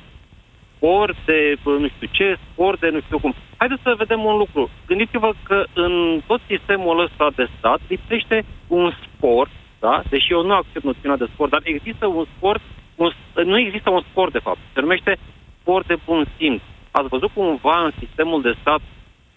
spor 0.74 1.14
de 1.26 1.56
nu 1.64 1.88
știu 1.88 2.08
ce, 2.10 2.36
spor 2.52 2.76
de 2.76 2.88
nu 2.88 3.00
știu 3.00 3.18
cum. 3.18 3.34
Haideți 3.60 3.82
să 3.82 3.94
vedem 3.96 4.24
un 4.24 4.36
lucru. 4.36 4.70
Gândiți-vă 4.86 5.32
că 5.42 5.64
în 5.74 6.20
tot 6.26 6.40
sistemul 6.46 7.00
ăsta 7.00 7.30
de 7.36 7.46
stat 7.58 7.80
lipsește 7.88 8.44
un 8.66 8.92
sport, 9.04 9.50
da? 9.78 10.02
deși 10.08 10.32
eu 10.32 10.42
nu 10.42 10.52
accept 10.52 10.84
noțiunea 10.84 11.16
de 11.16 11.30
sport, 11.32 11.50
dar 11.50 11.60
există 11.64 12.06
un 12.06 12.24
sport, 12.36 12.62
un, 12.94 13.10
nu 13.44 13.58
există 13.58 13.90
un 13.90 14.02
sport 14.10 14.32
de 14.32 14.38
fapt, 14.38 14.58
se 14.74 14.80
numește 14.80 15.18
sport 15.60 15.86
de 15.86 15.96
bun 16.04 16.26
simț. 16.36 16.62
Ați 16.90 17.08
văzut 17.08 17.30
cumva 17.34 17.84
în 17.84 17.92
sistemul 17.98 18.42
de 18.42 18.54
stat 18.60 18.80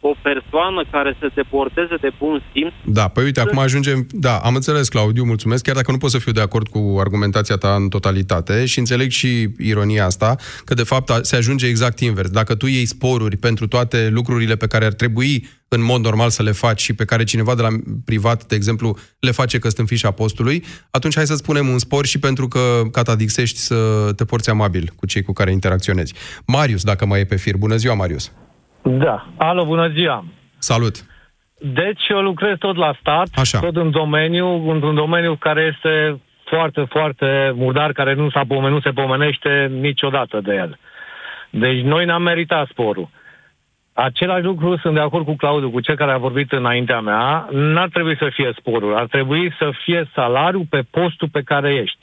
o 0.01 0.13
persoană 0.21 0.85
care 0.91 1.17
să 1.19 1.31
se 1.35 1.41
porteze 1.41 1.95
de 2.01 2.11
bun 2.19 2.43
simț. 2.53 2.73
Da, 2.85 3.07
păi 3.07 3.23
uite, 3.23 3.39
acum 3.39 3.57
ajungem... 3.57 4.07
Da, 4.11 4.37
am 4.37 4.55
înțeles, 4.55 4.89
Claudiu, 4.89 5.23
mulțumesc, 5.23 5.63
chiar 5.63 5.75
dacă 5.75 5.91
nu 5.91 5.97
pot 5.97 6.09
să 6.09 6.17
fiu 6.17 6.31
de 6.31 6.41
acord 6.41 6.67
cu 6.67 6.97
argumentația 6.99 7.55
ta 7.55 7.75
în 7.75 7.89
totalitate 7.89 8.65
și 8.65 8.79
înțeleg 8.79 9.09
și 9.09 9.47
ironia 9.57 10.05
asta, 10.05 10.35
că 10.65 10.73
de 10.73 10.83
fapt 10.83 11.25
se 11.25 11.35
ajunge 11.35 11.67
exact 11.67 11.99
invers. 11.99 12.29
Dacă 12.29 12.55
tu 12.55 12.65
iei 12.65 12.85
sporuri 12.85 13.37
pentru 13.37 13.67
toate 13.67 14.09
lucrurile 14.09 14.55
pe 14.55 14.67
care 14.67 14.85
ar 14.85 14.93
trebui 14.93 15.47
în 15.67 15.83
mod 15.83 16.01
normal 16.01 16.29
să 16.29 16.43
le 16.43 16.51
faci 16.51 16.81
și 16.81 16.93
pe 16.93 17.05
care 17.05 17.23
cineva 17.23 17.55
de 17.55 17.61
la 17.61 17.69
privat, 18.05 18.45
de 18.45 18.55
exemplu, 18.55 18.97
le 19.19 19.31
face 19.31 19.59
că 19.59 19.67
sunt 19.67 19.79
în 19.79 19.85
fișa 19.85 20.11
postului, 20.11 20.63
atunci 20.91 21.15
hai 21.15 21.25
să 21.25 21.35
spunem 21.35 21.67
un 21.67 21.79
spor 21.79 22.05
și 22.05 22.19
pentru 22.19 22.47
că 22.47 22.81
catadixești 22.91 23.57
să 23.57 24.09
te 24.15 24.25
porți 24.25 24.49
amabil 24.49 24.93
cu 24.95 25.05
cei 25.05 25.21
cu 25.21 25.33
care 25.33 25.51
interacționezi. 25.51 26.13
Marius, 26.45 26.83
dacă 26.83 27.05
mai 27.05 27.19
e 27.19 27.25
pe 27.25 27.35
fir. 27.35 27.57
Bună 27.57 27.75
ziua, 27.75 27.93
Marius! 27.93 28.31
Da. 28.83 29.25
Alo, 29.37 29.65
bună 29.65 29.87
ziua. 29.87 30.25
Salut. 30.57 30.95
Deci 31.59 32.07
eu 32.09 32.21
lucrez 32.21 32.57
tot 32.57 32.75
la 32.75 32.95
stat, 32.99 33.27
Așa. 33.35 33.59
tot 33.59 33.75
în 33.75 33.91
domeniu, 33.91 34.69
într-un 34.71 34.95
domeniu 34.95 35.35
care 35.35 35.73
este 35.73 36.21
foarte, 36.45 36.85
foarte 36.89 37.51
murdar, 37.55 37.91
care 37.91 38.13
nu, 38.13 38.29
s-a 38.29 38.43
pomenit, 38.47 38.73
nu 38.73 38.81
se 38.81 38.89
pomenește 39.01 39.71
niciodată 39.79 40.39
de 40.43 40.53
el. 40.53 40.79
Deci 41.49 41.81
noi 41.81 42.05
n-am 42.05 42.21
meritat 42.21 42.67
sporul. 42.67 43.09
Același 43.93 44.43
lucru 44.43 44.77
sunt 44.77 44.93
de 44.93 44.99
acord 44.99 45.25
cu 45.25 45.35
Claudiu, 45.35 45.69
cu 45.69 45.79
cel 45.79 45.95
care 45.95 46.11
a 46.11 46.17
vorbit 46.17 46.51
înaintea 46.51 46.99
mea. 46.99 47.47
N-ar 47.51 47.89
trebui 47.89 48.17
să 48.17 48.29
fie 48.33 48.51
sporul, 48.57 48.95
ar 48.95 49.05
trebui 49.05 49.53
să 49.57 49.71
fie 49.83 50.09
salariul 50.13 50.65
pe 50.69 50.81
postul 50.91 51.29
pe 51.31 51.41
care 51.41 51.73
ești. 51.73 51.97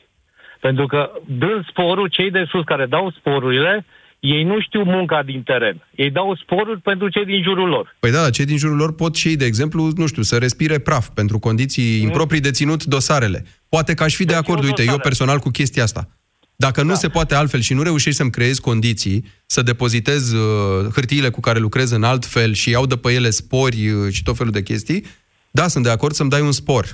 Pentru 0.61 0.87
că 0.87 1.11
dând 1.27 1.67
sporul, 1.67 2.09
cei 2.09 2.31
de 2.31 2.45
sus 2.49 2.65
care 2.65 2.87
dau 2.87 3.11
sporurile, 3.11 3.85
ei 4.21 4.43
nu 4.43 4.61
știu 4.61 4.83
munca 4.83 5.23
din 5.23 5.43
teren. 5.43 5.87
Ei 5.95 6.11
dau 6.11 6.37
sporuri 6.43 6.81
pentru 6.81 7.09
cei 7.09 7.25
din 7.25 7.43
jurul 7.43 7.69
lor. 7.69 7.97
Păi 7.99 8.11
da, 8.11 8.31
cei 8.31 8.45
din 8.45 8.57
jurul 8.57 8.77
lor 8.77 8.95
pot 8.95 9.17
și 9.17 9.29
ei, 9.29 9.37
de 9.37 9.45
exemplu, 9.45 9.91
nu 9.97 10.07
știu, 10.07 10.23
să 10.23 10.37
respire 10.37 10.79
praf 10.79 11.09
pentru 11.09 11.39
condiții 11.39 12.03
improprii 12.03 12.41
de 12.41 12.51
ținut 12.51 12.85
dosarele. 12.85 13.45
Poate 13.69 13.95
că 13.95 14.03
aș 14.03 14.15
fi 14.15 14.25
de 14.25 14.35
acord, 14.35 14.65
uite, 14.65 14.85
eu 14.85 14.99
personal 14.99 15.39
cu 15.39 15.49
chestia 15.51 15.83
asta. 15.83 16.09
Dacă 16.57 16.83
nu 16.83 16.95
se 16.95 17.09
poate 17.09 17.35
altfel 17.35 17.61
și 17.61 17.75
nu 17.75 17.83
reușești 17.83 18.17
să-mi 18.17 18.31
creezi 18.31 18.61
condiții 18.61 19.25
să 19.47 19.63
depozitez 19.63 20.33
uh, 20.33 20.93
hârtiile 20.95 21.29
cu 21.29 21.41
care 21.41 21.59
lucrez 21.59 21.91
în 21.91 22.03
alt 22.03 22.25
fel 22.25 22.53
și 22.53 22.71
iau 22.71 22.87
de 22.87 22.97
pe 22.97 23.13
ele 23.13 23.31
spori 23.31 23.89
uh, 23.89 24.13
și 24.13 24.23
tot 24.23 24.37
felul 24.37 24.53
de 24.53 24.63
chestii, 24.63 25.05
da, 25.51 25.69
sunt 25.69 25.85
de 25.85 25.91
acord 25.91 26.15
să-mi 26.15 26.31
dai 26.31 26.41
un 26.41 26.53
spor. 26.53 26.87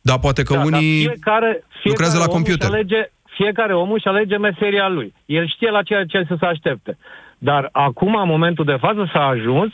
Dar 0.00 0.18
poate 0.18 0.42
că 0.42 0.54
Da, 0.54 0.58
dar 0.58 0.66
unii 0.66 1.06
fiecare, 1.06 1.64
lucrează 1.84 2.18
la 2.18 2.24
om 2.24 2.30
computer. 2.30 2.68
își 2.68 2.72
alege, 2.72 3.10
fiecare 3.42 3.74
om 3.74 3.90
își 3.92 4.06
alege 4.06 4.36
meseria 4.36 4.88
lui. 4.88 5.14
El 5.26 5.46
știe 5.48 5.70
la 5.70 5.82
ceea 5.82 6.04
ce 6.04 6.24
să 6.28 6.36
se 6.40 6.46
aștepte. 6.46 6.92
Dar 7.38 7.68
acum, 7.72 8.14
în 8.14 8.28
momentul 8.28 8.64
de 8.64 8.76
față, 8.80 9.10
s-a 9.12 9.24
ajuns 9.26 9.72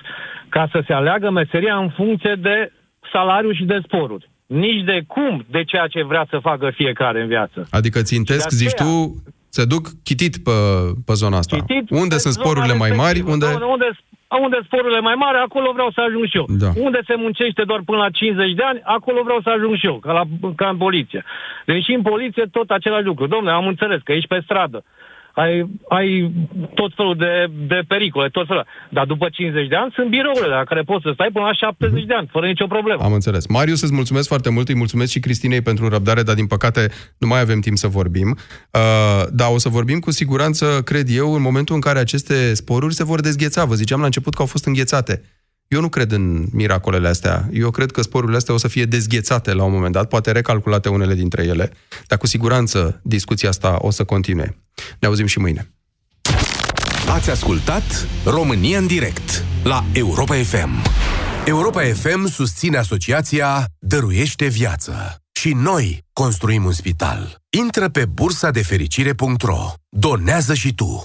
ca 0.48 0.68
să 0.72 0.82
se 0.86 0.92
aleagă 0.92 1.30
meseria 1.30 1.76
în 1.76 1.88
funcție 1.88 2.34
de 2.48 2.72
salariu 3.12 3.52
și 3.52 3.64
de 3.64 3.78
sporuri. 3.86 4.30
Nici 4.46 4.84
de 4.84 4.98
cum 5.06 5.44
de 5.50 5.62
ceea 5.64 5.86
ce 5.86 6.02
vrea 6.02 6.26
să 6.30 6.38
facă 6.38 6.70
fiecare 6.74 7.20
în 7.22 7.28
viață. 7.28 7.66
Adică 7.70 8.02
țintesc, 8.02 8.42
Și 8.42 8.48
de 8.48 8.54
zici 8.56 8.72
aceea- 8.80 8.88
tu, 8.88 9.14
se 9.56 9.64
duc 9.74 9.84
chitit 10.08 10.34
pe, 10.46 10.56
pe 11.06 11.14
zona 11.22 11.36
asta. 11.42 11.56
Citit 11.56 11.84
Unde 12.02 12.16
pe 12.16 12.22
sunt 12.24 12.34
zona 12.34 12.44
sporurile 12.44 12.76
mai 12.84 12.92
mari, 13.04 13.18
respectivă. 13.18 13.32
unde... 13.34 13.46
Unde, 13.46 13.68
unde, 13.74 13.88
unde 14.44 14.58
sporurile 14.68 15.02
mai 15.08 15.16
mari, 15.24 15.38
acolo 15.48 15.68
vreau 15.76 15.90
să 15.96 16.00
ajung 16.06 16.24
și 16.32 16.36
eu. 16.40 16.46
Da. 16.64 16.70
Unde 16.86 17.00
se 17.08 17.14
muncește 17.24 17.62
doar 17.70 17.80
până 17.88 17.98
la 18.04 18.10
50 18.10 18.54
de 18.60 18.64
ani, 18.70 18.80
acolo 18.96 19.18
vreau 19.28 19.40
să 19.44 19.50
ajung 19.50 19.74
și 19.80 19.86
eu, 19.92 19.96
ca, 20.04 20.12
la, 20.18 20.24
ca 20.60 20.68
în 20.74 20.78
poliție. 20.86 21.20
Deci 21.68 21.84
și 21.86 21.92
în 21.98 22.04
poliție 22.12 22.44
tot 22.56 22.68
același 22.78 23.08
lucru. 23.10 23.24
Domnule, 23.26 23.52
am 23.60 23.66
înțeles 23.66 24.00
că 24.04 24.12
ești 24.12 24.32
pe 24.32 24.40
stradă. 24.46 24.78
Ai, 25.42 25.70
ai 25.88 26.32
tot 26.74 26.92
felul 26.96 27.16
de, 27.16 27.32
de 27.66 27.80
pericole, 27.88 28.28
tot 28.28 28.46
felul. 28.46 28.66
Dar 28.90 29.04
după 29.06 29.28
50 29.28 29.68
de 29.68 29.76
ani 29.76 29.92
sunt 29.94 30.08
birourile 30.08 30.46
la 30.46 30.64
care 30.64 30.82
poți 30.82 31.02
să 31.02 31.10
stai 31.14 31.30
până 31.32 31.44
la 31.44 31.52
70 31.52 32.04
de 32.04 32.14
ani, 32.14 32.28
fără 32.32 32.46
nicio 32.46 32.66
problemă. 32.66 33.02
Am 33.02 33.12
înțeles. 33.12 33.46
Marius, 33.46 33.82
îți 33.82 33.94
mulțumesc 33.94 34.28
foarte 34.28 34.50
mult, 34.50 34.68
îi 34.68 34.74
mulțumesc 34.76 35.10
și 35.10 35.20
Cristinei 35.20 35.60
pentru 35.62 35.88
răbdare, 35.88 36.22
dar 36.22 36.34
din 36.34 36.46
păcate 36.46 36.88
nu 37.18 37.26
mai 37.26 37.40
avem 37.40 37.60
timp 37.60 37.76
să 37.76 37.88
vorbim. 37.88 38.36
Uh, 38.70 38.80
da, 39.32 39.48
o 39.48 39.58
să 39.58 39.68
vorbim 39.68 39.98
cu 39.98 40.10
siguranță, 40.10 40.82
cred 40.84 41.06
eu, 41.10 41.34
în 41.34 41.42
momentul 41.42 41.74
în 41.74 41.80
care 41.80 41.98
aceste 41.98 42.54
sporuri 42.54 42.94
se 42.94 43.04
vor 43.04 43.20
dezgheța. 43.20 43.64
Vă 43.64 43.74
ziceam 43.74 44.00
la 44.00 44.06
început 44.06 44.34
că 44.34 44.40
au 44.40 44.48
fost 44.48 44.66
înghețate. 44.66 45.22
Eu 45.68 45.80
nu 45.80 45.88
cred 45.88 46.12
în 46.12 46.46
miracolele 46.52 47.08
astea. 47.08 47.48
Eu 47.52 47.70
cred 47.70 47.90
că 47.90 48.02
sporurile 48.02 48.36
astea 48.36 48.54
o 48.54 48.58
să 48.58 48.68
fie 48.68 48.84
dezghețate 48.84 49.52
la 49.52 49.64
un 49.64 49.72
moment 49.72 49.92
dat, 49.92 50.08
poate 50.08 50.32
recalculate 50.32 50.88
unele 50.88 51.14
dintre 51.14 51.44
ele, 51.44 51.72
dar 52.06 52.18
cu 52.18 52.26
siguranță 52.26 53.00
discuția 53.02 53.48
asta 53.48 53.76
o 53.80 53.90
să 53.90 54.04
continue. 54.04 54.56
Ne 54.98 55.08
auzim 55.08 55.26
și 55.26 55.38
mâine. 55.38 55.70
Ați 57.08 57.30
ascultat 57.30 58.06
România 58.24 58.78
în 58.78 58.86
direct 58.86 59.44
la 59.62 59.84
Europa 59.92 60.34
FM. 60.34 60.84
Europa 61.44 61.82
FM 61.82 62.28
susține 62.28 62.76
asociația 62.76 63.64
Dăruiește 63.78 64.46
Viață. 64.46 65.16
Și 65.32 65.52
noi 65.52 66.04
construim 66.12 66.64
un 66.64 66.72
spital. 66.72 67.36
Intră 67.58 67.88
pe 67.88 68.04
bursa 68.04 68.50
de 68.50 68.62
fericire.ro. 68.62 69.72
Donează 69.88 70.54
și 70.54 70.74
tu. 70.74 71.04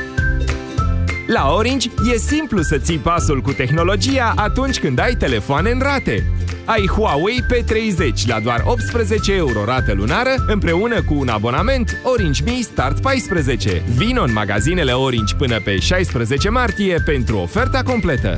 La 1.33 1.53
Orange 1.53 1.89
e 2.13 2.17
simplu 2.17 2.61
să 2.61 2.77
ții 2.77 2.97
pasul 2.97 3.41
cu 3.41 3.51
tehnologia 3.51 4.33
atunci 4.35 4.79
când 4.79 4.99
ai 4.99 5.15
telefoane 5.15 5.69
în 5.69 5.79
rate. 5.79 6.31
Ai 6.65 6.87
Huawei 6.87 7.45
P30 7.53 8.27
la 8.27 8.39
doar 8.39 8.61
18 8.65 9.33
euro 9.33 9.65
rată 9.65 9.93
lunară 9.93 10.29
împreună 10.47 11.01
cu 11.01 11.13
un 11.13 11.27
abonament 11.27 11.97
Orange 12.03 12.43
Me 12.43 12.59
Start 12.61 13.01
14. 13.01 13.83
Vino 13.95 14.21
în 14.21 14.33
magazinele 14.33 14.91
Orange 14.91 15.35
până 15.35 15.59
pe 15.63 15.77
16 15.77 16.49
martie 16.49 17.01
pentru 17.05 17.37
oferta 17.37 17.81
completă. 17.83 18.37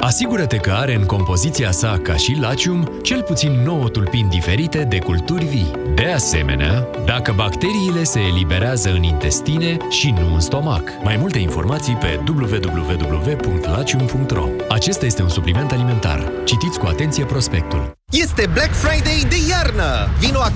Asigură-te 0.00 0.56
că 0.56 0.70
are 0.70 0.94
în 0.94 1.04
compoziția 1.04 1.70
sa, 1.70 2.00
ca 2.02 2.16
și 2.16 2.36
Lacium, 2.40 2.98
cel 3.02 3.22
puțin 3.22 3.52
9 3.52 3.88
tulpini 3.88 4.28
diferite 4.28 4.84
de 4.84 4.98
culturi 4.98 5.44
vii. 5.44 5.70
De 5.94 6.06
asemenea, 6.06 6.88
dacă 7.04 7.32
bacteriile 7.36 8.02
se 8.02 8.20
eliberează 8.20 8.90
în 8.90 9.02
intestine 9.02 9.76
și 9.90 10.10
nu 10.10 10.34
în 10.34 10.40
stomac. 10.40 10.82
Mai 11.02 11.16
multe 11.16 11.38
informații 11.38 11.94
pe 11.94 12.20
www.lacium.ro 12.28 14.48
Acesta 14.68 15.06
este 15.06 15.22
un 15.22 15.28
supliment 15.28 15.72
alimentar. 15.72 16.32
Citiți 16.44 16.78
cu 16.78 16.86
atenție 16.86 17.24
prospectul. 17.24 17.92
Este 18.10 18.46
Black 18.52 18.72
Friday 18.72 19.24
de 19.28 19.36
iarnă! 19.48 19.89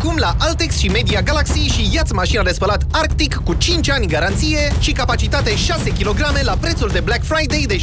Vino 0.04 0.14
acum 0.14 0.18
la 0.18 0.34
Altex 0.38 0.76
și 0.76 0.88
Media 0.88 1.22
Galaxy 1.22 1.58
și 1.58 1.88
ia-ți 1.92 2.12
mașina 2.12 2.42
de 2.42 2.52
spălat 2.52 2.82
Arctic 2.90 3.40
cu 3.44 3.54
5 3.54 3.90
ani 3.90 4.06
garanție 4.06 4.72
și 4.78 4.92
capacitate 4.92 5.56
6 5.56 5.90
kg 5.90 6.18
la 6.42 6.56
prețul 6.60 6.90
de 6.92 7.00
Black 7.00 7.24
Friday 7.24 7.64
de 7.66 7.76
744,9 7.76 7.82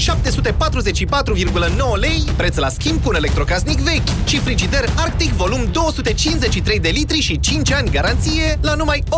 lei, 1.99 2.23
preț 2.35 2.55
la 2.55 2.69
schimb 2.69 3.03
cu 3.03 3.09
un 3.09 3.15
electrocasnic 3.15 3.79
vechi 3.79 4.25
și 4.25 4.39
frigider 4.39 4.85
Arctic 4.95 5.31
volum 5.31 5.67
253 5.71 6.79
de 6.79 6.89
litri 6.89 7.19
și 7.19 7.39
5 7.39 7.71
ani 7.71 7.89
garanție 7.89 8.59
la 8.61 8.73
numai 8.73 9.03
827,9 9.09 9.13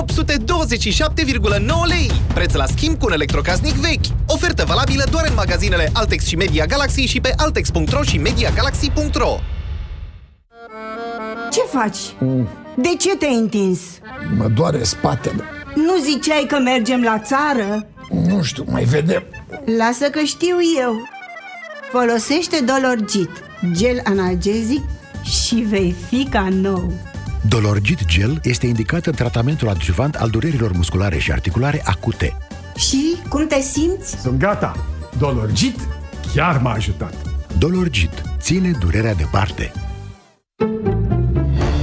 lei, 1.87 2.11
preț 2.33 2.53
la 2.53 2.65
schimb 2.65 2.99
cu 2.99 3.05
un 3.05 3.11
electrocasnic 3.11 3.73
vechi. 3.73 4.05
Ofertă 4.25 4.63
valabilă 4.67 5.03
doar 5.09 5.25
în 5.27 5.33
magazinele 5.33 5.89
Altex 5.93 6.25
și 6.25 6.35
Media 6.35 6.65
Galaxy 6.65 7.01
și 7.01 7.19
pe 7.19 7.33
altex.ro 7.37 8.03
și 8.03 8.17
mediagalaxy.ro. 8.17 9.37
Ce 11.51 11.61
faci? 11.71 11.97
De 12.75 12.95
ce 12.99 13.15
te-ai 13.15 13.35
întins? 13.35 13.79
Mă 14.37 14.47
doare 14.47 14.83
spatele. 14.83 15.43
Nu 15.75 16.03
ziceai 16.03 16.45
că 16.47 16.59
mergem 16.59 17.01
la 17.01 17.19
țară? 17.19 17.87
Nu 18.09 18.41
știu, 18.43 18.65
mai 18.67 18.83
vedem. 18.83 19.23
Lasă 19.77 20.09
că 20.09 20.19
știu 20.19 20.55
eu. 20.79 21.07
Folosește 21.91 22.63
Dolorgit, 22.63 23.29
gel 23.71 24.01
analgezic 24.03 24.81
și 25.23 25.55
vei 25.55 25.95
fi 26.09 26.27
ca 26.29 26.47
nou. 26.51 26.93
Dolorgit 27.49 28.05
Gel 28.05 28.39
este 28.43 28.65
indicat 28.65 29.05
în 29.05 29.13
tratamentul 29.13 29.69
adjuvant 29.69 30.15
al 30.15 30.29
durerilor 30.29 30.71
musculare 30.71 31.17
și 31.17 31.31
articulare 31.31 31.81
acute. 31.85 32.37
Și 32.75 33.15
cum 33.29 33.47
te 33.47 33.61
simți? 33.61 34.21
Sunt 34.21 34.39
gata. 34.39 34.85
Dolorgit 35.17 35.75
chiar 36.35 36.61
m-a 36.61 36.73
ajutat. 36.73 37.13
Dolorgit 37.57 38.21
ține 38.39 38.71
durerea 38.79 39.13
departe. 39.13 39.71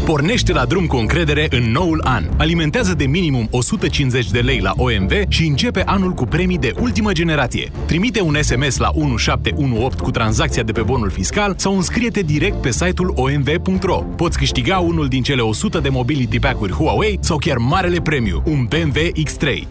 Pornește 0.04 0.52
la 0.52 0.64
drum 0.64 0.86
cu 0.86 0.96
încredere 0.96 1.46
în 1.50 1.70
noul 1.70 2.00
an. 2.04 2.24
Alimentează 2.36 2.94
de 2.94 3.04
minimum 3.04 3.48
150 3.50 4.30
de 4.30 4.38
lei 4.40 4.60
la 4.60 4.72
OMV 4.76 5.12
și 5.28 5.46
începe 5.46 5.82
anul 5.86 6.12
cu 6.12 6.24
premii 6.24 6.58
de 6.58 6.72
ultimă 6.80 7.12
generație. 7.12 7.70
Trimite 7.86 8.20
un 8.20 8.36
SMS 8.42 8.76
la 8.76 8.90
1718 8.92 10.02
cu 10.02 10.10
tranzacția 10.10 10.62
de 10.62 10.72
pe 10.72 10.82
bonul 10.82 11.10
fiscal 11.10 11.54
sau 11.56 11.76
înscrie-te 11.76 12.20
direct 12.20 12.60
pe 12.60 12.70
site-ul 12.70 13.12
omv.ro. 13.16 13.96
Poți 13.96 14.38
câștiga 14.38 14.78
unul 14.78 15.08
din 15.08 15.22
cele 15.22 15.40
100 15.40 15.78
de 15.78 15.88
mobility 15.88 16.38
pack-uri 16.38 16.72
Huawei 16.72 17.18
sau 17.20 17.36
chiar 17.36 17.56
marele 17.56 18.00
premiu, 18.00 18.42
un 18.46 18.64
BMW 18.68 19.00
X3. 19.26 19.66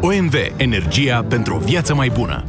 OMV. 0.00 0.34
Energia 0.56 1.24
pentru 1.28 1.54
o 1.54 1.58
viață 1.58 1.94
mai 1.94 2.08
bună. 2.08 2.44